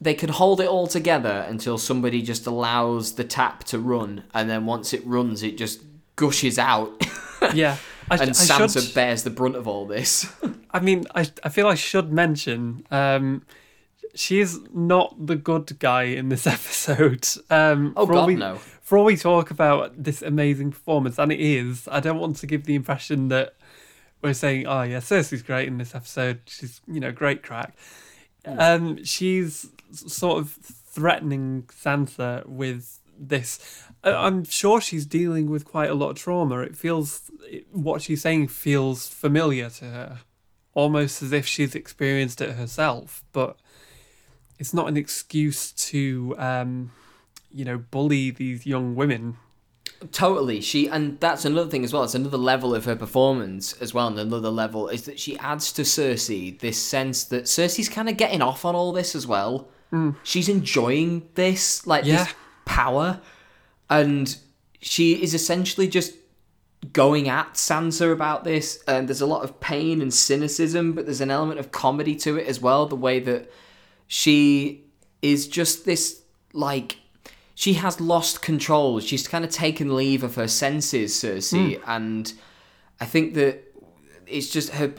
they 0.00 0.14
can 0.14 0.30
hold 0.30 0.60
it 0.60 0.66
all 0.66 0.86
together 0.86 1.44
until 1.48 1.78
somebody 1.78 2.22
just 2.22 2.46
allows 2.46 3.14
the 3.14 3.24
tap 3.24 3.62
to 3.64 3.78
run 3.78 4.24
and 4.34 4.48
then 4.48 4.64
once 4.64 4.92
it 4.92 5.06
runs 5.06 5.42
it 5.42 5.58
just 5.58 5.82
gushes 6.16 6.58
out 6.58 7.02
Yeah. 7.54 7.76
I, 8.10 8.16
and 8.16 8.30
I 8.30 8.32
Sansa 8.32 8.84
should, 8.86 8.94
bears 8.94 9.22
the 9.22 9.30
brunt 9.30 9.56
of 9.56 9.66
all 9.66 9.86
this. 9.86 10.30
I 10.70 10.80
mean, 10.80 11.06
I, 11.14 11.30
I 11.44 11.48
feel 11.48 11.66
I 11.66 11.74
should 11.74 12.12
mention 12.12 12.86
um, 12.90 13.42
she 14.14 14.40
is 14.40 14.60
not 14.72 15.26
the 15.26 15.36
good 15.36 15.78
guy 15.78 16.04
in 16.04 16.28
this 16.28 16.46
episode. 16.56 17.26
Um, 17.50 17.94
Oh, 17.96 18.06
God, 18.06 18.26
we, 18.26 18.34
no. 18.36 18.58
For 18.92 18.98
all 18.98 19.06
we 19.06 19.16
talk 19.16 19.50
about 19.50 20.04
this 20.04 20.20
amazing 20.20 20.72
performance, 20.72 21.18
and 21.18 21.32
it 21.32 21.40
is, 21.40 21.88
I 21.90 21.98
don't 21.98 22.18
want 22.18 22.36
to 22.36 22.46
give 22.46 22.64
the 22.66 22.74
impression 22.74 23.28
that 23.28 23.54
we're 24.20 24.34
saying, 24.34 24.66
oh, 24.66 24.82
yeah, 24.82 24.98
Cersei's 24.98 25.40
great 25.40 25.66
in 25.66 25.78
this 25.78 25.94
episode. 25.94 26.40
She's, 26.44 26.82
you 26.86 27.00
know, 27.00 27.10
great 27.10 27.42
crack. 27.42 27.74
Um, 28.44 29.02
she's 29.02 29.70
sort 29.92 30.40
of 30.40 30.50
threatening 30.50 31.62
Sansa 31.72 32.44
with 32.44 33.00
this. 33.18 33.82
I'm 34.04 34.44
sure 34.44 34.78
she's 34.78 35.06
dealing 35.06 35.48
with 35.48 35.64
quite 35.64 35.88
a 35.88 35.94
lot 35.94 36.10
of 36.10 36.16
trauma. 36.16 36.58
It 36.58 36.76
feels 36.76 37.30
it, 37.44 37.68
what 37.72 38.02
she's 38.02 38.20
saying 38.20 38.48
feels 38.48 39.08
familiar 39.08 39.70
to 39.70 39.86
her, 39.86 40.18
almost 40.74 41.22
as 41.22 41.32
if 41.32 41.46
she's 41.46 41.74
experienced 41.74 42.42
it 42.42 42.56
herself. 42.56 43.24
But 43.32 43.56
it's 44.58 44.74
not 44.74 44.88
an 44.88 44.98
excuse 44.98 45.72
to, 45.72 46.34
um, 46.36 46.90
you 47.54 47.64
know, 47.64 47.78
bully 47.78 48.30
these 48.30 48.66
young 48.66 48.94
women. 48.94 49.36
Totally. 50.10 50.60
She 50.60 50.88
and 50.88 51.18
that's 51.20 51.44
another 51.44 51.70
thing 51.70 51.84
as 51.84 51.92
well. 51.92 52.02
It's 52.04 52.14
another 52.14 52.36
level 52.38 52.74
of 52.74 52.84
her 52.86 52.96
performance 52.96 53.72
as 53.74 53.94
well. 53.94 54.08
And 54.08 54.18
another 54.18 54.50
level 54.50 54.88
is 54.88 55.04
that 55.04 55.18
she 55.20 55.38
adds 55.38 55.72
to 55.74 55.82
Cersei 55.82 56.58
this 56.58 56.78
sense 56.78 57.24
that 57.24 57.44
Cersei's 57.44 57.88
kind 57.88 58.08
of 58.08 58.16
getting 58.16 58.42
off 58.42 58.64
on 58.64 58.74
all 58.74 58.92
this 58.92 59.14
as 59.14 59.26
well. 59.26 59.68
Mm. 59.92 60.16
She's 60.24 60.48
enjoying 60.48 61.28
this, 61.34 61.86
like 61.86 62.04
Yeah. 62.04 62.24
this 62.24 62.34
power, 62.64 63.20
and 63.90 64.36
she 64.80 65.22
is 65.22 65.34
essentially 65.34 65.86
just 65.86 66.14
going 66.92 67.28
at 67.28 67.54
Sansa 67.54 68.12
about 68.12 68.42
this. 68.42 68.82
And 68.88 69.08
there's 69.08 69.20
a 69.20 69.26
lot 69.26 69.44
of 69.44 69.60
pain 69.60 70.00
and 70.02 70.12
cynicism, 70.12 70.94
but 70.94 71.04
there's 71.04 71.20
an 71.20 71.30
element 71.30 71.60
of 71.60 71.70
comedy 71.70 72.16
to 72.16 72.36
it 72.38 72.46
as 72.48 72.60
well. 72.60 72.86
The 72.86 72.96
way 72.96 73.20
that 73.20 73.52
she 74.08 74.84
is 75.20 75.46
just 75.46 75.84
this 75.84 76.22
like 76.52 76.96
she 77.54 77.74
has 77.74 78.00
lost 78.00 78.42
control. 78.42 79.00
She's 79.00 79.28
kind 79.28 79.44
of 79.44 79.50
taken 79.50 79.94
leave 79.94 80.22
of 80.22 80.34
her 80.36 80.48
senses, 80.48 81.12
Cersei, 81.12 81.80
and 81.86 82.32
I 83.00 83.04
think 83.04 83.34
that 83.34 83.62
it's 84.26 84.50
just 84.50 84.70
her. 84.70 84.92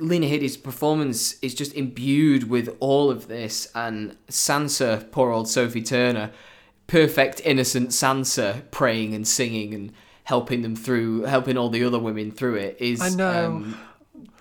Lena 0.00 0.26
Headey's 0.26 0.56
performance 0.56 1.38
is 1.40 1.54
just 1.54 1.74
imbued 1.74 2.48
with 2.48 2.76
all 2.78 3.10
of 3.10 3.26
this, 3.28 3.68
and 3.74 4.16
Sansa, 4.28 5.10
poor 5.10 5.30
old 5.32 5.48
Sophie 5.48 5.82
Turner, 5.82 6.30
perfect 6.86 7.40
innocent 7.44 7.90
Sansa, 7.90 8.62
praying 8.70 9.12
and 9.14 9.26
singing 9.26 9.74
and 9.74 9.92
helping 10.24 10.62
them 10.62 10.76
through, 10.76 11.22
helping 11.22 11.56
all 11.58 11.68
the 11.68 11.82
other 11.82 11.98
women 11.98 12.30
through 12.30 12.56
it, 12.56 12.76
is 12.78 13.00
I 13.00 13.08
know. 13.08 13.46
Um, 13.46 13.80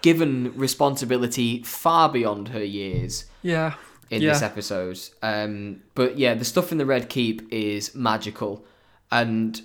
given 0.01 0.53
responsibility 0.55 1.63
far 1.63 2.07
beyond 2.09 2.49
her 2.49 2.63
years 2.63 3.25
Yeah. 3.41 3.75
In 4.09 4.21
yeah. 4.21 4.33
this 4.33 4.41
episode. 4.41 4.99
Um, 5.21 5.81
but 5.95 6.17
yeah, 6.17 6.33
the 6.33 6.45
stuff 6.45 6.71
in 6.71 6.77
the 6.77 6.85
Red 6.85 7.09
Keep 7.09 7.51
is 7.51 7.93
magical, 7.95 8.65
and 9.11 9.61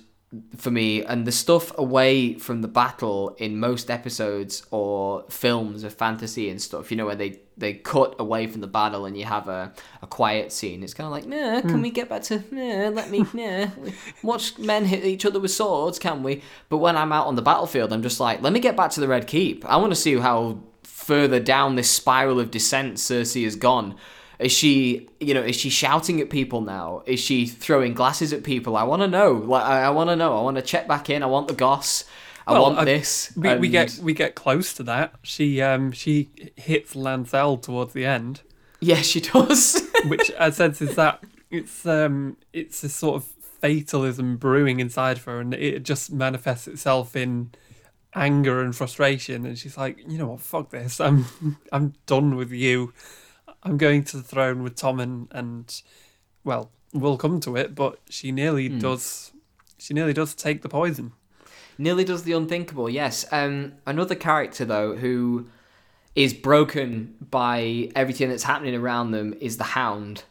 for 0.57 0.71
me, 0.71 1.03
and 1.03 1.27
the 1.27 1.31
stuff 1.31 1.77
away 1.77 2.33
from 2.35 2.61
the 2.61 2.67
battle 2.67 3.35
in 3.37 3.59
most 3.59 3.91
episodes 3.91 4.65
or 4.71 5.25
films 5.29 5.83
of 5.83 5.93
fantasy 5.93 6.49
and 6.49 6.61
stuff, 6.61 6.89
you 6.89 6.97
know, 6.97 7.05
where 7.05 7.15
they 7.15 7.39
they 7.55 7.73
cut 7.73 8.15
away 8.17 8.47
from 8.47 8.61
the 8.61 8.67
battle 8.67 9.05
and 9.05 9.15
you 9.15 9.25
have 9.25 9.47
a, 9.47 9.71
a 10.01 10.07
quiet 10.07 10.51
scene. 10.51 10.81
It's 10.81 10.95
kind 10.95 11.05
of 11.05 11.11
like, 11.11 11.27
nah, 11.27 11.61
can 11.61 11.83
we 11.83 11.91
get 11.91 12.09
back 12.09 12.23
to, 12.23 12.43
nah, 12.49 12.89
let 12.89 13.11
me, 13.11 13.25
nah, 13.31 13.67
watch 14.23 14.57
men 14.57 14.85
hit 14.85 15.05
each 15.05 15.23
other 15.23 15.39
with 15.39 15.51
swords, 15.51 15.99
can 15.99 16.23
we? 16.23 16.41
But 16.69 16.77
when 16.77 16.97
I'm 16.97 17.11
out 17.11 17.27
on 17.27 17.35
the 17.35 17.43
battlefield, 17.43 17.93
I'm 17.93 18.01
just 18.01 18.19
like, 18.19 18.41
let 18.41 18.53
me 18.53 18.59
get 18.59 18.75
back 18.75 18.89
to 18.91 19.01
the 19.01 19.07
Red 19.07 19.27
Keep. 19.27 19.65
I 19.65 19.77
want 19.77 19.91
to 19.91 19.95
see 19.95 20.17
how 20.17 20.63
further 20.81 21.39
down 21.39 21.75
this 21.75 21.91
spiral 21.91 22.39
of 22.39 22.49
descent 22.49 22.95
Cersei 22.95 23.43
has 23.43 23.55
gone. 23.55 23.95
Is 24.43 24.51
she, 24.51 25.07
you 25.19 25.33
know, 25.33 25.41
is 25.41 25.55
she 25.55 25.69
shouting 25.69 26.19
at 26.21 26.29
people 26.29 26.61
now? 26.61 27.01
Is 27.05 27.19
she 27.19 27.45
throwing 27.45 27.93
glasses 27.93 28.33
at 28.33 28.43
people? 28.43 28.75
I 28.75 28.83
want 28.83 29.01
to 29.01 29.07
know. 29.07 29.31
Like, 29.33 29.63
I, 29.63 29.83
I 29.83 29.89
want 29.89 30.09
to 30.09 30.15
know. 30.15 30.37
I 30.37 30.41
want 30.41 30.57
to 30.57 30.61
check 30.61 30.87
back 30.87 31.09
in. 31.09 31.23
I 31.23 31.27
want 31.27 31.47
the 31.47 31.53
goss. 31.53 32.03
I 32.45 32.51
Well, 32.53 32.63
want 32.63 32.79
I- 32.79 32.85
this. 32.85 33.31
We, 33.37 33.55
we 33.55 33.69
get 33.69 33.97
we 34.03 34.13
get 34.13 34.35
close 34.35 34.73
to 34.75 34.83
that. 34.83 35.13
She 35.23 35.61
um 35.61 35.91
she 35.93 36.29
hits 36.57 36.93
Lancel 36.93 37.61
towards 37.61 37.93
the 37.93 38.05
end, 38.05 38.41
Yeah, 38.81 38.97
she 39.01 39.21
does. 39.21 39.81
which 40.07 40.29
I 40.39 40.49
sense 40.49 40.81
is 40.81 40.95
that 40.95 41.23
it's 41.49 41.85
um 41.85 42.35
it's 42.51 42.83
a 42.83 42.89
sort 42.89 43.15
of 43.15 43.23
fatalism 43.61 44.35
brewing 44.35 44.81
inside 44.81 45.17
of 45.17 45.23
her, 45.23 45.39
and 45.39 45.53
it 45.53 45.83
just 45.83 46.11
manifests 46.11 46.67
itself 46.67 47.15
in 47.15 47.51
anger 48.13 48.61
and 48.61 48.75
frustration. 48.75 49.45
And 49.45 49.57
she's 49.57 49.77
like, 49.77 49.99
you 50.07 50.17
know 50.17 50.27
what, 50.27 50.41
fuck 50.41 50.69
this. 50.69 50.99
I'm 50.99 51.25
I'm 51.71 51.93
done 52.07 52.35
with 52.35 52.51
you. 52.51 52.91
I'm 53.63 53.77
going 53.77 54.03
to 54.05 54.17
the 54.17 54.23
throne 54.23 54.61
with 54.63 54.75
Tommen, 54.75 55.03
and 55.03 55.27
and 55.31 55.81
well, 56.43 56.69
we'll 56.93 57.17
come 57.17 57.39
to 57.41 57.55
it. 57.55 57.73
But 57.75 57.99
she 58.09 58.31
nearly 58.31 58.67
Hmm. 58.69 58.79
does. 58.79 59.31
She 59.77 59.93
nearly 59.93 60.13
does 60.13 60.33
take 60.35 60.61
the 60.61 60.69
poison. 60.69 61.13
Nearly 61.77 62.03
does 62.03 62.23
the 62.23 62.33
unthinkable, 62.33 62.89
yes. 62.89 63.25
Um, 63.31 63.73
another 63.85 64.15
character, 64.15 64.63
though, 64.63 64.95
who 64.95 65.47
is 66.15 66.33
broken 66.33 67.15
by 67.31 67.89
everything 67.95 68.29
that's 68.29 68.43
happening 68.43 68.75
around 68.75 69.11
them 69.11 69.33
is 69.41 69.57
the 69.57 69.63
Hound. 69.63 70.23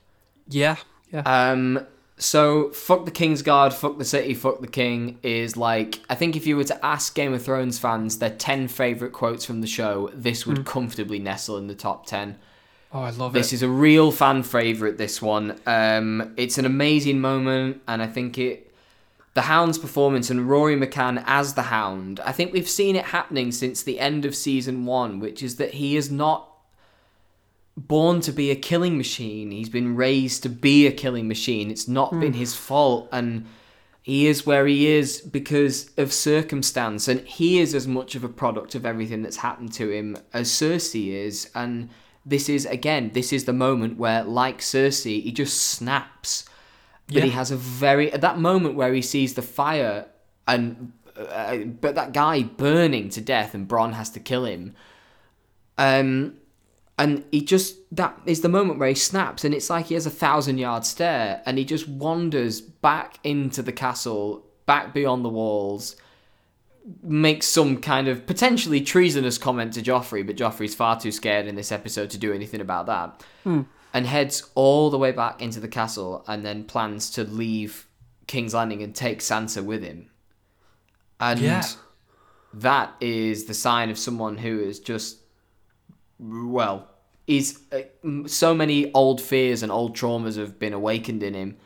Yeah, 0.48 0.76
yeah. 1.12 1.22
Um, 1.22 1.84
so, 2.16 2.70
fuck 2.70 3.04
the 3.04 3.10
King's 3.10 3.42
Guard, 3.42 3.72
fuck 3.74 3.98
the 3.98 4.04
city, 4.04 4.34
fuck 4.34 4.60
the 4.60 4.68
King 4.68 5.18
is 5.24 5.56
like, 5.56 5.98
I 6.08 6.14
think 6.14 6.36
if 6.36 6.46
you 6.46 6.56
were 6.56 6.64
to 6.64 6.86
ask 6.86 7.12
Game 7.14 7.34
of 7.34 7.42
Thrones 7.42 7.78
fans 7.80 8.18
their 8.18 8.30
10 8.30 8.68
favourite 8.68 9.12
quotes 9.12 9.44
from 9.44 9.60
the 9.60 9.66
show, 9.66 10.08
this 10.14 10.46
would 10.46 10.64
comfortably 10.64 11.18
nestle 11.18 11.58
in 11.58 11.66
the 11.66 11.74
top 11.74 12.06
10. 12.06 12.38
Oh, 12.92 13.02
I 13.02 13.10
love 13.10 13.34
it. 13.34 13.38
This 13.38 13.52
is 13.52 13.62
a 13.62 13.68
real 13.68 14.12
fan 14.12 14.42
favorite. 14.42 14.98
This 14.98 15.20
one, 15.22 15.58
um, 15.66 16.34
it's 16.36 16.58
an 16.58 16.64
amazing 16.64 17.20
moment, 17.20 17.82
and 17.88 18.02
I 18.02 18.06
think 18.06 18.38
it, 18.38 18.72
the 19.34 19.42
Hound's 19.42 19.78
performance 19.78 20.30
and 20.30 20.48
Rory 20.48 20.76
McCann 20.76 21.22
as 21.26 21.54
the 21.54 21.62
Hound. 21.62 22.20
I 22.20 22.32
think 22.32 22.52
we've 22.52 22.68
seen 22.68 22.96
it 22.96 23.06
happening 23.06 23.52
since 23.52 23.82
the 23.82 23.98
end 23.98 24.24
of 24.24 24.34
season 24.34 24.84
one, 24.84 25.20
which 25.20 25.42
is 25.42 25.56
that 25.56 25.74
he 25.74 25.96
is 25.96 26.10
not 26.10 26.48
born 27.76 28.20
to 28.20 28.32
be 28.32 28.50
a 28.50 28.56
killing 28.56 28.98
machine. 28.98 29.50
He's 29.50 29.70
been 29.70 29.96
raised 29.96 30.42
to 30.42 30.50
be 30.50 30.86
a 30.86 30.92
killing 30.92 31.26
machine. 31.26 31.70
It's 31.70 31.88
not 31.88 32.18
been 32.20 32.34
his 32.34 32.54
fault, 32.54 33.08
and 33.10 33.46
he 34.02 34.26
is 34.26 34.44
where 34.44 34.66
he 34.66 34.88
is 34.88 35.20
because 35.20 35.90
of 35.96 36.12
circumstance, 36.12 37.08
and 37.08 37.20
he 37.20 37.60
is 37.60 37.74
as 37.74 37.86
much 37.86 38.14
of 38.14 38.24
a 38.24 38.28
product 38.28 38.74
of 38.74 38.84
everything 38.84 39.22
that's 39.22 39.38
happened 39.38 39.72
to 39.74 39.90
him 39.90 40.18
as 40.34 40.50
Cersei 40.50 41.12
is, 41.12 41.50
and 41.54 41.88
this 42.24 42.48
is 42.48 42.66
again, 42.66 43.10
this 43.14 43.32
is 43.32 43.44
the 43.44 43.52
moment 43.52 43.98
where, 43.98 44.22
like 44.22 44.58
Cersei, 44.58 45.22
he 45.22 45.32
just 45.32 45.56
snaps. 45.56 46.44
But 47.08 47.24
he 47.24 47.30
has 47.30 47.50
a 47.50 47.56
very 47.56 48.10
at 48.10 48.22
that 48.22 48.38
moment 48.38 48.74
where 48.74 48.94
he 48.94 49.02
sees 49.02 49.34
the 49.34 49.42
fire 49.42 50.06
and 50.48 50.92
uh, 51.16 51.56
but 51.58 51.94
that 51.94 52.12
guy 52.12 52.42
burning 52.42 53.10
to 53.10 53.20
death 53.20 53.54
and 53.54 53.68
Bronn 53.68 53.92
has 53.92 54.08
to 54.10 54.20
kill 54.20 54.46
him. 54.46 54.74
Um, 55.76 56.38
and 56.98 57.24
he 57.30 57.42
just 57.42 57.76
that 57.94 58.18
is 58.26 58.42
the 58.42 58.48
moment 58.48 58.78
where 58.78 58.88
he 58.88 58.94
snaps 58.94 59.44
and 59.44 59.54
it's 59.54 59.70
like 59.70 59.86
he 59.86 59.94
has 59.94 60.06
a 60.06 60.10
thousand 60.10 60.58
yard 60.58 60.84
stare 60.84 61.42
and 61.46 61.58
he 61.58 61.64
just 61.64 61.88
wanders 61.88 62.60
back 62.60 63.18
into 63.24 63.62
the 63.62 63.72
castle 63.72 64.46
back 64.66 64.94
beyond 64.94 65.24
the 65.24 65.28
walls 65.28 65.96
makes 67.02 67.46
some 67.46 67.76
kind 67.80 68.08
of 68.08 68.26
potentially 68.26 68.80
treasonous 68.80 69.38
comment 69.38 69.72
to 69.74 69.82
Joffrey 69.82 70.26
but 70.26 70.36
Joffrey's 70.36 70.74
far 70.74 70.98
too 70.98 71.12
scared 71.12 71.46
in 71.46 71.54
this 71.54 71.70
episode 71.70 72.10
to 72.10 72.18
do 72.18 72.32
anything 72.32 72.60
about 72.60 72.86
that 72.86 73.22
Hmm. 73.44 73.62
and 73.94 74.06
heads 74.06 74.50
all 74.54 74.90
the 74.90 74.98
way 74.98 75.12
back 75.12 75.40
into 75.40 75.60
the 75.60 75.68
castle 75.68 76.24
and 76.26 76.44
then 76.44 76.64
plans 76.64 77.10
to 77.12 77.24
leave 77.24 77.86
King's 78.26 78.54
Landing 78.54 78.82
and 78.82 78.94
take 78.94 79.20
Sansa 79.20 79.64
with 79.64 79.82
him 79.84 80.10
and 81.20 81.38
Yeah. 81.40 81.62
that 82.54 82.94
is 83.00 83.44
the 83.44 83.54
sign 83.54 83.88
of 83.90 83.98
someone 83.98 84.38
who 84.38 84.58
is 84.60 84.80
just 84.80 85.18
well 86.18 86.88
is 87.28 87.60
uh, 87.72 87.78
so 88.26 88.52
many 88.54 88.92
old 88.92 89.20
fears 89.20 89.62
and 89.62 89.70
old 89.70 89.96
traumas 89.96 90.36
have 90.36 90.58
been 90.58 90.72
awakened 90.72 91.22
in 91.22 91.34
him 91.34 91.56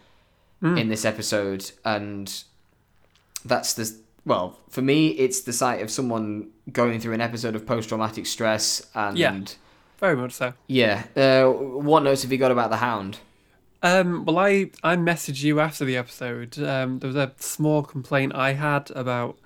Mm. 0.63 0.81
in 0.81 0.89
this 0.89 1.05
episode 1.05 1.71
and 1.85 2.45
that's 3.45 3.75
the 3.75 3.95
well 4.27 4.59
for 4.69 4.83
me 4.83 5.09
it's 5.09 5.41
the 5.41 5.53
sight 5.53 5.81
of 5.81 5.91
someone 5.91 6.51
going 6.71 7.01
through 7.01 7.15
an 7.15 7.23
episode 7.23 7.55
of 7.55 7.65
post-traumatic 7.65 8.27
stress 8.27 8.87
and 8.95 9.17
Yeah. 9.17 9.41
Very 9.99 10.17
much 10.17 10.33
so. 10.33 10.53
yeah 10.67 11.05
uh, 11.17 11.47
what 11.51 12.03
notes 12.03 12.23
have 12.23 12.31
you 12.31 12.37
got 12.37 12.51
about 12.51 12.69
the 12.69 12.77
hound 12.77 13.19
Um, 13.83 14.25
well, 14.25 14.39
I, 14.39 14.71
I 14.83 14.97
messaged 14.97 15.43
you 15.43 15.61
after 15.61 15.85
the 15.85 15.97
episode. 15.97 16.59
Um, 16.59 16.99
there 16.99 17.09
was 17.09 17.17
a 17.17 17.33
small 17.39 17.83
complaint 17.83 18.35
I 18.35 18.55
had 18.55 18.91
about 18.93 19.39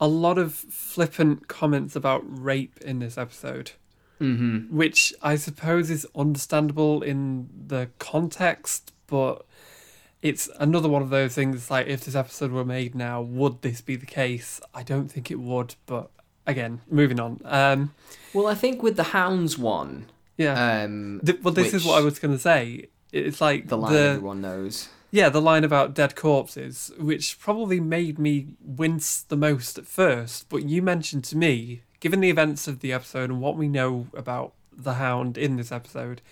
a 0.00 0.08
lot 0.08 0.38
of 0.38 0.54
flippant 0.54 1.46
comments 1.46 1.94
about 1.94 2.22
rape 2.24 2.78
in 2.80 2.98
this 3.00 3.18
episode, 3.18 3.72
mm-hmm. 4.20 4.74
which 4.74 5.12
I 5.22 5.36
suppose 5.36 5.90
is 5.90 6.06
understandable 6.14 7.02
in 7.02 7.48
the 7.66 7.90
context, 7.98 8.92
but 9.06 9.44
it's 10.22 10.48
another 10.58 10.88
one 10.88 11.02
of 11.02 11.10
those 11.10 11.34
things 11.34 11.70
like 11.70 11.86
if 11.86 12.04
this 12.04 12.14
episode 12.14 12.52
were 12.52 12.64
made 12.64 12.94
now, 12.94 13.20
would 13.22 13.62
this 13.62 13.80
be 13.80 13.96
the 13.96 14.06
case? 14.06 14.60
I 14.74 14.82
don't 14.82 15.08
think 15.08 15.30
it 15.30 15.40
would, 15.40 15.74
but 15.86 16.10
again, 16.46 16.80
moving 16.90 17.20
on. 17.20 17.40
Um, 17.44 17.94
well 18.32 18.46
i 18.46 18.54
think 18.54 18.82
with 18.82 18.96
the 18.96 19.02
hounds 19.04 19.58
one 19.58 20.06
yeah. 20.36 20.84
um 20.84 21.20
Th- 21.24 21.38
well, 21.42 21.52
this 21.52 21.74
is 21.74 21.84
what 21.84 21.98
I 21.98 22.04
was 22.04 22.18
going 22.18 22.34
to 22.34 22.40
say. 22.40 22.88
It's 23.12 23.40
like 23.40 23.68
the 23.68 23.76
line 23.76 23.94
everyone 23.94 24.40
knows 24.40 24.88
Yeah, 25.10 25.28
the 25.28 25.40
line 25.40 25.64
about 25.64 25.94
dead 25.94 26.16
corpses, 26.16 26.92
which 26.98 27.38
probably 27.38 27.78
made 27.78 28.18
me 28.18 28.54
wince 28.64 29.20
the 29.20 29.36
most 29.36 29.76
at 29.76 29.86
first, 29.86 30.48
but 30.48 30.62
you 30.64 30.80
mentioned 30.80 31.24
to 31.24 31.36
me, 31.36 31.82
given 31.98 32.20
the 32.20 32.30
events 32.30 32.66
of 32.66 32.80
the 32.80 32.92
episode 32.92 33.28
and 33.28 33.40
what 33.40 33.56
we 33.56 33.68
know 33.68 34.06
about 34.14 34.54
the 34.72 34.94
hound 34.94 35.36
in 35.36 35.56
this 35.56 35.70
episode, 35.70 36.22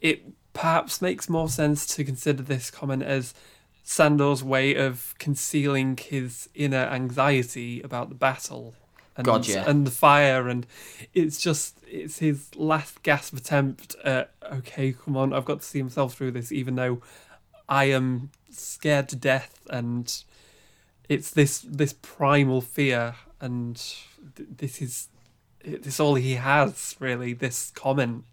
it 0.00 0.22
perhaps 0.54 1.02
makes 1.02 1.28
more 1.28 1.48
sense 1.48 1.86
to 1.88 2.04
consider 2.04 2.42
this 2.42 2.70
comment 2.70 3.02
as 3.02 3.34
Sandor's 3.82 4.42
way 4.42 4.74
of 4.74 5.14
concealing 5.18 5.98
his 5.98 6.48
inner 6.54 6.86
anxiety 6.86 7.82
about 7.82 8.08
the 8.08 8.14
battle. 8.14 8.74
And, 9.16 9.24
and 9.68 9.86
the 9.86 9.92
fire 9.92 10.48
and 10.48 10.66
it's 11.12 11.40
just 11.40 11.78
it's 11.86 12.18
his 12.18 12.52
last 12.56 13.00
gasp 13.04 13.36
attempt 13.36 13.94
at 14.02 14.32
okay 14.50 14.92
come 14.92 15.16
on 15.16 15.32
i've 15.32 15.44
got 15.44 15.60
to 15.60 15.64
see 15.64 15.78
himself 15.78 16.14
through 16.14 16.32
this 16.32 16.50
even 16.50 16.74
though 16.74 17.00
I 17.68 17.84
am 17.84 18.30
scared 18.50 19.08
to 19.10 19.16
death, 19.16 19.60
and 19.70 20.12
it's 21.08 21.30
this 21.30 21.60
this 21.60 21.92
primal 21.92 22.60
fear, 22.60 23.16
and 23.40 23.76
th- 24.36 24.48
this 24.56 24.82
is 24.82 25.08
this 25.64 25.98
all 25.98 26.14
he 26.16 26.34
has 26.34 26.96
really. 26.98 27.32
This 27.32 27.70
comment. 27.70 28.24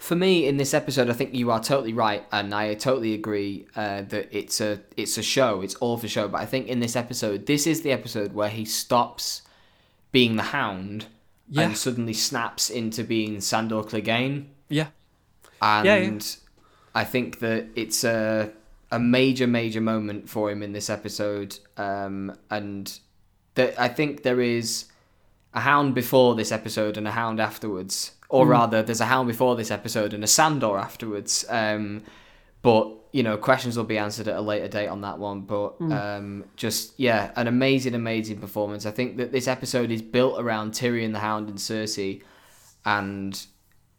For 0.00 0.16
me, 0.16 0.46
in 0.46 0.56
this 0.56 0.72
episode, 0.72 1.10
I 1.10 1.12
think 1.12 1.34
you 1.34 1.50
are 1.50 1.60
totally 1.62 1.92
right, 1.92 2.24
and 2.32 2.54
I 2.54 2.72
totally 2.74 3.12
agree 3.14 3.66
uh, 3.76 4.00
that 4.08 4.28
it's 4.36 4.60
a 4.60 4.80
it's 4.96 5.18
a 5.18 5.22
show. 5.22 5.60
It's 5.60 5.74
all 5.76 5.98
for 5.98 6.08
show. 6.08 6.26
But 6.26 6.40
I 6.40 6.46
think 6.46 6.68
in 6.68 6.80
this 6.80 6.96
episode, 6.96 7.44
this 7.46 7.66
is 7.66 7.82
the 7.82 7.92
episode 7.92 8.32
where 8.32 8.48
he 8.48 8.64
stops 8.64 9.42
being 10.10 10.36
the 10.36 10.42
Hound 10.42 11.06
Yeah. 11.48 11.62
and 11.64 11.76
suddenly 11.76 12.14
snaps 12.14 12.70
into 12.70 13.04
being 13.04 13.40
Sandor 13.42 13.82
Clegane. 13.82 14.46
Yeah. 14.70 14.88
And 15.60 15.86
Yeah, 15.86 15.96
yeah. 15.96 16.20
I 16.94 17.04
think 17.04 17.38
that 17.40 17.66
it's 17.76 18.02
a 18.02 18.50
a 18.90 18.98
major 18.98 19.46
major 19.46 19.82
moment 19.82 20.28
for 20.30 20.50
him 20.50 20.62
in 20.62 20.72
this 20.72 20.88
episode, 20.90 21.58
um, 21.76 22.34
and 22.50 22.98
that 23.54 23.78
I 23.78 23.88
think 23.88 24.22
there 24.22 24.40
is 24.40 24.86
a 25.52 25.60
hound 25.60 25.94
before 25.94 26.34
this 26.36 26.50
episode 26.52 26.96
and 26.96 27.06
a 27.06 27.10
hound 27.12 27.38
afterwards, 27.38 28.12
or 28.30 28.46
Mm. 28.46 28.50
rather, 28.50 28.82
there's 28.82 29.00
a 29.02 29.06
hound 29.06 29.28
before 29.28 29.54
this 29.56 29.70
episode 29.70 30.14
and 30.14 30.24
a 30.24 30.26
Sandor 30.26 30.78
afterwards. 30.78 31.44
Um, 31.48 32.02
but 32.62 32.96
you 33.12 33.24
know, 33.24 33.36
questions 33.36 33.76
will 33.76 33.82
be 33.84 33.98
answered 33.98 34.28
at 34.28 34.36
a 34.36 34.40
later 34.40 34.68
date 34.68 34.86
on 34.86 35.00
that 35.00 35.18
one. 35.18 35.40
But 35.40 35.78
Mm. 35.80 35.92
um, 36.18 36.44
just 36.56 36.92
yeah, 36.98 37.32
an 37.36 37.48
amazing, 37.48 37.94
amazing 37.94 38.38
performance. 38.38 38.86
I 38.86 38.92
think 38.92 39.16
that 39.16 39.32
this 39.32 39.48
episode 39.48 39.90
is 39.90 40.00
built 40.00 40.40
around 40.40 40.72
Tyrion 40.72 41.12
the 41.12 41.18
Hound 41.18 41.48
and 41.48 41.58
Cersei, 41.58 42.22
and 42.84 43.46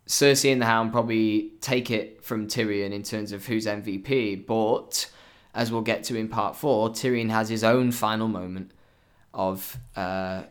Cersei 0.07 0.51
and 0.53 0.61
the 0.61 0.65
Hound 0.65 0.91
probably 0.93 1.51
take 1.61 1.91
it 1.91 2.23
from 2.23 2.47
Tyrion 2.47 2.91
in 2.93 3.03
terms 3.03 3.31
of 3.33 3.45
who's 3.47 3.65
MVP. 3.67 4.35
But 4.35 5.09
as 5.53 5.71
we'll 5.73 5.81
get 5.81 6.05
to 6.05 6.15
in 6.15 6.29
part 6.29 6.55
four, 6.55 6.89
Tyrion 6.89 7.29
has 7.31 7.49
his 7.49 7.63
own 7.65 7.91
final 7.91 8.29
moment 8.29 8.71
of 9.33 9.77
uh, 9.97 10.43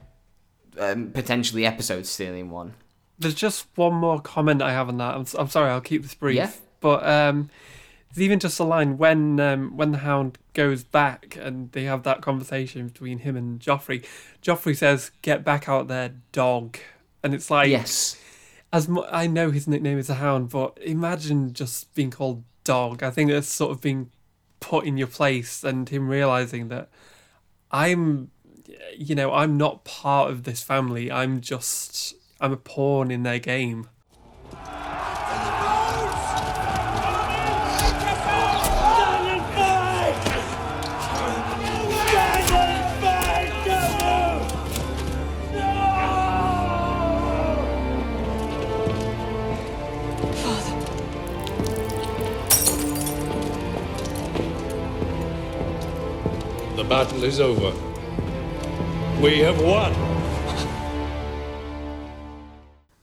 um, 0.78 1.10
potentially 1.12 1.64
episode 1.64 2.04
stealing 2.06 2.50
one. 2.50 2.74
There's 3.20 3.34
just 3.34 3.66
one 3.76 3.94
more 3.94 4.20
comment 4.20 4.62
I 4.62 4.72
have 4.72 4.88
on 4.88 4.96
that. 4.98 5.14
I'm, 5.14 5.26
I'm 5.38 5.48
sorry, 5.48 5.70
I'll 5.70 5.80
keep 5.80 6.02
this 6.02 6.14
brief. 6.14 6.36
Yeah. 6.36 6.50
But 6.80 7.06
um, 7.06 7.50
even 8.16 8.40
just 8.40 8.58
a 8.58 8.64
line 8.64 8.98
when 8.98 9.38
um, 9.38 9.76
when 9.76 9.92
the 9.92 9.98
Hound 9.98 10.38
goes 10.54 10.82
back 10.82 11.36
and 11.40 11.70
they 11.72 11.84
have 11.84 12.02
that 12.02 12.22
conversation 12.22 12.88
between 12.88 13.18
him 13.18 13.36
and 13.36 13.60
Joffrey. 13.60 14.04
Joffrey 14.42 14.76
says, 14.76 15.10
"Get 15.22 15.44
back 15.44 15.68
out 15.68 15.88
there, 15.88 16.14
dog," 16.32 16.78
and 17.22 17.34
it's 17.34 17.50
like 17.50 17.68
yes. 17.68 18.16
As 18.72 18.88
mu- 18.88 19.04
I 19.10 19.26
know 19.26 19.50
his 19.50 19.66
nickname 19.66 19.98
is 19.98 20.08
a 20.08 20.14
Hound, 20.14 20.50
but 20.50 20.78
imagine 20.80 21.52
just 21.52 21.92
being 21.94 22.10
called 22.10 22.44
dog. 22.62 23.02
I 23.02 23.10
think 23.10 23.30
that's 23.30 23.48
sort 23.48 23.72
of 23.72 23.80
being 23.80 24.10
put 24.60 24.84
in 24.84 24.96
your 24.96 25.08
place, 25.08 25.62
and 25.64 25.88
him 25.88 26.08
realizing 26.08 26.68
that 26.68 26.88
I'm, 27.70 28.30
you 28.96 29.14
know, 29.14 29.32
I'm 29.32 29.56
not 29.56 29.84
part 29.84 30.30
of 30.30 30.44
this 30.44 30.62
family. 30.62 31.10
I'm 31.10 31.40
just 31.40 32.14
I'm 32.42 32.52
a 32.52 32.56
pawn 32.56 33.10
in 33.10 33.22
their 33.22 33.38
game. 33.38 33.86
The 56.76 56.84
battle 56.88 57.24
is 57.24 57.38
over. 57.38 57.74
We 59.20 59.40
have 59.40 59.60
won. 59.60 60.09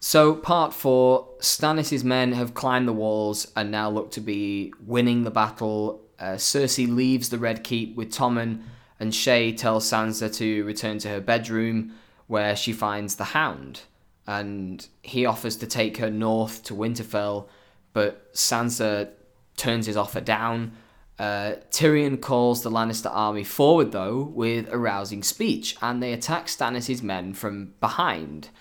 So, 0.10 0.36
part 0.36 0.74
four 0.74 1.28
Stannis' 1.39 2.01
men 2.01 2.32
have 2.32 2.53
climbed 2.53 2.88
the 2.88 2.93
walls 2.93 3.51
and 3.58 3.70
now 3.70 3.89
look 3.89 4.12
to 4.12 4.22
be 4.22 4.74
winning 4.80 5.24
the 5.24 5.32
battle. 5.32 6.01
Uh, 6.18 6.36
Cersei 6.36 6.88
leaves 6.88 7.28
the 7.28 7.38
Red 7.38 7.62
Keep 7.66 7.97
with 7.97 8.14
Tommen, 8.14 8.62
and 9.01 9.12
Shae 9.12 9.58
tells 9.58 9.84
Sansa 9.86 10.34
to 10.38 10.64
return 10.64 10.97
to 10.99 11.10
her 11.10 11.20
bedroom 11.20 11.93
where 12.28 12.55
she 12.55 12.72
finds 12.72 13.18
the 13.18 13.26
Hound. 13.26 13.82
And 14.26 14.88
he 15.01 15.26
offers 15.26 15.58
to 15.58 15.68
take 15.68 15.97
her 15.97 16.10
north 16.10 16.64
to 16.64 16.74
Winterfell, 16.74 17.49
but 17.91 18.34
Sansa 18.34 19.10
turns 19.58 19.88
his 19.88 19.97
offer 19.97 20.22
down. 20.22 20.72
Uh, 21.20 21.55
Tyrion 21.70 22.22
calls 22.22 22.64
the 22.64 22.72
Lannister 22.72 23.12
army 23.12 23.43
forward, 23.43 23.91
though, 23.91 24.24
with 24.24 24.72
a 24.72 24.78
rousing 24.78 25.22
speech, 25.22 25.76
and 25.82 26.01
they 26.01 26.14
attack 26.14 26.47
Stannis' 26.47 27.03
men 27.03 27.34
from 27.34 27.74
behind 27.82 28.51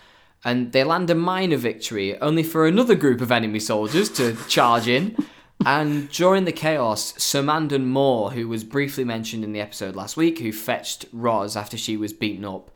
and 0.45 0.73
they 0.73 0.85
land 0.85 1.11
a 1.11 1.15
minor 1.15 1.57
victory, 1.57 2.19
only 2.21 2.43
for 2.43 2.67
another 2.67 2.95
group 2.95 3.21
of 3.21 3.33
enemy 3.33 3.61
soldiers 3.61 4.09
to 4.11 4.37
charge 4.49 4.89
in. 4.89 5.17
And 5.65 6.11
during 6.11 6.45
the 6.45 6.53
chaos, 6.53 7.15
Sir 7.17 7.43
Mandon 7.43 7.87
Moore, 7.87 8.33
who 8.33 8.47
was 8.47 8.63
briefly 8.63 9.05
mentioned 9.05 9.43
in 9.43 9.53
the 9.53 9.61
episode 9.61 9.97
last 9.97 10.17
week, 10.17 10.39
who 10.39 10.53
fetched 10.53 11.07
Ros 11.13 11.57
after 11.57 11.79
she 11.79 11.97
was 11.97 12.13
beaten 12.13 12.45
up, 12.45 12.71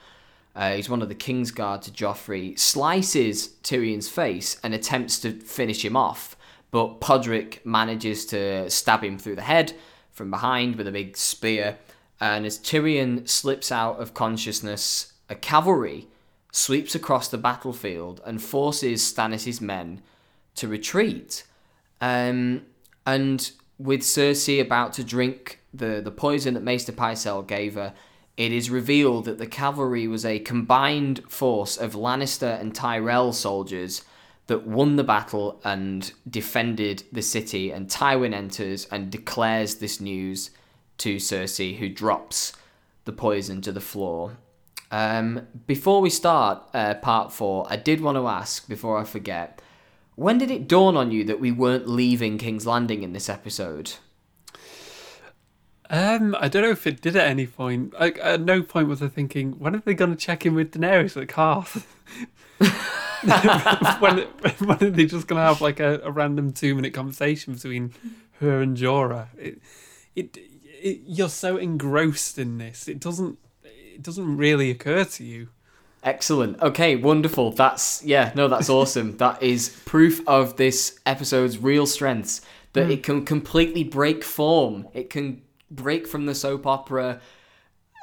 uh, 0.56 0.72
he's 0.74 0.88
one 0.88 1.02
of 1.02 1.08
the 1.08 1.14
King's 1.14 1.50
Guard 1.50 1.82
to 1.82 1.90
Joffrey, 1.90 2.58
slices 2.58 3.48
Tyrion's 3.62 4.08
face 4.08 4.58
and 4.64 4.74
attempts 4.74 5.20
to 5.20 5.32
finish 5.32 5.84
him 5.84 5.96
off. 5.96 6.36
But 6.70 7.00
Podrick 7.00 7.64
manages 7.64 8.26
to 8.26 8.68
stab 8.70 9.04
him 9.04 9.18
through 9.18 9.36
the 9.36 9.42
head 9.42 9.72
from 10.10 10.30
behind 10.30 10.76
with 10.76 10.88
a 10.88 10.92
big 10.92 11.16
spear. 11.16 11.78
And 12.20 12.44
as 12.44 12.58
Tyrion 12.58 13.28
slips 13.28 13.70
out 13.70 14.00
of 14.00 14.14
consciousness, 14.14 15.12
a 15.28 15.34
cavalry 15.34 16.08
sweeps 16.52 16.94
across 16.94 17.28
the 17.28 17.38
battlefield 17.38 18.20
and 18.24 18.42
forces 18.42 19.02
Stannis' 19.02 19.60
men 19.60 20.02
to 20.56 20.68
retreat. 20.68 21.44
Um, 22.00 22.62
and 23.06 23.50
with 23.78 24.00
Cersei 24.00 24.60
about 24.60 24.92
to 24.94 25.04
drink 25.04 25.60
the, 25.72 26.00
the 26.02 26.10
poison 26.10 26.54
that 26.54 26.62
Maester 26.62 26.92
Pycelle 26.92 27.46
gave 27.46 27.74
her, 27.74 27.94
it 28.36 28.52
is 28.52 28.70
revealed 28.70 29.26
that 29.26 29.38
the 29.38 29.46
cavalry 29.46 30.08
was 30.08 30.24
a 30.24 30.38
combined 30.38 31.22
force 31.28 31.76
of 31.76 31.94
Lannister 31.94 32.58
and 32.60 32.74
Tyrell 32.74 33.32
soldiers 33.32 34.02
that 34.46 34.66
won 34.66 34.96
the 34.96 35.04
battle 35.04 35.60
and 35.62 36.12
defended 36.28 37.04
the 37.12 37.22
city. 37.22 37.70
And 37.70 37.88
Tywin 37.88 38.34
enters 38.34 38.86
and 38.90 39.10
declares 39.10 39.76
this 39.76 40.00
news 40.00 40.50
to 40.98 41.16
Cersei, 41.16 41.78
who 41.78 41.88
drops 41.88 42.52
the 43.04 43.12
poison 43.12 43.60
to 43.62 43.72
the 43.72 43.80
floor. 43.80 44.38
Um, 44.90 45.46
before 45.66 46.00
we 46.00 46.10
start 46.10 46.62
uh, 46.74 46.94
part 46.94 47.32
four, 47.32 47.66
I 47.70 47.76
did 47.76 48.00
want 48.00 48.16
to 48.16 48.26
ask, 48.26 48.68
before 48.68 48.98
I 48.98 49.04
forget, 49.04 49.62
when 50.16 50.38
did 50.38 50.50
it 50.50 50.68
dawn 50.68 50.96
on 50.96 51.10
you 51.10 51.24
that 51.24 51.40
we 51.40 51.52
weren't 51.52 51.88
leaving 51.88 52.38
King's 52.38 52.66
Landing 52.66 53.02
in 53.02 53.12
this 53.12 53.28
episode? 53.28 53.92
Um, 55.88 56.36
I 56.38 56.48
don't 56.48 56.62
know 56.62 56.70
if 56.70 56.86
it 56.86 57.00
did 57.00 57.16
at 57.16 57.26
any 57.26 57.46
point. 57.46 57.98
Like, 57.98 58.18
at 58.22 58.40
no 58.40 58.62
point 58.62 58.88
was 58.88 59.02
I 59.02 59.08
thinking, 59.08 59.58
when 59.58 59.74
are 59.74 59.82
they 59.84 59.94
going 59.94 60.10
to 60.10 60.16
check 60.16 60.46
in 60.46 60.54
with 60.54 60.72
Daenerys 60.72 61.20
at 61.20 61.28
Qarth? 61.28 61.84
when, 64.00 64.18
when 64.58 64.84
are 64.84 64.90
they 64.90 65.06
just 65.06 65.26
going 65.26 65.40
to 65.40 65.46
have 65.46 65.60
like 65.60 65.80
a, 65.80 66.00
a 66.04 66.10
random 66.10 66.52
two 66.52 66.74
minute 66.74 66.94
conversation 66.94 67.54
between 67.54 67.92
her 68.38 68.60
and 68.60 68.76
Jorah? 68.76 69.28
It, 69.36 69.60
it, 70.14 70.36
it, 70.62 71.00
you're 71.06 71.28
so 71.28 71.56
engrossed 71.56 72.38
in 72.38 72.58
this. 72.58 72.86
It 72.86 73.00
doesn't, 73.00 73.38
it 73.94 74.02
doesn't 74.02 74.36
really 74.36 74.70
occur 74.70 75.04
to 75.04 75.24
you. 75.24 75.48
Excellent. 76.02 76.60
Okay, 76.62 76.96
wonderful. 76.96 77.50
That's 77.52 78.02
yeah, 78.04 78.32
no, 78.34 78.48
that's 78.48 78.68
awesome. 78.78 79.16
that 79.18 79.42
is 79.42 79.68
proof 79.84 80.26
of 80.26 80.56
this 80.56 80.98
episode's 81.06 81.58
real 81.58 81.86
strengths 81.86 82.40
that 82.72 82.86
Mm. 82.86 82.92
it 82.92 83.02
can 83.02 83.24
completely 83.24 83.84
break 83.84 84.22
form. 84.24 84.86
It 84.94 85.10
can 85.10 85.42
break 85.70 86.06
from 86.06 86.26
the 86.26 86.34
soap 86.34 86.66
opera 86.66 87.20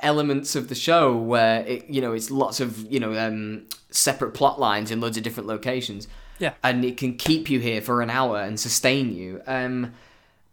elements 0.03 0.55
of 0.55 0.67
the 0.69 0.75
show 0.75 1.15
where 1.17 1.61
it 1.65 1.89
you 1.89 2.01
know 2.01 2.13
it's 2.13 2.29
lots 2.29 2.59
of 2.59 2.79
you 2.91 2.99
know 2.99 3.17
um, 3.17 3.65
separate 3.89 4.31
plot 4.33 4.59
lines 4.59 4.91
in 4.91 4.99
loads 5.01 5.17
of 5.17 5.23
different 5.23 5.47
locations. 5.47 6.07
Yeah. 6.39 6.53
and 6.63 6.85
it 6.85 6.97
can 6.97 7.15
keep 7.17 7.49
you 7.49 7.59
here 7.59 7.81
for 7.81 8.03
an 8.03 8.11
hour 8.11 8.39
and 8.39 8.59
sustain 8.59 9.11
you. 9.11 9.41
Um, 9.47 9.93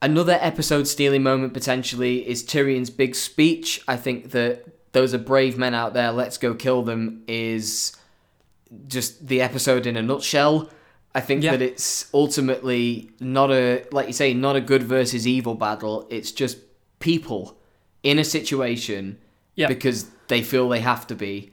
another 0.01 0.39
episode 0.41 0.89
stealing 0.89 1.22
moment 1.22 1.53
potentially 1.53 2.26
is 2.26 2.43
Tyrion's 2.43 2.89
big 2.89 3.14
speech. 3.14 3.82
I 3.87 3.99
think 3.99 4.30
that 4.30 4.64
those 4.95 5.12
are 5.12 5.18
brave 5.18 5.59
men 5.59 5.74
out 5.74 5.92
there. 5.92 6.11
Let's 6.11 6.38
go 6.38 6.55
kill 6.55 6.82
them. 6.82 7.22
Is 7.28 7.95
just 8.88 9.28
the 9.28 9.40
episode 9.42 9.86
in 9.86 9.97
a 9.97 10.03
nutshell. 10.03 10.70
I 11.14 11.20
think 11.20 11.45
Yeah. 11.45 11.53
that 11.53 11.62
it's 11.62 12.09
ultimately 12.12 13.11
not 13.20 13.51
a 13.53 13.84
like 13.92 14.07
you 14.09 14.12
say 14.12 14.32
not 14.34 14.57
a 14.57 14.61
good 14.61 14.82
versus 14.82 15.26
evil 15.26 15.55
battle. 15.55 16.07
It's 16.11 16.32
just 16.32 16.57
people 16.99 17.59
in 18.03 18.18
a 18.18 18.24
situation 18.24 19.18
Yeah. 19.55 19.68
because 19.68 20.07
they 20.28 20.42
feel 20.42 20.68
they 20.68 20.80
have 20.80 21.07
to 21.09 21.14
be, 21.14 21.53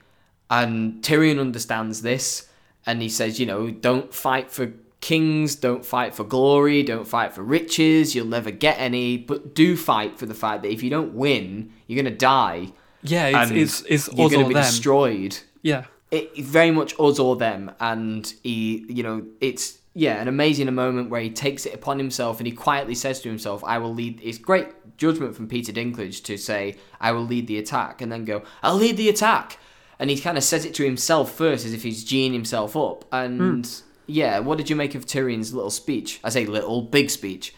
and 0.50 1.04
Tyrion 1.04 1.40
understands 1.40 2.02
this, 2.02 2.48
and 2.86 3.02
he 3.02 3.10
says, 3.10 3.40
you 3.40 3.46
know, 3.46 3.70
don't 3.70 4.14
fight 4.14 4.50
for 4.50 4.72
kings, 5.02 5.56
don't 5.56 5.86
fight 5.86 6.16
for 6.16 6.24
glory, 6.24 6.82
don't 6.84 7.08
fight 7.08 7.34
for 7.34 7.44
riches. 7.44 8.16
You'll 8.16 8.28
never 8.28 8.52
get 8.52 8.80
any, 8.80 9.18
but 9.18 9.54
do 9.54 9.76
fight 9.76 10.18
for 10.18 10.26
the 10.26 10.34
fact 10.34 10.64
that 10.64 10.72
if 10.72 10.82
you 10.84 10.90
don't 10.90 11.14
win, 11.14 11.72
you're 11.88 12.02
gonna 12.02 12.16
die. 12.16 12.72
Yeah, 13.04 13.44
it's, 13.44 13.52
it's, 13.52 14.08
it's 14.08 14.18
you're 14.18 14.30
gonna 14.30 14.48
be 14.48 14.54
them. 14.54 14.64
destroyed. 14.64 15.38
Yeah. 15.62 15.86
it 16.12 16.36
very 16.38 16.72
much 16.72 16.94
us 17.00 17.20
or 17.20 17.36
them 17.36 17.72
and 17.80 18.34
he 18.44 18.86
you 18.90 19.04
know 19.04 19.26
it's 19.40 19.78
yeah 19.94 20.20
an 20.22 20.28
amazing 20.28 20.74
moment 20.74 21.10
where 21.10 21.22
he 21.22 21.30
takes 21.30 21.66
it 21.66 21.74
upon 21.74 21.98
himself 22.00 22.40
and 22.40 22.48
he 22.48 22.52
quietly 22.54 22.96
says 22.96 23.22
to 23.22 23.30
himself 23.30 23.64
i 23.64 23.78
will 23.78 23.94
lead 23.94 24.20
it's 24.24 24.38
great 24.38 24.68
judgment 24.98 25.36
from 25.36 25.48
peter 25.48 25.72
dinklage 25.72 26.24
to 26.24 26.36
say 26.36 26.76
i 27.00 27.12
will 27.12 27.24
lead 27.24 27.46
the 27.48 27.58
attack 27.60 28.02
and 28.02 28.12
then 28.12 28.26
go 28.26 28.42
i'll 28.64 28.76
lead 28.76 28.98
the 28.98 29.08
attack 29.08 29.58
and 30.00 30.10
he 30.10 30.20
kind 30.20 30.38
of 30.38 30.44
says 30.44 30.66
it 30.66 30.74
to 30.74 30.84
himself 30.84 31.32
first 31.32 31.66
as 31.66 31.74
if 31.74 31.84
he's 31.84 32.04
geeing 32.04 32.34
himself 32.34 32.76
up 32.76 33.06
and 33.12 33.84
yeah 34.08 34.40
what 34.40 34.58
did 34.58 34.70
you 34.70 34.76
make 34.76 34.96
of 34.96 35.06
tyrion's 35.06 35.54
little 35.54 35.70
speech? 35.70 36.20
I 36.24 36.30
say 36.30 36.46
little 36.46 36.82
big 36.82 37.10
speech. 37.10 37.54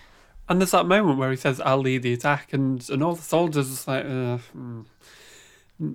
And 0.49 0.59
there's 0.59 0.71
that 0.71 0.85
moment 0.85 1.17
where 1.19 1.31
he 1.31 1.37
says, 1.37 1.61
"I'll 1.61 1.77
lead 1.77 2.03
the 2.03 2.11
attack," 2.11 2.51
and 2.51 2.85
and 2.89 3.01
all 3.01 3.15
the 3.15 3.21
soldiers 3.21 3.65
are 3.65 3.69
just 3.69 3.87
like, 3.87 4.03
uh, 4.03 4.37
mm, 4.55 4.83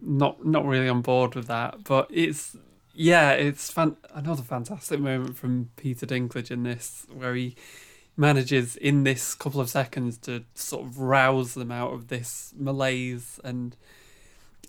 not 0.02 0.44
not 0.44 0.66
really 0.66 0.88
on 0.88 1.02
board 1.02 1.34
with 1.34 1.46
that. 1.46 1.84
But 1.84 2.08
it's 2.10 2.56
yeah, 2.94 3.32
it's 3.32 3.70
fan- 3.70 3.96
another 4.14 4.42
fantastic 4.42 5.00
moment 5.00 5.36
from 5.36 5.70
Peter 5.76 6.06
Dinklage 6.06 6.50
in 6.50 6.62
this, 6.62 7.06
where 7.12 7.34
he 7.34 7.56
manages 8.16 8.76
in 8.76 9.04
this 9.04 9.34
couple 9.34 9.60
of 9.60 9.70
seconds 9.70 10.18
to 10.18 10.44
sort 10.54 10.84
of 10.84 10.98
rouse 10.98 11.54
them 11.54 11.70
out 11.72 11.92
of 11.92 12.08
this 12.08 12.52
malaise 12.56 13.40
and. 13.44 13.76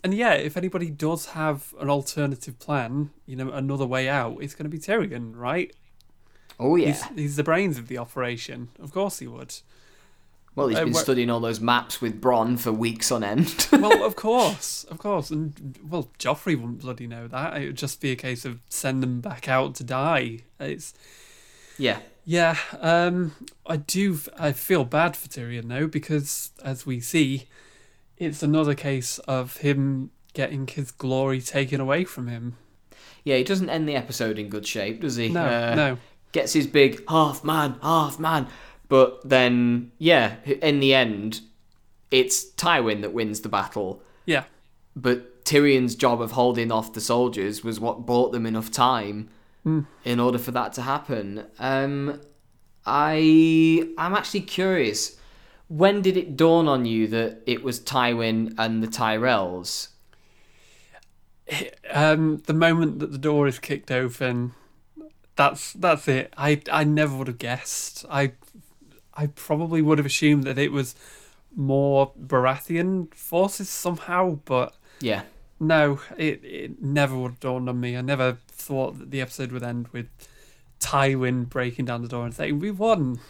And 0.02 0.14
yeah, 0.14 0.32
if 0.32 0.56
anybody 0.56 0.88
does 0.88 1.26
have 1.26 1.74
an 1.78 1.90
alternative 1.90 2.58
plan, 2.58 3.10
you 3.26 3.36
know, 3.36 3.50
another 3.50 3.84
way 3.84 4.08
out, 4.08 4.38
it's 4.40 4.54
going 4.54 4.64
to 4.64 4.70
be 4.70 4.78
Tyrion, 4.78 5.36
right? 5.36 5.74
oh 6.60 6.76
yeah 6.76 6.88
He's, 6.88 7.04
he's 7.16 7.36
the 7.36 7.42
brains 7.42 7.78
of 7.78 7.88
the 7.88 7.98
operation. 7.98 8.68
Of 8.78 8.92
course 8.92 9.18
he 9.18 9.26
would. 9.26 9.54
Well 10.56 10.68
he's 10.68 10.78
been 10.78 10.92
where- 10.92 11.02
studying 11.02 11.30
all 11.30 11.40
those 11.40 11.60
maps 11.60 12.00
with 12.00 12.20
bronn 12.20 12.58
for 12.58 12.72
weeks 12.72 13.10
on 13.12 13.22
end 13.24 13.66
well, 13.72 14.04
of 14.04 14.16
course, 14.26 14.84
of 14.84 14.98
course, 14.98 15.30
and 15.30 15.78
well, 15.88 16.10
Joffrey 16.18 16.56
wouldn't 16.56 16.80
bloody 16.80 17.06
know 17.06 17.28
that. 17.28 17.56
It 17.62 17.66
would 17.66 17.76
just 17.76 18.00
be 18.00 18.10
a 18.12 18.16
case 18.16 18.44
of 18.44 18.60
send 18.68 19.02
them 19.02 19.20
back 19.20 19.48
out 19.48 19.74
to 19.76 19.84
die. 19.84 20.40
It's 20.58 20.92
yeah 21.78 22.00
yeah. 22.24 22.56
Um, 22.80 23.32
I 23.66 23.76
do. 23.78 24.18
I 24.38 24.52
feel 24.52 24.84
bad 24.84 25.16
for 25.16 25.28
Tyrion 25.28 25.68
though 25.68 25.86
because 25.86 26.50
as 26.62 26.84
we 26.84 27.00
see, 27.00 27.48
it's 28.18 28.42
another 28.42 28.74
case 28.74 29.18
of 29.20 29.56
him 29.58 30.10
getting 30.34 30.66
his 30.66 30.90
glory 30.90 31.40
taken 31.40 31.80
away 31.80 32.04
from 32.04 32.28
him. 32.28 32.56
Yeah, 33.24 33.36
he 33.36 33.44
doesn't 33.44 33.70
end 33.70 33.88
the 33.88 33.96
episode 33.96 34.38
in 34.38 34.48
good 34.48 34.66
shape, 34.66 35.00
does 35.00 35.16
he? 35.16 35.28
No, 35.28 35.44
Uh, 35.44 35.74
no. 35.74 35.98
Gets 36.32 36.52
his 36.52 36.66
big 36.66 37.02
half 37.08 37.42
man, 37.42 37.76
half 37.82 38.18
man, 38.20 38.46
but 38.90 39.26
then 39.26 39.90
yeah, 39.96 40.34
in 40.44 40.80
the 40.80 40.92
end, 40.92 41.40
it's 42.10 42.44
Tywin 42.52 43.00
that 43.00 43.14
wins 43.14 43.40
the 43.40 43.48
battle. 43.48 44.02
Yeah, 44.26 44.44
But 44.94 45.44
Tyrion's 45.46 45.94
job 45.94 46.20
of 46.20 46.32
holding 46.32 46.70
off 46.70 46.92
the 46.92 47.00
soldiers 47.00 47.64
was 47.64 47.80
what 47.80 48.04
bought 48.04 48.32
them 48.32 48.44
enough 48.44 48.70
time 48.70 49.30
Mm. 49.64 49.86
in 50.04 50.18
order 50.20 50.38
for 50.38 50.52
that 50.52 50.72
to 50.74 50.82
happen. 50.82 51.44
Um, 51.58 52.20
I 52.86 53.86
I'm 53.98 54.14
actually 54.14 54.40
curious. 54.42 55.16
When 55.68 56.00
did 56.02 56.16
it 56.16 56.34
dawn 56.36 56.66
on 56.66 56.86
you 56.86 57.06
that 57.08 57.42
it 57.46 57.62
was 57.62 57.78
Tywin 57.78 58.54
and 58.56 58.82
the 58.82 58.88
Tyrells? 58.88 59.88
um, 61.92 62.42
the 62.46 62.54
moment 62.54 62.98
that 63.00 63.12
the 63.12 63.18
door 63.18 63.46
is 63.46 63.58
kicked 63.58 63.90
open, 63.90 64.52
that's 65.36 65.72
that's 65.74 66.08
it. 66.08 66.32
I 66.36 66.62
I 66.72 66.84
never 66.84 67.14
would 67.16 67.28
have 67.28 67.38
guessed. 67.38 68.04
I 68.10 68.32
I 69.20 69.26
probably 69.28 69.82
would 69.82 69.98
have 69.98 70.06
assumed 70.06 70.44
that 70.44 70.58
it 70.58 70.72
was 70.72 70.94
more 71.54 72.12
Baratheon 72.18 73.12
forces 73.14 73.68
somehow, 73.68 74.38
but 74.44 74.74
Yeah. 75.00 75.22
no, 75.58 76.00
it 76.16 76.42
it 76.44 76.82
never 76.82 77.16
would 77.16 77.32
have 77.32 77.40
dawned 77.40 77.68
on 77.68 77.78
me. 77.80 77.96
I 77.96 78.00
never 78.00 78.38
thought 78.48 78.98
that 78.98 79.10
the 79.10 79.20
episode 79.20 79.52
would 79.52 79.62
end 79.62 79.88
with 79.88 80.06
Tywin 80.80 81.48
breaking 81.48 81.84
down 81.84 82.02
the 82.02 82.08
door 82.08 82.24
and 82.24 82.34
saying, 82.34 82.58
"We 82.60 82.70
won." 82.70 83.20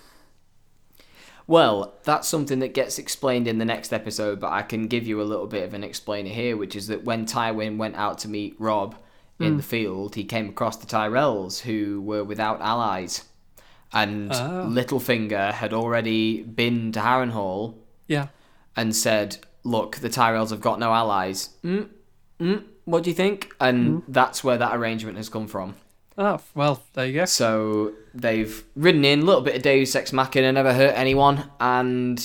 Well, 1.46 1.94
that's 2.04 2.28
something 2.28 2.60
that 2.60 2.74
gets 2.74 2.98
explained 2.98 3.48
in 3.48 3.58
the 3.58 3.64
next 3.64 3.92
episode, 3.92 4.38
but 4.38 4.52
I 4.52 4.62
can 4.62 4.86
give 4.86 5.06
you 5.06 5.20
a 5.20 5.24
little 5.24 5.48
bit 5.48 5.64
of 5.64 5.74
an 5.74 5.82
explainer 5.82 6.28
here, 6.28 6.56
which 6.56 6.76
is 6.76 6.86
that 6.86 7.02
when 7.04 7.26
Tywin 7.26 7.76
went 7.76 7.96
out 7.96 8.18
to 8.18 8.28
meet 8.28 8.54
Robb 8.60 8.94
in 9.40 9.54
Mm. 9.54 9.56
the 9.56 9.62
field, 9.64 10.14
he 10.14 10.22
came 10.24 10.48
across 10.50 10.76
the 10.76 10.86
Tyrells, 10.86 11.62
who 11.62 12.00
were 12.02 12.22
without 12.22 12.60
allies. 12.60 13.24
And 13.92 14.32
Oh. 14.32 14.66
Littlefinger 14.68 15.52
had 15.52 15.72
already 15.72 16.42
been 16.42 16.92
to 16.92 17.00
Harrenhal 17.00 17.74
Yeah. 18.06 18.28
and 18.76 18.94
said, 18.94 19.38
Look, 19.62 19.96
the 19.96 20.08
Tyrells 20.08 20.50
have 20.50 20.60
got 20.62 20.78
no 20.78 20.92
allies. 20.94 21.50
Mm, 21.62 21.88
mm, 22.40 22.64
what 22.86 23.02
do 23.02 23.10
you 23.10 23.14
think? 23.16 23.52
And 23.60 24.02
that's 24.08 24.42
where 24.42 24.56
that 24.56 24.74
arrangement 24.74 25.16
has 25.18 25.28
come 25.28 25.46
from. 25.46 25.74
Oh 26.16 26.40
well, 26.54 26.82
there 26.94 27.06
you 27.06 27.12
go. 27.14 27.24
So 27.26 27.92
they've 28.14 28.64
ridden 28.74 29.04
in 29.04 29.20
a 29.20 29.24
little 29.24 29.42
bit 29.42 29.56
of 29.56 29.62
Deus 29.62 29.94
Ex 29.94 30.12
Machina, 30.12 30.50
never 30.52 30.72
hurt 30.72 30.94
anyone, 30.96 31.50
and 31.60 32.18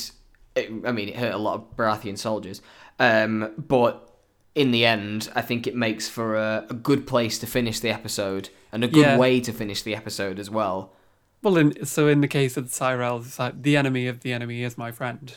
it, 0.56 0.72
I 0.86 0.92
mean 0.92 1.10
it 1.10 1.18
hurt 1.18 1.34
a 1.34 1.38
lot 1.38 1.56
of 1.56 1.76
Baratheon 1.78 2.18
soldiers. 2.18 2.62
Um, 3.00 3.52
but 3.58 4.10
in 4.56 4.72
the 4.72 4.86
end, 4.86 5.30
I 5.36 5.42
think 5.42 5.68
it 5.68 5.76
makes 5.76 6.08
for 6.08 6.36
a, 6.38 6.66
a 6.70 6.74
good 6.74 7.06
place 7.06 7.38
to 7.40 7.48
finish 7.48 7.80
the 7.82 7.90
episode 7.90 8.50
and 8.72 8.84
a 8.84 8.88
good 8.88 9.02
Yeah. 9.06 9.18
way 9.18 9.40
to 9.42 9.52
finish 9.52 9.82
the 9.82 9.96
episode 9.96 10.40
as 10.40 10.50
well. 10.50 10.94
Well, 11.42 11.58
in, 11.58 11.86
so 11.86 12.08
in 12.08 12.22
the 12.22 12.28
case 12.28 12.58
of 12.58 12.70
the 12.72 12.76
Tyrells, 12.76 13.28
it's 13.28 13.40
like 13.40 13.62
the 13.62 13.78
enemy 13.78 14.08
of 14.08 14.22
the 14.22 14.34
enemy 14.34 14.64
is 14.64 14.78
my 14.78 14.92
friend. 14.92 15.34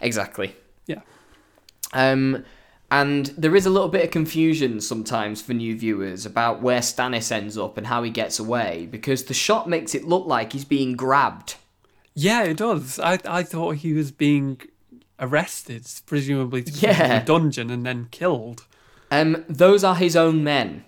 Exactly. 0.00 0.54
Yeah. 0.86 1.00
Um, 1.92 2.44
and 2.90 3.26
there 3.26 3.54
is 3.56 3.66
a 3.66 3.70
little 3.70 3.88
bit 3.88 4.04
of 4.04 4.10
confusion 4.10 4.80
sometimes 4.80 5.42
for 5.42 5.52
new 5.54 5.76
viewers 5.76 6.26
about 6.26 6.62
where 6.62 6.80
Stannis 6.80 7.30
ends 7.32 7.56
up 7.58 7.76
and 7.76 7.86
how 7.86 8.02
he 8.02 8.10
gets 8.10 8.38
away 8.38 8.88
because 8.90 9.24
the 9.24 9.34
shot 9.34 9.68
makes 9.68 9.94
it 9.94 10.04
look 10.06 10.26
like 10.26 10.52
he's 10.52 10.64
being 10.64 10.94
grabbed. 10.96 11.56
Yeah, 12.14 12.42
it 12.42 12.56
does. 12.56 12.98
I 12.98 13.18
I 13.24 13.42
thought 13.44 13.76
he 13.76 13.92
was 13.92 14.10
being 14.10 14.60
arrested, 15.20 15.86
presumably 16.06 16.62
to 16.64 16.72
Yeah. 16.72 17.20
a 17.20 17.24
dungeon 17.24 17.70
and 17.70 17.84
then 17.86 18.08
killed. 18.10 18.64
Um, 19.10 19.44
those 19.48 19.84
are 19.84 19.94
his 19.96 20.16
own 20.16 20.42
men. 20.42 20.84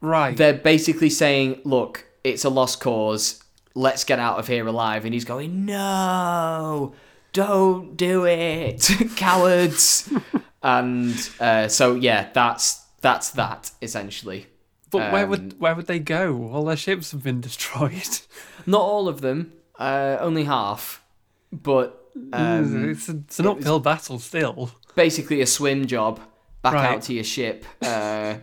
Right. 0.00 0.36
They're 0.36 0.54
basically 0.54 1.10
saying, 1.10 1.60
"Look, 1.64 2.06
it's 2.24 2.44
a 2.44 2.50
lost 2.50 2.80
cause. 2.80 3.42
Let's 3.74 4.04
get 4.04 4.18
out 4.18 4.38
of 4.38 4.46
here 4.48 4.66
alive." 4.66 5.04
And 5.04 5.14
he's 5.14 5.24
going, 5.24 5.64
"No, 5.66 6.94
don't 7.32 7.96
do 7.96 8.24
it, 8.26 8.90
cowards!" 9.16 10.12
and 10.62 11.30
uh, 11.40 11.68
so, 11.68 11.94
yeah, 11.94 12.28
that's 12.32 12.84
that's 13.00 13.30
that 13.32 13.70
essentially. 13.82 14.46
But 14.90 15.12
where 15.12 15.24
Um, 15.24 15.30
would 15.30 15.60
where 15.60 15.74
would 15.74 15.86
they 15.86 15.98
go? 15.98 16.48
All 16.52 16.64
their 16.64 16.76
ships 16.76 17.12
have 17.12 17.22
been 17.22 17.40
destroyed. 17.48 18.20
Not 18.66 18.80
all 18.80 19.06
of 19.08 19.20
them, 19.20 19.52
uh, 19.78 20.16
only 20.20 20.44
half, 20.44 21.02
but 21.52 22.10
um, 22.32 22.90
it's, 22.90 23.08
a, 23.08 23.16
it's 23.16 23.38
an 23.38 23.46
uphill 23.46 23.80
battle 23.80 24.18
still. 24.18 24.70
basically 24.94 25.40
a 25.40 25.46
swim 25.46 25.86
job 25.86 26.20
back 26.62 26.72
Right. 26.74 26.86
out 26.96 27.02
to 27.02 27.14
your 27.14 27.22
ship. 27.24 27.64
Uh, 27.82 28.34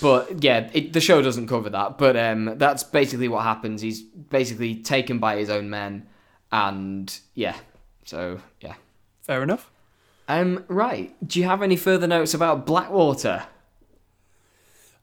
but 0.00 0.42
yeah, 0.42 0.70
it, 0.72 0.92
the 0.92 1.00
show 1.00 1.22
doesn't 1.22 1.48
cover 1.48 1.70
that. 1.70 1.98
But 1.98 2.16
um, 2.16 2.58
that's 2.58 2.82
basically 2.82 3.28
what 3.28 3.44
happens. 3.44 3.80
He's 3.80 4.00
basically 4.02 4.76
taken 4.76 5.18
by 5.18 5.36
his 5.36 5.50
own 5.50 5.70
men, 5.70 6.06
and 6.52 7.18
yeah, 7.34 7.56
so 8.04 8.40
yeah. 8.60 8.74
Fair 9.22 9.42
enough. 9.42 9.70
Um, 10.28 10.64
right. 10.68 11.14
Do 11.26 11.38
you 11.40 11.46
have 11.46 11.62
any 11.62 11.76
further 11.76 12.06
notes 12.06 12.34
about 12.34 12.66
Blackwater? 12.66 13.46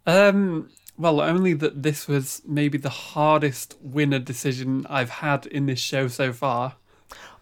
Um, 0.05 0.69
well, 0.97 1.19
only 1.19 1.53
that 1.53 1.83
this 1.83 2.07
was 2.07 2.41
maybe 2.45 2.77
the 2.77 2.89
hardest 2.89 3.75
winner 3.81 4.19
decision 4.19 4.85
I've 4.89 5.09
had 5.09 5.47
in 5.47 5.65
this 5.65 5.79
show 5.79 6.07
so 6.07 6.31
far. 6.31 6.75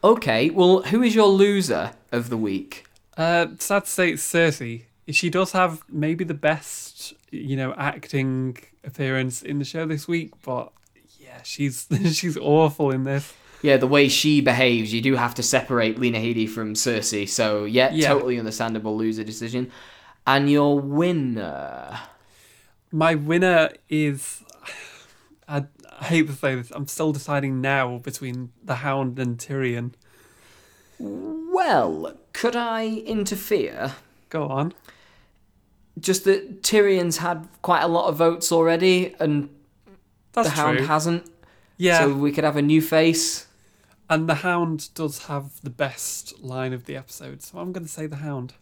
Okay. 0.04 0.50
Well, 0.50 0.84
who 0.84 1.02
is 1.02 1.14
your 1.14 1.28
loser 1.28 1.92
of 2.12 2.30
the 2.30 2.38
week? 2.38 2.86
Uh, 3.16 3.48
sad 3.60 3.86
to 3.86 3.90
say 3.90 4.12
it's 4.12 4.24
Cersei. 4.24 4.84
She 5.10 5.30
does 5.30 5.52
have 5.52 5.82
maybe 5.90 6.24
the 6.24 6.34
best, 6.34 7.14
you 7.30 7.56
know, 7.58 7.74
acting 7.78 8.58
appearance 8.86 9.42
in 9.42 9.60
the 9.60 9.66
show 9.66 9.86
this 9.86 10.08
week, 10.08 10.32
but 10.44 10.72
yeah, 11.20 11.42
she's 11.44 11.88
she's 12.14 12.38
awful 12.38 12.92
in 12.92 13.04
this. 13.04 13.34
Yeah, 13.62 13.78
the 13.78 13.88
way 13.88 14.10
she 14.10 14.42
behaves, 14.42 14.94
you 14.94 15.02
do 15.02 15.16
have 15.16 15.36
to 15.36 15.44
separate 15.44 15.98
Lena 15.98 16.20
Headey 16.20 16.50
from 16.50 16.74
Cersei. 16.74 17.28
So 17.28 17.64
yeah, 17.66 17.92
Yeah. 17.94 18.10
totally 18.10 18.38
understandable 18.40 18.96
loser 18.98 19.24
decision. 19.24 19.72
And 20.28 20.50
your 20.50 20.80
winner. 20.80 22.00
My 22.92 23.16
winner 23.16 23.70
is. 23.90 24.42
I, 25.48 25.66
I 26.00 26.06
hate 26.06 26.28
to 26.28 26.34
say 26.34 26.56
this. 26.56 26.72
I'm 26.72 26.88
still 26.88 27.12
deciding 27.12 27.60
now 27.62 27.98
between 27.98 28.52
the 28.64 28.76
Hound 28.76 29.20
and 29.20 29.38
Tyrion. 29.38 29.94
Well, 31.00 32.14
could 32.34 32.56
I 32.56 32.88
interfere? 33.06 33.94
Go 34.30 34.48
on. 34.48 34.74
Just 36.00 36.24
that 36.26 36.64
Tyrion's 36.64 37.18
had 37.18 37.48
quite 37.62 37.82
a 37.82 37.88
lot 37.88 38.08
of 38.10 38.16
votes 38.18 38.52
already, 38.52 39.16
and 39.20 39.50
That's 40.34 40.50
the 40.50 40.56
Hound 40.56 40.78
true. 40.80 40.88
hasn't. 40.88 41.30
Yeah. 41.78 42.00
So 42.00 42.14
we 42.16 42.32
could 42.32 42.44
have 42.44 42.58
a 42.58 42.62
new 42.62 42.82
face. 42.82 43.48
And 44.10 44.28
the 44.28 44.36
Hound 44.36 44.94
does 44.96 45.26
have 45.26 45.62
the 45.62 45.70
best 45.70 46.40
line 46.44 46.74
of 46.74 46.86
the 46.86 46.96
episode, 46.96 47.42
so 47.42 47.58
I'm 47.60 47.72
going 47.72 47.86
to 47.86 47.92
say 47.92 48.06
the 48.08 48.18
Hound. 48.18 48.54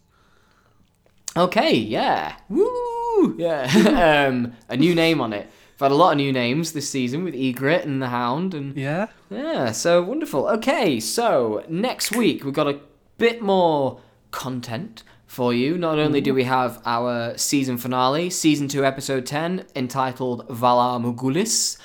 Okay, 1.35 1.73
yeah. 1.75 2.35
Woo! 2.49 3.35
Yeah. 3.37 4.27
um, 4.29 4.53
a 4.69 4.75
new 4.77 4.93
name 4.93 5.21
on 5.21 5.33
it. 5.33 5.45
We've 5.75 5.79
had 5.79 5.91
a 5.91 5.95
lot 5.95 6.11
of 6.11 6.17
new 6.17 6.31
names 6.33 6.73
this 6.73 6.89
season 6.89 7.23
with 7.23 7.33
Egret 7.33 7.85
and 7.85 8.01
the 8.01 8.07
Hound, 8.09 8.53
and 8.53 8.75
Yeah. 8.75 9.07
yeah, 9.29 9.71
so 9.71 10.01
wonderful. 10.03 10.47
Okay, 10.47 10.99
so 10.99 11.63
next 11.69 12.11
week 12.15 12.43
we've 12.43 12.53
got 12.53 12.67
a 12.67 12.79
bit 13.17 13.41
more 13.41 13.99
content 14.31 15.03
for 15.31 15.53
you. 15.53 15.77
Not 15.77 15.97
only 15.97 16.19
do 16.19 16.33
we 16.33 16.43
have 16.43 16.81
our 16.85 17.37
season 17.37 17.77
finale, 17.77 18.29
season 18.29 18.67
2, 18.67 18.83
episode 18.83 19.25
10, 19.25 19.65
entitled 19.77 20.45
Valar 20.49 20.99
Morghulis, 20.99 21.77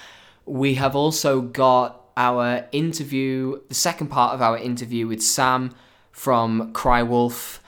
we 0.47 0.75
have 0.75 0.97
also 0.97 1.41
got 1.43 2.11
our 2.17 2.67
interview, 2.73 3.61
the 3.69 3.75
second 3.75 4.09
part 4.09 4.35
of 4.35 4.43
our 4.43 4.59
interview 4.59 5.07
with 5.07 5.23
Sam 5.23 5.73
from 6.11 6.73
Cry 6.73 7.05
Wolf. 7.05 7.63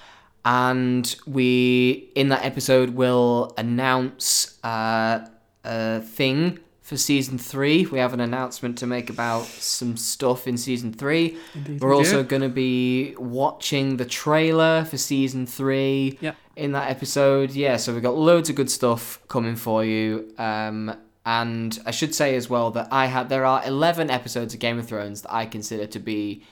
And 0.44 1.14
we, 1.28 2.10
in 2.16 2.26
that 2.30 2.44
episode, 2.44 2.90
will 2.90 3.54
announce 3.56 4.58
uh, 4.64 5.28
a 5.62 6.00
thing 6.00 6.58
for 6.88 6.96
season 6.96 7.36
three. 7.36 7.84
We 7.84 7.98
have 7.98 8.14
an 8.14 8.20
announcement 8.20 8.78
to 8.78 8.86
make 8.86 9.10
about 9.10 9.44
some 9.44 9.98
stuff 9.98 10.48
in 10.48 10.56
season 10.56 10.92
three. 10.92 11.36
Indeed 11.54 11.82
We're 11.82 11.90
we 11.90 11.96
also 11.96 12.22
going 12.22 12.40
to 12.42 12.48
be 12.48 13.14
watching 13.18 13.98
the 13.98 14.06
trailer 14.06 14.86
for 14.86 14.96
season 14.96 15.46
three 15.46 16.16
Yeah. 16.22 16.32
in 16.56 16.72
that 16.72 16.90
episode. 16.90 17.50
Yeah, 17.50 17.76
so 17.76 17.92
we've 17.92 18.02
got 18.02 18.16
loads 18.16 18.48
of 18.48 18.56
good 18.56 18.70
stuff 18.70 19.20
coming 19.28 19.54
for 19.54 19.84
you. 19.84 20.32
Um, 20.38 20.96
and 21.26 21.78
I 21.84 21.90
should 21.90 22.14
say 22.14 22.34
as 22.36 22.48
well 22.48 22.70
that 22.70 22.88
I 22.90 23.04
had 23.06 23.28
there 23.28 23.44
are 23.44 23.62
eleven 23.66 24.08
episodes 24.08 24.54
of 24.54 24.60
Game 24.60 24.78
of 24.78 24.86
Thrones 24.88 25.20
that 25.22 25.34
I 25.34 25.44
consider 25.44 25.86
to 25.86 25.98
be 25.98 26.42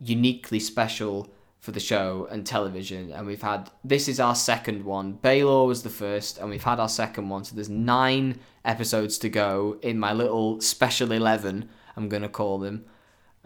uniquely 0.00 0.58
special 0.58 1.28
for 1.64 1.72
the 1.72 1.80
show 1.80 2.28
and 2.30 2.46
television. 2.46 3.10
And 3.10 3.26
we've 3.26 3.40
had 3.40 3.70
this 3.82 4.06
is 4.06 4.20
our 4.20 4.34
second 4.34 4.84
one. 4.84 5.12
Baylor 5.12 5.66
was 5.66 5.82
the 5.82 5.88
first, 5.88 6.36
and 6.36 6.50
we've 6.50 6.62
had 6.62 6.78
our 6.78 6.90
second 6.90 7.30
one. 7.30 7.42
So 7.44 7.54
there's 7.54 7.70
nine 7.70 8.38
episodes 8.66 9.16
to 9.18 9.30
go 9.30 9.78
in 9.80 9.98
my 9.98 10.12
little 10.12 10.60
special 10.60 11.10
eleven. 11.10 11.70
I'm 11.96 12.10
gonna 12.10 12.28
call 12.28 12.58
them. 12.58 12.84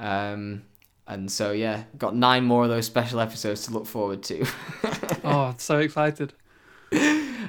Um, 0.00 0.64
and 1.06 1.30
so 1.30 1.52
yeah, 1.52 1.84
got 1.96 2.16
nine 2.16 2.42
more 2.42 2.64
of 2.64 2.70
those 2.70 2.86
special 2.86 3.20
episodes 3.20 3.66
to 3.66 3.70
look 3.72 3.86
forward 3.86 4.22
to. 4.24 4.44
Oh, 5.24 5.54
so 5.58 5.78
excited. 5.78 6.32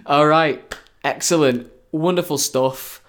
All 0.06 0.28
right, 0.28 0.76
excellent, 1.04 1.72
wonderful 1.94 2.38
stuff. 2.38 3.02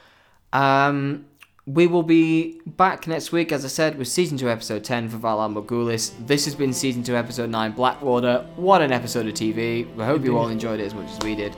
Um, 0.53 1.27
we 1.75 1.87
will 1.87 2.03
be 2.03 2.61
back 2.67 3.07
next 3.07 3.31
week, 3.33 3.53
as 3.53 3.65
I 3.65 3.69
said, 3.69 3.97
with 3.97 4.09
season 4.09 4.37
two, 4.37 4.51
episode 4.51 4.83
ten 4.83 5.09
for 5.09 5.19
Valar 5.19 5.53
Morghulis. 5.53 6.13
This 6.27 6.45
has 6.45 6.55
been 6.55 6.73
season 6.73 7.03
two, 7.03 7.17
episode 7.17 7.51
nine, 7.51 7.73
Blackwater. 7.73 8.45
What 8.57 8.83
an 8.83 8.93
episode 8.93 9.27
of 9.27 9.35
TV! 9.35 9.93
We 9.95 10.05
hope 10.05 10.25
you 10.25 10.37
all 10.37 10.49
enjoyed 10.49 10.81
it 10.81 10.87
as 10.87 10.95
much 10.95 11.11
as 11.11 11.19
we 11.21 11.35
did. 11.37 11.55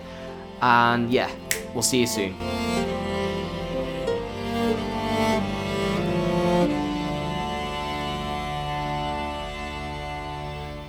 And 0.60 1.10
yeah, 1.10 1.30
we'll 1.72 1.82
see 1.82 2.00
you 2.00 2.06
soon. 2.06 2.34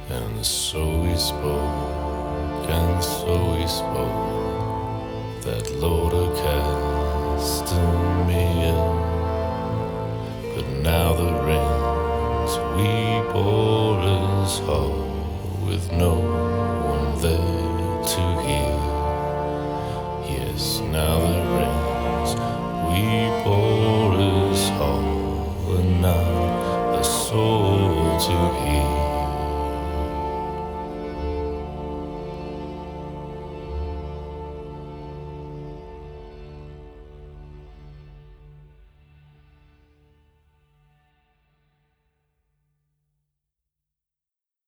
And 0.09 0.45
so 0.45 0.99
we 0.99 1.15
spoke, 1.15 2.69
and 2.69 3.03
so 3.03 3.55
we 3.55 3.67
spoke, 3.67 5.43
that 5.43 5.71
Lord 5.80 6.13
of 6.13 6.36
casting 6.38 8.28
me 8.28 8.67
in. 8.67 9.12
But 10.55 10.67
now 10.83 11.13
the 11.13 11.33
rings 11.49 12.51
we 12.75 12.91
bore 13.33 13.99
is 14.43 14.59
hollow, 14.59 15.65
with 15.65 15.91
no 15.91 16.13
one 16.13 17.19
there 17.21 18.03
to 18.13 18.21
hear. 18.45 18.75
Yes, 20.29 20.79
now 20.91 21.17
the 21.27 21.41
rings 21.57 22.31
we 22.87 23.01
bore 23.43 24.13
is 24.51 24.69
hollow, 24.77 25.77
and 25.77 26.01
not 26.03 26.99
a 26.99 27.03
soul 27.03 28.19
to 28.19 28.35
hear. 28.63 28.92